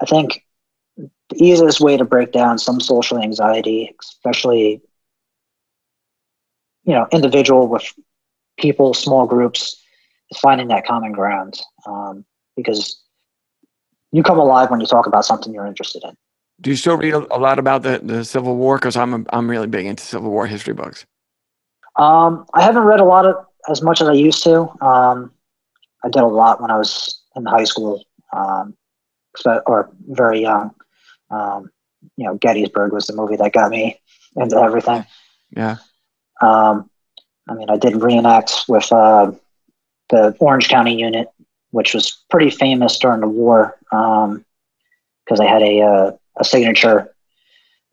I 0.00 0.06
think 0.06 0.44
the 0.96 1.36
easiest 1.36 1.80
way 1.80 1.96
to 1.96 2.04
break 2.04 2.32
down 2.32 2.58
some 2.58 2.80
social 2.80 3.18
anxiety, 3.18 3.94
especially 4.00 4.82
you 6.84 6.94
know 6.94 7.06
individual 7.12 7.68
with 7.68 7.92
people, 8.58 8.94
small 8.94 9.26
groups, 9.26 9.79
finding 10.36 10.68
that 10.68 10.86
common 10.86 11.12
ground 11.12 11.60
um, 11.86 12.24
because 12.56 13.02
you 14.12 14.22
come 14.22 14.38
alive 14.38 14.70
when 14.70 14.80
you 14.80 14.86
talk 14.86 15.06
about 15.06 15.24
something 15.24 15.52
you're 15.52 15.66
interested 15.66 16.02
in. 16.04 16.16
Do 16.60 16.70
you 16.70 16.76
still 16.76 16.96
read 16.96 17.14
a 17.14 17.38
lot 17.38 17.58
about 17.58 17.82
the, 17.82 18.00
the 18.02 18.24
Civil 18.24 18.56
War? 18.56 18.76
Because 18.76 18.96
I'm 18.96 19.26
I'm 19.30 19.50
really 19.50 19.66
big 19.66 19.86
into 19.86 20.02
Civil 20.04 20.30
War 20.30 20.46
history 20.46 20.74
books. 20.74 21.06
Um, 21.96 22.46
I 22.54 22.62
haven't 22.62 22.82
read 22.82 23.00
a 23.00 23.04
lot 23.04 23.26
of 23.26 23.36
as 23.68 23.82
much 23.82 24.00
as 24.00 24.08
I 24.08 24.12
used 24.12 24.42
to. 24.44 24.68
Um, 24.84 25.32
I 26.04 26.08
did 26.08 26.22
a 26.22 26.26
lot 26.26 26.60
when 26.60 26.70
I 26.70 26.76
was 26.76 27.22
in 27.36 27.46
high 27.46 27.64
school, 27.64 28.04
um, 28.32 28.76
or 29.66 29.90
very 30.08 30.40
young. 30.42 30.74
Um, 31.30 31.70
you 32.16 32.26
know, 32.26 32.34
Gettysburg 32.36 32.92
was 32.92 33.06
the 33.06 33.14
movie 33.14 33.36
that 33.36 33.52
got 33.52 33.70
me 33.70 34.00
into 34.36 34.56
everything. 34.56 35.04
Yeah. 35.50 35.76
Um, 36.40 36.90
I 37.48 37.54
mean, 37.54 37.70
I 37.70 37.76
did 37.76 38.02
reenact 38.02 38.64
with 38.68 38.90
uh, 38.92 39.32
the 40.10 40.36
Orange 40.40 40.68
County 40.68 40.98
unit, 40.98 41.28
which 41.70 41.94
was 41.94 42.24
pretty 42.30 42.50
famous 42.50 42.98
during 42.98 43.20
the 43.20 43.28
war 43.28 43.76
because 43.90 44.28
um, 44.28 45.36
they 45.36 45.46
had 45.46 45.62
a, 45.62 45.80
uh, 45.80 46.12
a 46.38 46.44
signature 46.44 47.14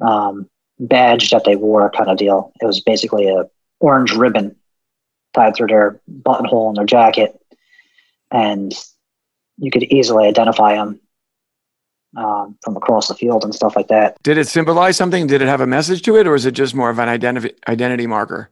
um, 0.02 0.50
badge 0.80 1.30
that 1.32 1.44
they 1.46 1.56
wore 1.56 1.90
kind 1.92 2.10
of 2.10 2.18
deal. 2.18 2.52
It 2.62 2.66
was 2.66 2.82
basically 2.82 3.28
a 3.28 3.46
orange 3.80 4.12
ribbon 4.14 4.56
tied 5.34 5.56
through 5.56 5.68
their 5.68 6.02
buttonhole 6.08 6.70
in 6.70 6.76
their 6.76 6.86
jacket, 6.86 7.40
and 8.32 8.74
you 9.58 9.72
could 9.72 9.84
easily 9.84 10.28
identify 10.28 10.76
them 10.76 11.00
um, 12.16 12.58
from 12.64 12.78
across 12.78 13.08
the 13.08 13.16
field 13.16 13.44
and 13.44 13.54
stuff 13.54 13.76
like 13.76 13.88
that. 13.88 14.22
Did 14.24 14.38
it 14.38 14.48
symbolize 14.48 14.98
something? 14.98 15.28
Did 15.28 15.42
it 15.42 15.48
have 15.48 15.62
a 15.62 15.68
message 15.68 16.02
to 16.04 16.18
it, 16.18 16.28
or 16.28 16.36
is 16.36 16.46
it 16.46 16.52
just 16.52 16.76
more 16.76 16.90
of 16.90 17.00
an 17.00 17.10
identity 17.10 17.54
identity 17.68 18.08
marker? 18.08 18.50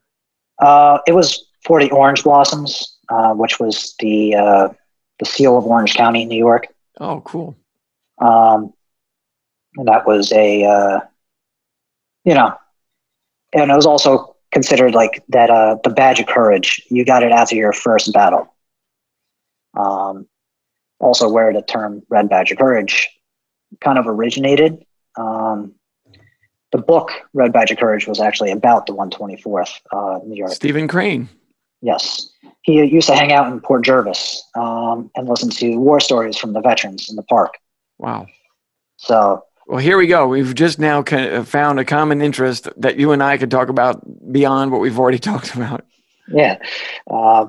Uh, 0.59 0.99
it 1.07 1.13
was 1.13 1.47
for 1.63 1.81
the 1.81 1.91
orange 1.91 2.23
blossoms, 2.23 2.94
uh, 3.09 3.33
which 3.33 3.59
was 3.59 3.95
the 3.99 4.35
uh, 4.35 4.69
the 5.19 5.25
seal 5.25 5.57
of 5.57 5.65
Orange 5.65 5.95
County, 5.95 6.25
New 6.25 6.37
York. 6.37 6.67
Oh, 6.99 7.21
cool. 7.21 7.57
Um, 8.19 8.73
and 9.75 9.87
that 9.87 10.07
was 10.07 10.31
a 10.31 10.63
uh, 10.63 10.99
you 12.23 12.33
know, 12.33 12.53
and 13.53 13.71
it 13.71 13.75
was 13.75 13.85
also 13.85 14.35
considered 14.51 14.95
like 14.95 15.23
that 15.29 15.49
uh, 15.49 15.77
the 15.83 15.89
badge 15.89 16.19
of 16.19 16.27
courage. 16.27 16.81
You 16.89 17.05
got 17.05 17.23
it 17.23 17.31
after 17.31 17.55
your 17.55 17.73
first 17.73 18.11
battle. 18.13 18.53
Um, 19.77 20.27
also, 20.99 21.29
where 21.29 21.53
the 21.53 21.61
term 21.61 22.03
"red 22.09 22.29
badge 22.29 22.51
of 22.51 22.57
courage" 22.57 23.09
kind 23.81 23.97
of 23.97 24.07
originated. 24.07 24.85
Um, 25.17 25.75
the 26.71 26.77
book 26.79 27.11
"Red 27.33 27.53
Badge 27.53 27.71
of 27.71 27.77
Courage" 27.77 28.07
was 28.07 28.19
actually 28.19 28.51
about 28.51 28.85
the 28.85 28.93
124th 28.93 29.79
uh, 29.91 30.19
New 30.25 30.35
York. 30.35 30.51
Stephen 30.51 30.87
Crane. 30.87 31.29
Yes, 31.85 32.31
he 32.63 32.83
used 32.83 33.07
to 33.07 33.15
hang 33.15 33.31
out 33.31 33.51
in 33.51 33.61
Port 33.61 33.85
Jervis 33.85 34.41
um, 34.55 35.11
and 35.15 35.29
listen 35.29 35.51
to 35.51 35.75
war 35.77 35.99
stories 35.99 36.35
from 36.35 36.53
the 36.53 36.61
veterans 36.61 37.09
in 37.09 37.15
the 37.15 37.23
park. 37.23 37.59
Wow. 37.99 38.25
So 38.97 39.43
well, 39.67 39.77
here 39.77 39.97
we 39.97 40.07
go. 40.07 40.27
We've 40.27 40.53
just 40.53 40.79
now 40.79 41.03
found 41.03 41.79
a 41.79 41.85
common 41.85 42.21
interest 42.21 42.67
that 42.77 42.97
you 42.97 43.11
and 43.11 43.21
I 43.21 43.37
could 43.37 43.51
talk 43.51 43.69
about 43.69 44.31
beyond 44.31 44.71
what 44.71 44.81
we've 44.81 44.97
already 44.97 45.19
talked 45.31 45.53
about. 45.53 45.85
Yeah, 46.27 46.57
uh, 47.09 47.45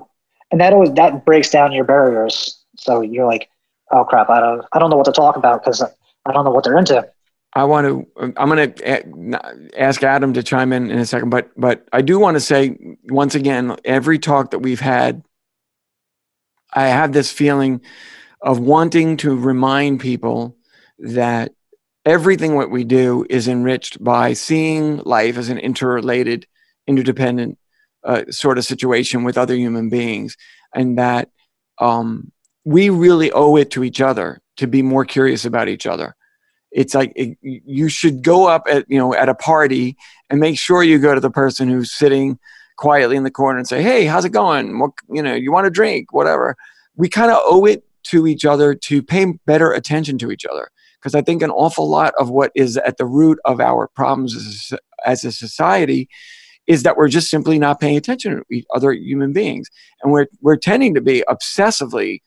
and 0.50 0.60
that 0.60 0.74
always 0.74 0.92
that 0.92 1.24
breaks 1.24 1.48
down 1.50 1.72
your 1.72 1.84
barriers. 1.84 2.62
So 2.76 3.00
you're 3.00 3.26
like, 3.26 3.48
oh 3.90 4.04
crap, 4.04 4.28
I 4.28 4.40
don't, 4.40 4.64
I 4.72 4.78
don't 4.78 4.90
know 4.90 4.96
what 4.96 5.06
to 5.06 5.12
talk 5.12 5.36
about 5.36 5.62
because 5.62 5.82
I 5.82 6.32
don't 6.32 6.44
know 6.44 6.50
what 6.50 6.64
they're 6.64 6.76
into. 6.76 7.08
I 7.56 7.64
want 7.64 7.86
to. 7.86 8.32
I'm 8.36 8.50
going 8.50 8.74
to 8.74 9.80
ask 9.80 10.02
Adam 10.02 10.34
to 10.34 10.42
chime 10.42 10.74
in 10.74 10.90
in 10.90 10.98
a 10.98 11.06
second, 11.06 11.30
but 11.30 11.50
but 11.56 11.88
I 11.90 12.02
do 12.02 12.18
want 12.18 12.34
to 12.34 12.40
say 12.40 12.76
once 13.04 13.34
again, 13.34 13.74
every 13.82 14.18
talk 14.18 14.50
that 14.50 14.58
we've 14.58 14.78
had, 14.78 15.24
I 16.74 16.88
have 16.88 17.14
this 17.14 17.32
feeling 17.32 17.80
of 18.42 18.58
wanting 18.58 19.16
to 19.18 19.34
remind 19.34 20.00
people 20.00 20.54
that 20.98 21.52
everything 22.04 22.56
what 22.56 22.70
we 22.70 22.84
do 22.84 23.24
is 23.30 23.48
enriched 23.48 24.04
by 24.04 24.34
seeing 24.34 24.98
life 24.98 25.38
as 25.38 25.48
an 25.48 25.58
interrelated, 25.58 26.46
interdependent 26.86 27.58
uh, 28.04 28.24
sort 28.28 28.58
of 28.58 28.66
situation 28.66 29.24
with 29.24 29.38
other 29.38 29.54
human 29.54 29.88
beings, 29.88 30.36
and 30.74 30.98
that 30.98 31.30
um, 31.78 32.30
we 32.66 32.90
really 32.90 33.32
owe 33.32 33.56
it 33.56 33.70
to 33.70 33.82
each 33.82 34.02
other 34.02 34.42
to 34.58 34.66
be 34.66 34.82
more 34.82 35.06
curious 35.06 35.46
about 35.46 35.68
each 35.68 35.86
other. 35.86 36.14
It's 36.72 36.94
like 36.94 37.12
it, 37.16 37.38
you 37.40 37.88
should 37.88 38.22
go 38.22 38.46
up 38.46 38.64
at 38.68 38.84
you 38.88 38.98
know 38.98 39.14
at 39.14 39.28
a 39.28 39.34
party 39.34 39.96
and 40.30 40.40
make 40.40 40.58
sure 40.58 40.82
you 40.82 40.98
go 40.98 41.14
to 41.14 41.20
the 41.20 41.30
person 41.30 41.68
who's 41.68 41.92
sitting 41.92 42.38
quietly 42.76 43.16
in 43.16 43.24
the 43.24 43.30
corner 43.30 43.58
and 43.58 43.68
say, 43.68 43.82
"Hey, 43.82 44.04
how's 44.04 44.24
it 44.24 44.30
going? 44.32 44.78
What 44.78 44.92
you 45.10 45.22
know, 45.22 45.34
you 45.34 45.52
want 45.52 45.66
a 45.66 45.70
drink? 45.70 46.12
Whatever." 46.12 46.56
We 46.96 47.08
kind 47.08 47.30
of 47.30 47.38
owe 47.44 47.64
it 47.66 47.84
to 48.04 48.26
each 48.26 48.44
other 48.44 48.74
to 48.74 49.02
pay 49.02 49.26
better 49.46 49.72
attention 49.72 50.18
to 50.18 50.30
each 50.30 50.46
other 50.46 50.70
because 51.06 51.14
I 51.14 51.22
think 51.22 51.42
an 51.42 51.50
awful 51.50 51.88
lot 51.88 52.14
of 52.18 52.30
what 52.30 52.52
is 52.54 52.76
at 52.78 52.96
the 52.96 53.06
root 53.06 53.38
of 53.44 53.60
our 53.60 53.88
problems 53.88 54.34
as 55.04 55.24
a, 55.24 55.30
society 55.30 56.08
is 56.66 56.82
that 56.82 56.96
we're 56.96 57.08
just 57.08 57.30
simply 57.30 57.58
not 57.58 57.78
paying 57.80 57.96
attention 57.96 58.42
to 58.50 58.62
other 58.74 58.92
human 58.92 59.32
beings, 59.32 59.68
and 60.02 60.12
we're 60.12 60.26
we're 60.40 60.56
tending 60.56 60.94
to 60.94 61.00
be 61.00 61.22
obsessively 61.28 62.22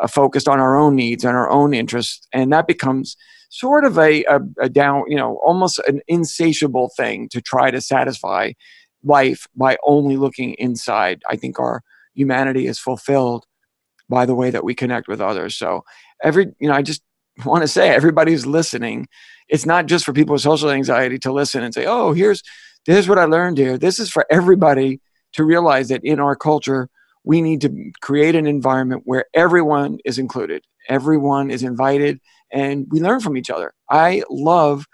uh, 0.00 0.06
focused 0.06 0.48
on 0.48 0.60
our 0.60 0.76
own 0.76 0.94
needs 0.94 1.24
and 1.24 1.36
our 1.36 1.50
own 1.50 1.74
interests, 1.74 2.26
and 2.32 2.52
that 2.52 2.66
becomes 2.68 3.16
sort 3.50 3.84
of 3.84 3.98
a, 3.98 4.24
a, 4.24 4.40
a 4.60 4.68
down, 4.68 5.04
you 5.08 5.16
know, 5.16 5.38
almost 5.44 5.78
an 5.80 6.00
insatiable 6.08 6.90
thing 6.96 7.28
to 7.28 7.40
try 7.40 7.70
to 7.70 7.80
satisfy 7.80 8.52
life 9.04 9.46
by 9.54 9.76
only 9.84 10.16
looking 10.16 10.54
inside. 10.54 11.22
I 11.28 11.36
think 11.36 11.58
our 11.58 11.82
humanity 12.14 12.66
is 12.66 12.78
fulfilled 12.78 13.44
by 14.08 14.24
the 14.24 14.34
way 14.34 14.50
that 14.50 14.64
we 14.64 14.74
connect 14.74 15.08
with 15.08 15.20
others. 15.20 15.56
So 15.56 15.84
every, 16.22 16.46
you 16.60 16.68
know, 16.68 16.74
I 16.74 16.82
just 16.82 17.02
want 17.44 17.62
to 17.62 17.68
say 17.68 17.90
everybody's 17.90 18.46
listening. 18.46 19.08
It's 19.48 19.66
not 19.66 19.86
just 19.86 20.04
for 20.04 20.12
people 20.12 20.34
with 20.34 20.42
social 20.42 20.70
anxiety 20.70 21.18
to 21.20 21.32
listen 21.32 21.64
and 21.64 21.74
say, 21.74 21.84
"Oh, 21.86 22.12
here's 22.12 22.42
here's 22.84 23.08
what 23.08 23.18
I 23.18 23.24
learned 23.24 23.58
here." 23.58 23.76
This 23.76 23.98
is 23.98 24.10
for 24.10 24.24
everybody 24.30 25.00
to 25.32 25.44
realize 25.44 25.88
that 25.88 26.04
in 26.04 26.20
our 26.20 26.36
culture, 26.36 26.88
we 27.24 27.42
need 27.42 27.60
to 27.62 27.92
create 28.00 28.36
an 28.36 28.46
environment 28.46 29.02
where 29.06 29.24
everyone 29.34 29.98
is 30.04 30.18
included, 30.18 30.64
everyone 30.88 31.50
is 31.50 31.64
invited, 31.64 32.20
and 32.52 32.86
we 32.90 33.00
learn 33.00 33.20
from 33.20 33.36
each 33.36 33.50
other. 33.50 33.72
I 33.88 34.22
love 34.30 34.86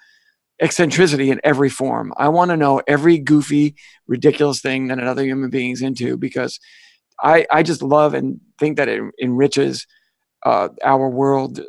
eccentricity 0.60 1.30
in 1.30 1.40
every 1.44 1.68
form. 1.68 2.12
I 2.16 2.28
want 2.28 2.50
to 2.50 2.56
know 2.56 2.82
every 2.86 3.18
goofy, 3.18 3.76
ridiculous 4.06 4.60
thing 4.60 4.88
that 4.88 4.98
another 4.98 5.24
human 5.24 5.50
being 5.50 5.72
is 5.72 5.82
into 5.82 6.16
because 6.16 6.58
I, 7.22 7.46
I 7.50 7.62
just 7.62 7.82
love 7.82 8.14
and 8.14 8.40
think 8.58 8.76
that 8.76 8.88
it 8.88 9.02
enriches 9.20 9.86
uh, 10.44 10.68
our 10.84 11.08
world 11.08 11.60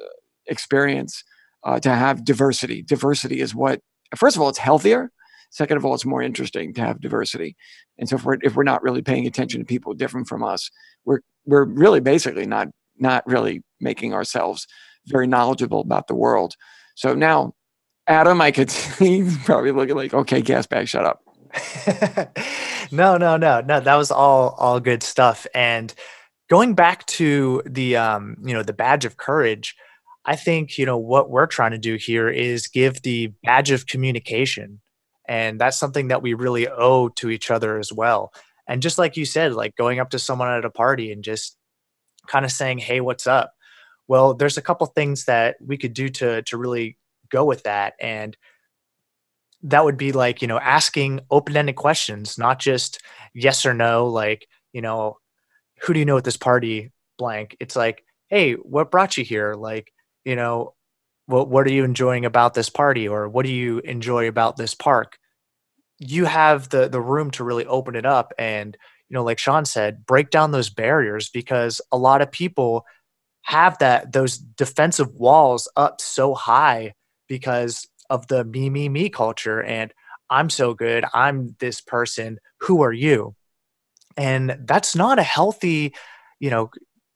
experience 0.47 1.23
uh, 1.63 1.79
to 1.79 1.89
have 1.89 2.23
diversity. 2.23 2.81
Diversity 2.81 3.41
is 3.41 3.53
what, 3.53 3.81
first 4.15 4.35
of 4.35 4.41
all, 4.41 4.49
it's 4.49 4.57
healthier. 4.57 5.11
Second 5.49 5.77
of 5.77 5.85
all, 5.85 5.93
it's 5.93 6.05
more 6.05 6.21
interesting 6.21 6.73
to 6.73 6.81
have 6.81 7.01
diversity. 7.01 7.55
And 7.97 8.07
so 8.07 8.17
if 8.17 8.25
we're, 8.25 8.37
if 8.41 8.55
we're 8.55 8.63
not 8.63 8.83
really 8.83 9.01
paying 9.01 9.25
attention 9.25 9.61
to 9.61 9.65
people 9.65 9.93
different 9.93 10.27
from 10.27 10.43
us, 10.43 10.69
we're, 11.05 11.21
we're 11.45 11.65
really 11.65 12.01
basically 12.01 12.45
not, 12.45 12.67
not 12.97 13.25
really 13.25 13.63
making 13.79 14.13
ourselves 14.13 14.67
very 15.07 15.27
knowledgeable 15.27 15.81
about 15.81 16.07
the 16.07 16.15
world. 16.15 16.55
So 16.95 17.13
now, 17.13 17.53
Adam, 18.07 18.41
I 18.41 18.51
could 18.51 18.71
see 18.71 19.27
probably 19.45 19.71
looking 19.71 19.95
like, 19.95 20.13
okay, 20.13 20.41
gas 20.41 20.65
bag, 20.67 20.87
shut 20.87 21.05
up. 21.05 21.21
no, 22.91 23.17
no, 23.17 23.37
no, 23.37 23.61
no. 23.61 23.79
That 23.79 23.95
was 23.95 24.11
all 24.11 24.49
all 24.57 24.79
good 24.79 25.01
stuff. 25.03 25.47
And 25.53 25.93
going 26.49 26.73
back 26.73 27.05
to 27.07 27.61
the 27.65 27.95
um, 27.97 28.37
you 28.43 28.53
know, 28.53 28.63
the 28.63 28.73
badge 28.73 29.05
of 29.05 29.17
courage, 29.17 29.75
I 30.25 30.35
think, 30.35 30.77
you 30.77 30.85
know, 30.85 30.97
what 30.97 31.29
we're 31.29 31.47
trying 31.47 31.71
to 31.71 31.77
do 31.77 31.95
here 31.95 32.29
is 32.29 32.67
give 32.67 33.01
the 33.01 33.27
badge 33.43 33.71
of 33.71 33.87
communication. 33.87 34.81
And 35.27 35.59
that's 35.59 35.77
something 35.77 36.09
that 36.09 36.21
we 36.21 36.33
really 36.33 36.67
owe 36.67 37.09
to 37.09 37.29
each 37.29 37.51
other 37.51 37.79
as 37.79 37.91
well. 37.91 38.33
And 38.67 38.81
just 38.81 38.97
like 38.97 39.17
you 39.17 39.25
said, 39.25 39.53
like 39.53 39.75
going 39.75 39.99
up 39.99 40.09
to 40.11 40.19
someone 40.19 40.49
at 40.49 40.65
a 40.65 40.69
party 40.69 41.11
and 41.11 41.23
just 41.23 41.57
kind 42.27 42.45
of 42.45 42.51
saying, 42.51 42.79
"Hey, 42.79 42.99
what's 42.99 43.25
up?" 43.25 43.53
Well, 44.07 44.33
there's 44.33 44.57
a 44.57 44.61
couple 44.61 44.87
things 44.87 45.25
that 45.25 45.57
we 45.65 45.77
could 45.77 45.93
do 45.93 46.09
to 46.09 46.41
to 46.43 46.57
really 46.57 46.97
go 47.29 47.43
with 47.45 47.63
that 47.63 47.93
and 47.99 48.37
that 49.63 49.83
would 49.83 49.97
be 49.97 50.11
like, 50.11 50.41
you 50.41 50.47
know, 50.47 50.59
asking 50.59 51.21
open-ended 51.31 51.75
questions, 51.75 52.37
not 52.37 52.59
just 52.59 53.01
yes 53.33 53.65
or 53.65 53.73
no 53.73 54.07
like, 54.07 54.47
you 54.71 54.81
know, 54.81 55.17
who 55.81 55.93
do 55.93 55.99
you 55.99 56.05
know 56.05 56.17
at 56.17 56.23
this 56.25 56.37
party 56.37 56.91
blank. 57.17 57.57
It's 57.59 57.75
like, 57.75 58.03
"Hey, 58.29 58.53
what 58.53 58.91
brought 58.91 59.17
you 59.17 59.23
here?" 59.25 59.55
Like, 59.55 59.93
you 60.25 60.35
know, 60.35 60.75
what 61.27 61.49
what 61.49 61.67
are 61.67 61.71
you 61.71 61.83
enjoying 61.85 62.25
about 62.25 62.53
this 62.55 62.69
party 62.69 63.07
or 63.07 63.29
what 63.29 63.45
do 63.45 63.53
you 63.53 63.79
enjoy 63.81 64.27
about 64.27 64.57
this 64.57 64.75
park? 64.75 65.17
You 65.99 66.25
have 66.25 66.69
the 66.69 66.89
the 66.89 67.01
room 67.01 67.31
to 67.31 67.43
really 67.43 67.65
open 67.65 67.95
it 67.95 68.05
up 68.05 68.33
and 68.39 68.77
you 69.09 69.15
know, 69.15 69.23
like 69.23 69.39
Sean 69.39 69.65
said, 69.65 70.05
break 70.05 70.31
down 70.31 70.51
those 70.51 70.69
barriers 70.69 71.29
because 71.29 71.81
a 71.93 71.97
lot 71.97 72.21
of 72.21 72.31
people 72.31 72.85
have 73.47 73.77
that 73.79 74.11
those 74.11 74.37
defensive 74.37 75.13
walls 75.15 75.69
up 75.77 76.01
so 76.01 76.33
high 76.33 76.93
because 77.27 77.87
of 78.09 78.27
the 78.27 78.43
me 78.43 78.69
me 78.69 78.89
me 78.89 79.09
culture 79.09 79.63
and 79.63 79.93
I'm 80.29 80.49
so 80.49 80.73
good, 80.73 81.05
I'm 81.13 81.55
this 81.59 81.79
person, 81.79 82.39
who 82.59 82.81
are 82.81 82.91
you? 82.91 83.35
And 84.17 84.57
that's 84.65 84.95
not 84.95 85.19
a 85.19 85.23
healthy, 85.23 85.93
you 86.41 86.49
know, 86.49 86.69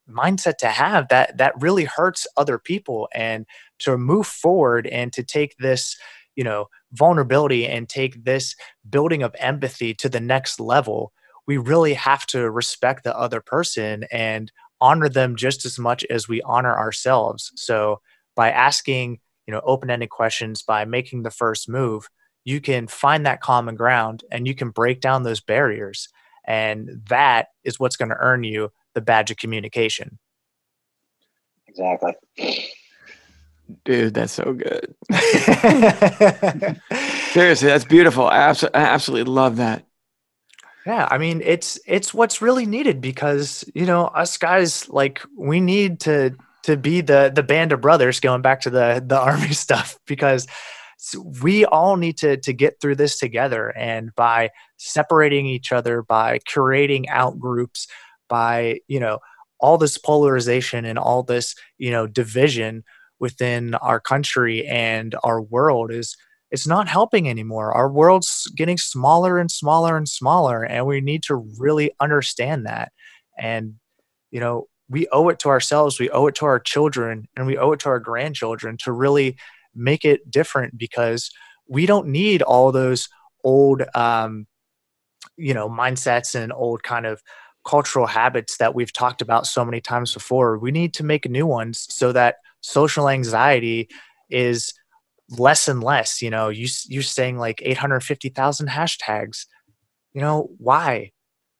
mindset 0.08 0.56
to 0.58 0.68
have 0.68 1.08
that 1.08 1.36
that 1.36 1.60
really 1.60 1.84
hurts 1.84 2.26
other 2.38 2.58
people 2.58 3.08
and 3.14 3.46
to 3.80 3.98
move 3.98 4.26
forward 4.26 4.86
and 4.86 5.12
to 5.12 5.22
take 5.22 5.56
this 5.58 5.96
you 6.34 6.42
know 6.42 6.66
vulnerability 6.92 7.66
and 7.66 7.88
take 7.88 8.24
this 8.24 8.56
building 8.88 9.22
of 9.22 9.34
empathy 9.38 9.94
to 9.94 10.08
the 10.08 10.20
next 10.20 10.58
level 10.58 11.12
we 11.46 11.56
really 11.56 11.94
have 11.94 12.26
to 12.26 12.50
respect 12.50 13.04
the 13.04 13.16
other 13.16 13.40
person 13.40 14.04
and 14.10 14.52
honor 14.82 15.08
them 15.08 15.36
just 15.36 15.64
as 15.64 15.78
much 15.78 16.04
as 16.10 16.28
we 16.28 16.42
honor 16.42 16.76
ourselves. 16.76 17.52
So 17.54 18.00
by 18.34 18.50
asking, 18.50 19.20
you 19.46 19.52
know, 19.52 19.62
open-ended 19.64 20.10
questions, 20.10 20.62
by 20.62 20.84
making 20.84 21.22
the 21.22 21.30
first 21.30 21.68
move, 21.68 22.08
you 22.44 22.60
can 22.60 22.88
find 22.88 23.24
that 23.24 23.40
common 23.40 23.76
ground 23.76 24.24
and 24.30 24.46
you 24.46 24.54
can 24.54 24.70
break 24.70 25.00
down 25.00 25.22
those 25.22 25.40
barriers. 25.40 26.08
And 26.44 27.00
that 27.08 27.48
is 27.62 27.78
what's 27.78 27.96
going 27.96 28.08
to 28.08 28.16
earn 28.18 28.42
you 28.42 28.72
the 28.94 29.00
badge 29.00 29.30
of 29.30 29.36
communication. 29.36 30.18
Exactly. 31.68 32.12
Dude, 33.84 34.12
that's 34.12 34.32
so 34.32 34.52
good. 34.52 34.94
Seriously, 37.30 37.68
that's 37.68 37.84
beautiful. 37.84 38.26
I 38.26 38.54
absolutely, 38.74 39.32
love 39.32 39.56
that. 39.56 39.84
Yeah, 40.86 41.06
I 41.10 41.18
mean 41.18 41.42
it's 41.44 41.78
it's 41.86 42.12
what's 42.12 42.42
really 42.42 42.66
needed 42.66 43.00
because 43.00 43.64
you 43.74 43.86
know 43.86 44.06
us 44.06 44.36
guys 44.36 44.88
like 44.88 45.22
we 45.36 45.60
need 45.60 46.00
to 46.00 46.34
to 46.64 46.76
be 46.76 47.00
the 47.00 47.30
the 47.34 47.42
band 47.42 47.72
of 47.72 47.80
brothers 47.80 48.20
going 48.20 48.42
back 48.42 48.60
to 48.62 48.70
the 48.70 49.02
the 49.04 49.18
army 49.20 49.52
stuff 49.52 49.98
because 50.06 50.46
we 51.42 51.64
all 51.64 51.96
need 51.96 52.16
to 52.18 52.36
to 52.38 52.52
get 52.52 52.80
through 52.80 52.96
this 52.96 53.18
together 53.18 53.70
and 53.76 54.14
by 54.14 54.50
separating 54.76 55.46
each 55.46 55.72
other 55.72 56.02
by 56.02 56.38
creating 56.48 57.08
out 57.08 57.38
groups 57.38 57.86
by 58.28 58.78
you 58.88 59.00
know 59.00 59.18
all 59.58 59.78
this 59.78 59.98
polarization 59.98 60.84
and 60.84 60.98
all 60.98 61.22
this 61.22 61.54
you 61.78 61.90
know 61.90 62.06
division 62.06 62.84
within 63.20 63.74
our 63.76 64.00
country 64.00 64.66
and 64.66 65.14
our 65.22 65.40
world 65.40 65.92
is 65.92 66.16
it's 66.52 66.66
not 66.66 66.86
helping 66.86 67.28
anymore. 67.28 67.72
Our 67.72 67.90
world's 67.90 68.46
getting 68.54 68.76
smaller 68.76 69.38
and 69.38 69.50
smaller 69.50 69.96
and 69.96 70.06
smaller, 70.06 70.62
and 70.62 70.86
we 70.86 71.00
need 71.00 71.22
to 71.24 71.34
really 71.58 71.90
understand 71.98 72.66
that. 72.66 72.92
And, 73.38 73.76
you 74.30 74.38
know, 74.38 74.68
we 74.90 75.08
owe 75.08 75.30
it 75.30 75.38
to 75.40 75.48
ourselves, 75.48 75.98
we 75.98 76.10
owe 76.10 76.26
it 76.26 76.34
to 76.36 76.44
our 76.44 76.60
children, 76.60 77.26
and 77.36 77.46
we 77.46 77.56
owe 77.56 77.72
it 77.72 77.80
to 77.80 77.88
our 77.88 77.98
grandchildren 77.98 78.76
to 78.84 78.92
really 78.92 79.36
make 79.74 80.04
it 80.04 80.30
different 80.30 80.76
because 80.76 81.30
we 81.66 81.86
don't 81.86 82.08
need 82.08 82.42
all 82.42 82.70
those 82.70 83.08
old, 83.42 83.82
um, 83.94 84.46
you 85.38 85.54
know, 85.54 85.70
mindsets 85.70 86.34
and 86.34 86.52
old 86.52 86.82
kind 86.82 87.06
of 87.06 87.22
cultural 87.66 88.06
habits 88.06 88.58
that 88.58 88.74
we've 88.74 88.92
talked 88.92 89.22
about 89.22 89.46
so 89.46 89.64
many 89.64 89.80
times 89.80 90.12
before. 90.12 90.58
We 90.58 90.70
need 90.70 90.92
to 90.94 91.04
make 91.04 91.30
new 91.30 91.46
ones 91.46 91.86
so 91.88 92.12
that 92.12 92.36
social 92.60 93.08
anxiety 93.08 93.88
is 94.28 94.74
less 95.28 95.68
and 95.68 95.82
less. 95.82 96.22
You 96.22 96.30
know, 96.30 96.48
you 96.48 96.68
you're 96.86 97.02
saying 97.02 97.38
like 97.38 97.62
850,000 97.64 98.68
hashtags. 98.68 99.46
You 100.12 100.20
know, 100.20 100.50
why? 100.58 101.12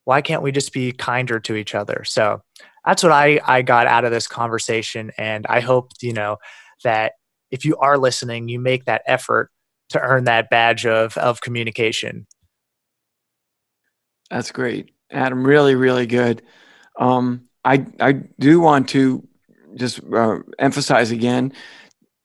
Why 0.04 0.20
can't 0.20 0.42
we 0.42 0.52
just 0.52 0.72
be 0.72 0.92
kinder 0.92 1.40
to 1.40 1.54
each 1.54 1.74
other? 1.74 2.02
So 2.04 2.42
that's 2.84 3.02
what 3.02 3.12
I 3.12 3.40
I 3.44 3.62
got 3.62 3.86
out 3.86 4.04
of 4.04 4.10
this 4.10 4.26
conversation, 4.26 5.12
and 5.16 5.46
I 5.48 5.60
hope 5.60 5.92
you 6.00 6.12
know 6.12 6.38
that 6.84 7.12
if 7.50 7.64
you 7.64 7.76
are 7.76 7.98
listening, 7.98 8.48
you 8.48 8.58
make 8.58 8.84
that 8.86 9.02
effort 9.06 9.50
to 9.90 10.00
earn 10.00 10.24
that 10.24 10.50
badge 10.50 10.86
of 10.86 11.16
of 11.16 11.40
communication. 11.40 12.26
That's 14.30 14.50
great, 14.50 14.90
Adam. 15.10 15.46
Really, 15.46 15.74
really 15.74 16.06
good. 16.06 16.42
Um, 16.98 17.48
I 17.64 17.86
I 18.00 18.12
do 18.40 18.60
want 18.60 18.88
to 18.90 19.26
just 19.76 20.00
uh, 20.12 20.38
emphasize 20.58 21.10
again 21.10 21.52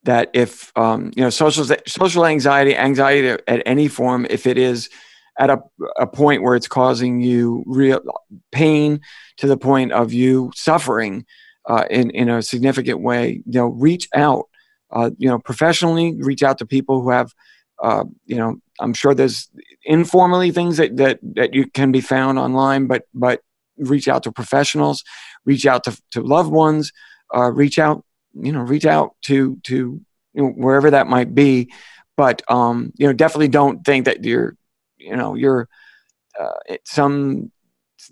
that 0.07 0.29
if 0.33 0.71
um, 0.77 1.11
you 1.15 1.21
know 1.21 1.29
social 1.29 1.65
social 1.85 2.25
anxiety, 2.25 2.75
anxiety 2.75 3.37
at 3.45 3.61
any 3.65 3.89
form, 3.89 4.25
if 4.29 4.47
it 4.47 4.57
is 4.57 4.89
at 5.37 5.49
a, 5.49 5.59
a 5.99 6.07
point 6.07 6.41
where 6.41 6.55
it's 6.55 6.67
causing 6.67 7.21
you 7.21 7.63
real 7.67 7.99
pain 8.51 9.01
to 9.35 9.47
the 9.47 9.57
point 9.57 9.91
of 9.91 10.13
you 10.13 10.49
suffering 10.55 11.25
uh, 11.67 11.83
in 11.91 12.09
in 12.11 12.29
a 12.29 12.41
significant 12.41 13.01
way, 13.01 13.43
you 13.45 13.59
know, 13.59 13.67
reach 13.67 14.07
out. 14.15 14.45
Uh, 14.89 15.09
you 15.17 15.27
know, 15.27 15.37
professionally, 15.37 16.15
reach 16.21 16.41
out 16.41 16.57
to 16.57 16.65
people 16.65 17.01
who 17.01 17.09
have, 17.09 17.33
uh, 17.83 18.05
you 18.25 18.37
know, 18.37 18.55
I'm 18.79 18.93
sure 18.93 19.13
there's 19.13 19.49
informally 19.83 20.51
things 20.51 20.77
that 20.77 20.95
that 20.95 21.19
that 21.35 21.53
you 21.53 21.69
can 21.69 21.91
be 21.91 21.99
found 21.99 22.39
online, 22.39 22.87
but 22.87 23.03
but 23.13 23.41
reach 23.77 24.07
out 24.07 24.23
to 24.23 24.31
professionals, 24.31 25.03
reach 25.43 25.65
out 25.65 25.83
to, 25.83 26.01
to 26.11 26.21
loved 26.21 26.49
ones, 26.49 26.93
uh, 27.35 27.51
reach 27.51 27.77
out 27.77 28.05
you 28.41 28.51
know 28.51 28.61
reach 28.61 28.85
out 28.85 29.15
to 29.23 29.57
to 29.63 30.01
you 30.33 30.43
know, 30.43 30.49
wherever 30.49 30.91
that 30.91 31.07
might 31.07 31.33
be. 31.33 31.71
But 32.15 32.41
um, 32.49 32.93
you 32.95 33.07
know 33.07 33.13
definitely 33.13 33.49
don't 33.49 33.83
think 33.83 34.05
that 34.05 34.23
you're 34.23 34.55
you 34.97 35.15
know 35.15 35.35
you're 35.35 35.67
uh, 36.39 36.75
some 36.85 37.51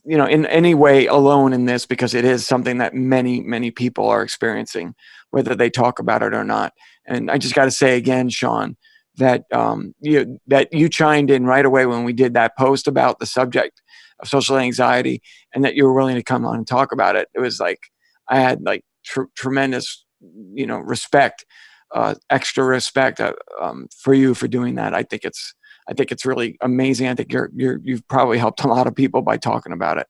you 0.03 0.17
know 0.17 0.25
in 0.25 0.45
any 0.47 0.73
way 0.73 1.07
alone 1.07 1.53
in 1.53 1.65
this 1.65 1.85
because 1.85 2.13
it 2.13 2.25
is 2.25 2.45
something 2.45 2.79
that 2.79 2.93
many 2.93 3.41
many 3.41 3.71
people 3.71 4.07
are 4.07 4.21
experiencing 4.21 4.95
whether 5.31 5.55
they 5.55 5.69
talk 5.69 5.99
about 5.99 6.23
it 6.23 6.33
or 6.33 6.43
not. 6.43 6.73
And 7.07 7.29
i 7.29 7.37
just 7.37 7.53
got 7.53 7.65
to 7.65 7.71
say 7.71 7.97
again 7.97 8.29
sean 8.29 8.77
that 9.17 9.43
um, 9.51 9.93
you 10.01 10.39
that 10.47 10.73
you 10.73 10.89
chimed 10.89 11.31
in 11.31 11.45
right 11.45 11.65
away 11.65 11.85
when 11.85 12.03
we 12.03 12.13
did 12.13 12.33
that 12.33 12.57
post 12.57 12.87
about 12.87 13.19
the 13.19 13.25
subject 13.25 13.81
of 14.19 14.27
social 14.27 14.57
anxiety 14.57 15.21
and 15.53 15.63
that 15.63 15.75
you 15.75 15.85
were 15.85 15.93
willing 15.93 16.15
to 16.15 16.23
come 16.23 16.45
on 16.45 16.57
and 16.57 16.67
talk 16.67 16.91
about 16.91 17.15
it. 17.15 17.27
It 17.33 17.39
was 17.39 17.59
like 17.59 17.79
i 18.27 18.39
had 18.39 18.61
like 18.61 18.83
tr- 19.03 19.31
tremendous 19.35 20.04
you 20.53 20.65
know 20.65 20.79
respect 20.79 21.45
uh, 21.93 22.15
extra 22.29 22.63
respect 22.63 23.21
uh, 23.21 23.33
um, 23.61 23.87
for 23.95 24.13
you 24.13 24.33
for 24.33 24.47
doing 24.47 24.75
that. 24.75 24.93
I 24.93 25.03
think 25.03 25.23
it's 25.23 25.53
i 25.87 25.93
think 25.93 26.11
it's 26.11 26.25
really 26.25 26.57
amazing. 26.61 27.07
I 27.07 27.15
think 27.15 27.31
you're, 27.31 27.49
you're 27.55 27.79
you've 27.83 28.07
probably 28.07 28.37
helped 28.37 28.63
a 28.63 28.67
lot 28.67 28.87
of 28.87 28.95
people 28.95 29.21
by 29.21 29.37
talking 29.37 29.71
about 29.71 29.97
it. 29.97 30.07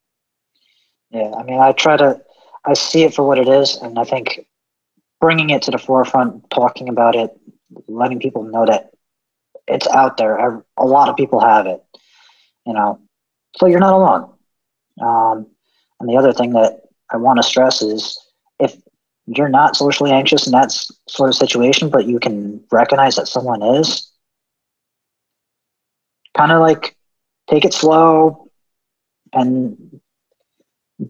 Yeah 1.12 1.32
i 1.38 1.44
mean 1.44 1.60
i 1.60 1.72
try 1.72 1.98
to 1.98 2.22
i 2.66 2.74
see 2.74 3.04
it 3.04 3.14
for 3.14 3.24
what 3.28 3.38
it 3.38 3.48
is 3.48 3.78
and 3.78 3.98
i 4.00 4.04
think 4.04 4.48
bringing 5.22 5.50
it 5.50 5.62
to 5.64 5.72
the 5.72 5.78
forefront 5.78 6.50
talking 6.50 6.90
about 6.90 7.16
it 7.16 7.32
letting 7.88 8.20
people 8.20 8.44
know 8.44 8.66
that 8.66 8.92
it's 9.68 9.88
out 9.88 10.18
there 10.18 10.64
a 10.78 10.86
lot 10.86 11.10
of 11.10 11.16
people 11.16 11.40
have 11.40 11.68
it 11.68 11.82
you 12.66 12.74
know 12.74 13.00
so 13.58 13.68
you're 13.68 13.80
not 13.80 13.94
alone. 13.94 14.34
Um, 15.02 15.48
and 16.00 16.10
the 16.10 16.18
other 16.18 16.34
thing 16.34 16.52
that 16.54 16.82
i 17.12 17.18
want 17.18 17.38
to 17.38 17.44
stress 17.44 17.82
is 17.82 18.20
you're 19.28 19.50
not 19.50 19.76
socially 19.76 20.12
anxious 20.12 20.46
in 20.46 20.52
that 20.54 20.72
sort 21.08 21.30
of 21.30 21.36
situation, 21.36 21.90
but 21.90 22.06
you 22.06 22.20
can 22.20 22.64
recognize 22.72 23.16
that 23.16 23.28
someone 23.28 23.62
is, 23.62 24.12
kind 26.36 26.52
of 26.52 26.60
like 26.62 26.96
take 27.50 27.66
it 27.66 27.74
slow 27.74 28.50
and 29.34 30.00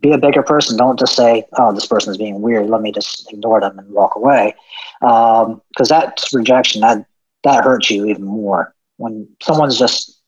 be 0.02 0.12
a 0.12 0.18
bigger 0.18 0.44
person. 0.44 0.78
Don't 0.78 1.00
just 1.00 1.16
say, 1.16 1.46
"Oh, 1.58 1.74
this 1.74 1.86
person 1.86 2.12
is 2.12 2.18
being 2.18 2.42
weird. 2.42 2.70
Let 2.70 2.82
me 2.82 2.92
just 2.92 3.32
ignore 3.32 3.60
them 3.62 3.78
and 3.80 3.92
walk 3.92 4.16
away," 4.16 4.56
because 5.00 5.48
um, 5.48 5.88
that's 5.88 6.34
rejection. 6.34 6.82
That 6.82 7.06
that 7.44 7.64
hurts 7.64 7.90
you 7.90 8.06
even 8.06 8.24
more 8.24 8.74
when 8.98 9.28
someone's 9.42 9.78
just, 9.78 10.20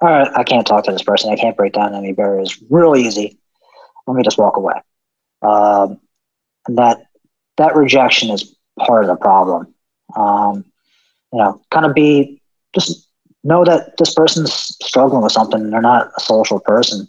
"All 0.00 0.08
right, 0.08 0.28
I 0.34 0.44
can't 0.44 0.66
talk 0.66 0.84
to 0.84 0.92
this 0.92 1.02
person. 1.02 1.30
I 1.32 1.36
can't 1.36 1.56
break 1.56 1.72
down 1.72 1.94
any 1.94 2.12
barriers. 2.12 2.62
Real 2.70 2.96
easy. 2.96 3.38
Let 4.06 4.16
me 4.16 4.22
just 4.22 4.38
walk 4.38 4.56
away." 4.56 4.74
Um, 5.42 6.00
and 6.66 6.78
that 6.78 7.06
that 7.56 7.76
rejection 7.76 8.30
is 8.30 8.54
part 8.78 9.04
of 9.04 9.08
the 9.08 9.16
problem. 9.16 9.74
Um, 10.16 10.64
you 11.32 11.38
know, 11.38 11.60
kind 11.70 11.86
of 11.86 11.94
be 11.94 12.40
just 12.74 13.08
know 13.44 13.64
that 13.64 13.96
this 13.98 14.14
person's 14.14 14.52
struggling 14.82 15.22
with 15.22 15.32
something. 15.32 15.70
They're 15.70 15.80
not 15.80 16.10
a 16.16 16.20
social 16.20 16.60
person, 16.60 17.08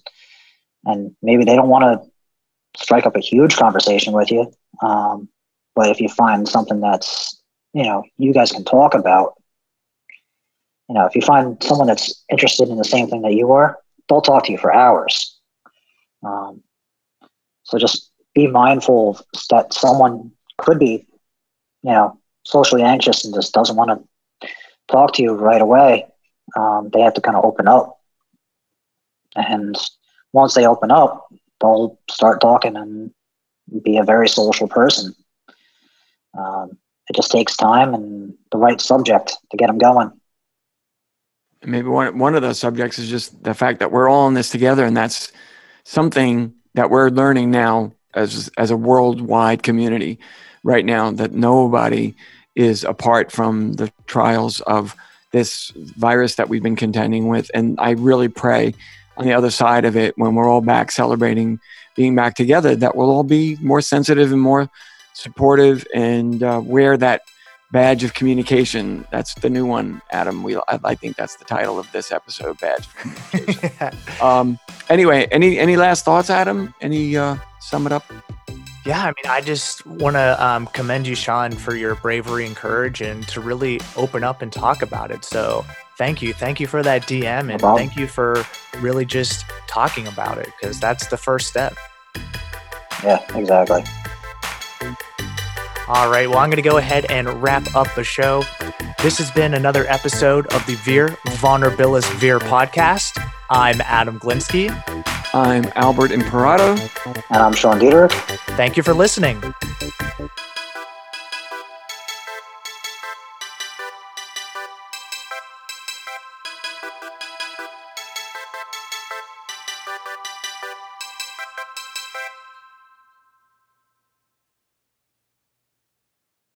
and 0.85 1.15
maybe 1.21 1.43
they 1.43 1.55
don't 1.55 1.69
want 1.69 1.83
to 1.83 2.81
strike 2.81 3.05
up 3.05 3.15
a 3.15 3.19
huge 3.19 3.55
conversation 3.55 4.13
with 4.13 4.31
you. 4.31 4.51
Um, 4.81 5.29
but 5.75 5.89
if 5.89 5.99
you 5.99 6.09
find 6.09 6.47
something 6.47 6.79
that's 6.79 7.41
you 7.73 7.83
know 7.83 8.03
you 8.17 8.33
guys 8.33 8.51
can 8.51 8.63
talk 8.63 8.93
about, 8.93 9.33
you 10.89 10.95
know, 10.95 11.05
if 11.05 11.15
you 11.15 11.21
find 11.21 11.61
someone 11.63 11.87
that's 11.87 12.23
interested 12.29 12.69
in 12.69 12.77
the 12.77 12.83
same 12.83 13.07
thing 13.07 13.21
that 13.23 13.33
you 13.33 13.51
are, 13.51 13.79
they'll 14.09 14.21
talk 14.21 14.45
to 14.45 14.51
you 14.51 14.57
for 14.57 14.73
hours. 14.73 15.39
Um, 16.23 16.61
so 17.63 17.77
just 17.77 18.11
be 18.33 18.47
mindful 18.47 19.19
that 19.49 19.73
someone 19.73 20.31
could 20.57 20.79
be, 20.79 21.05
you 21.83 21.91
know, 21.91 22.17
socially 22.45 22.81
anxious 22.81 23.25
and 23.25 23.33
just 23.33 23.53
doesn't 23.53 23.75
want 23.75 24.07
to 24.41 24.47
talk 24.87 25.13
to 25.13 25.23
you 25.23 25.33
right 25.33 25.61
away. 25.61 26.07
Um, 26.57 26.89
they 26.93 27.01
have 27.01 27.13
to 27.15 27.21
kind 27.21 27.37
of 27.37 27.45
open 27.45 27.67
up. 27.67 27.99
And 29.35 29.75
once 30.33 30.53
they 30.53 30.65
open 30.65 30.91
up, 30.91 31.27
they'll 31.61 31.99
start 32.09 32.41
talking 32.41 32.75
and 32.75 33.11
be 33.83 33.97
a 33.97 34.03
very 34.03 34.27
social 34.27 34.67
person. 34.67 35.15
Um, 36.37 36.77
it 37.09 37.15
just 37.15 37.31
takes 37.31 37.55
time 37.55 37.93
and 37.93 38.33
the 38.51 38.57
right 38.57 38.79
subject 38.79 39.37
to 39.51 39.57
get 39.57 39.67
them 39.67 39.77
going. 39.77 40.11
Maybe 41.65 41.87
one 41.87 42.17
one 42.17 42.35
of 42.35 42.41
those 42.41 42.59
subjects 42.59 42.99
is 42.99 43.09
just 43.09 43.41
the 43.43 43.53
fact 43.53 43.79
that 43.79 43.91
we're 43.91 44.09
all 44.09 44.27
in 44.27 44.33
this 44.33 44.49
together, 44.49 44.83
and 44.83 44.97
that's 44.97 45.31
something 45.85 46.53
that 46.73 46.89
we're 46.89 47.09
learning 47.09 47.51
now 47.51 47.93
as 48.15 48.49
as 48.57 48.71
a 48.71 48.77
worldwide 48.77 49.63
community 49.63 50.19
right 50.63 50.85
now 50.85 51.11
that 51.11 51.33
nobody 51.33 52.13
is 52.55 52.83
apart 52.83 53.31
from 53.31 53.73
the 53.73 53.91
trials 54.05 54.61
of 54.61 54.95
this 55.31 55.71
virus 55.75 56.35
that 56.35 56.49
we've 56.49 56.63
been 56.63 56.75
contending 56.75 57.27
with 57.27 57.49
and 57.53 57.79
i 57.79 57.91
really 57.91 58.27
pray 58.27 58.73
on 59.17 59.25
the 59.25 59.33
other 59.33 59.51
side 59.51 59.85
of 59.85 59.95
it 59.95 60.17
when 60.17 60.35
we're 60.35 60.49
all 60.49 60.61
back 60.61 60.91
celebrating 60.91 61.59
being 61.95 62.15
back 62.15 62.35
together 62.35 62.75
that 62.75 62.95
we'll 62.95 63.09
all 63.09 63.23
be 63.23 63.57
more 63.61 63.81
sensitive 63.81 64.31
and 64.31 64.41
more 64.41 64.69
supportive 65.13 65.85
and 65.93 66.43
uh, 66.43 66.61
wear 66.63 66.97
that 66.97 67.21
badge 67.73 68.03
of 68.03 68.13
communication. 68.13 69.05
That's 69.11 69.33
the 69.33 69.49
new 69.49 69.65
one, 69.65 70.01
Adam. 70.11 70.43
We 70.43 70.55
I, 70.55 70.79
I 70.83 70.95
think 70.95 71.17
that's 71.17 71.35
the 71.35 71.43
title 71.43 71.79
of 71.79 71.91
this 71.91 72.11
episode, 72.11 72.59
badge 72.59 72.85
of 72.85 72.95
communication. 72.95 73.97
um, 74.21 74.59
anyway, 74.89 75.27
any 75.31 75.59
any 75.59 75.75
last 75.75 76.05
thoughts, 76.05 76.29
Adam? 76.29 76.73
Any 76.79 77.17
uh, 77.17 77.35
sum 77.63 77.85
it 77.85 77.91
up? 77.91 78.05
Yeah, 78.85 79.01
I 79.01 79.05
mean, 79.07 79.31
I 79.31 79.39
just 79.39 79.85
want 79.85 80.17
to 80.17 80.45
um, 80.45 80.67
commend 80.67 81.07
you, 81.07 81.15
Sean, 81.15 81.53
for 81.53 81.73
your 81.75 81.95
bravery 81.95 82.45
and 82.45 82.55
courage 82.55 82.99
and 82.99 83.25
to 83.29 83.39
really 83.39 83.79
open 83.95 84.23
up 84.23 84.41
and 84.41 84.51
talk 84.51 84.81
about 84.81 85.09
it. 85.09 85.23
So 85.23 85.65
thank 85.97 86.21
you. 86.21 86.33
Thank 86.33 86.59
you 86.59 86.67
for 86.67 86.83
that 86.83 87.03
DM 87.03 87.49
and 87.49 87.59
problem. 87.61 87.77
thank 87.77 87.97
you 87.97 88.07
for 88.07 88.45
really 88.79 89.05
just 89.05 89.45
talking 89.67 90.05
about 90.07 90.37
it 90.37 90.49
because 90.59 90.81
that's 90.81 91.07
the 91.07 91.15
first 91.15 91.47
step. 91.47 91.75
Yeah, 93.03 93.25
exactly. 93.37 93.83
All 95.87 96.09
right, 96.09 96.29
well, 96.29 96.39
I'm 96.39 96.49
going 96.49 96.63
to 96.63 96.69
go 96.69 96.77
ahead 96.77 97.05
and 97.09 97.41
wrap 97.41 97.75
up 97.75 97.87
the 97.95 98.03
show. 98.03 98.43
This 99.01 99.17
has 99.17 99.31
been 99.31 99.53
another 99.53 99.85
episode 99.87 100.45
of 100.53 100.65
the 100.65 100.75
Veer 100.75 101.09
Vulnerabilis 101.27 102.09
Veer 102.15 102.39
podcast. 102.39 103.21
I'm 103.49 103.79
Adam 103.81 104.19
Glinsky. 104.19 104.69
I'm 105.33 105.65
Albert 105.75 106.11
Imperato. 106.11 106.75
And 107.05 107.41
I'm 107.41 107.53
Sean 107.53 107.79
Dieter. 107.79 108.11
Thank 108.55 108.77
you 108.77 108.83
for 108.83 108.93
listening. 108.93 109.41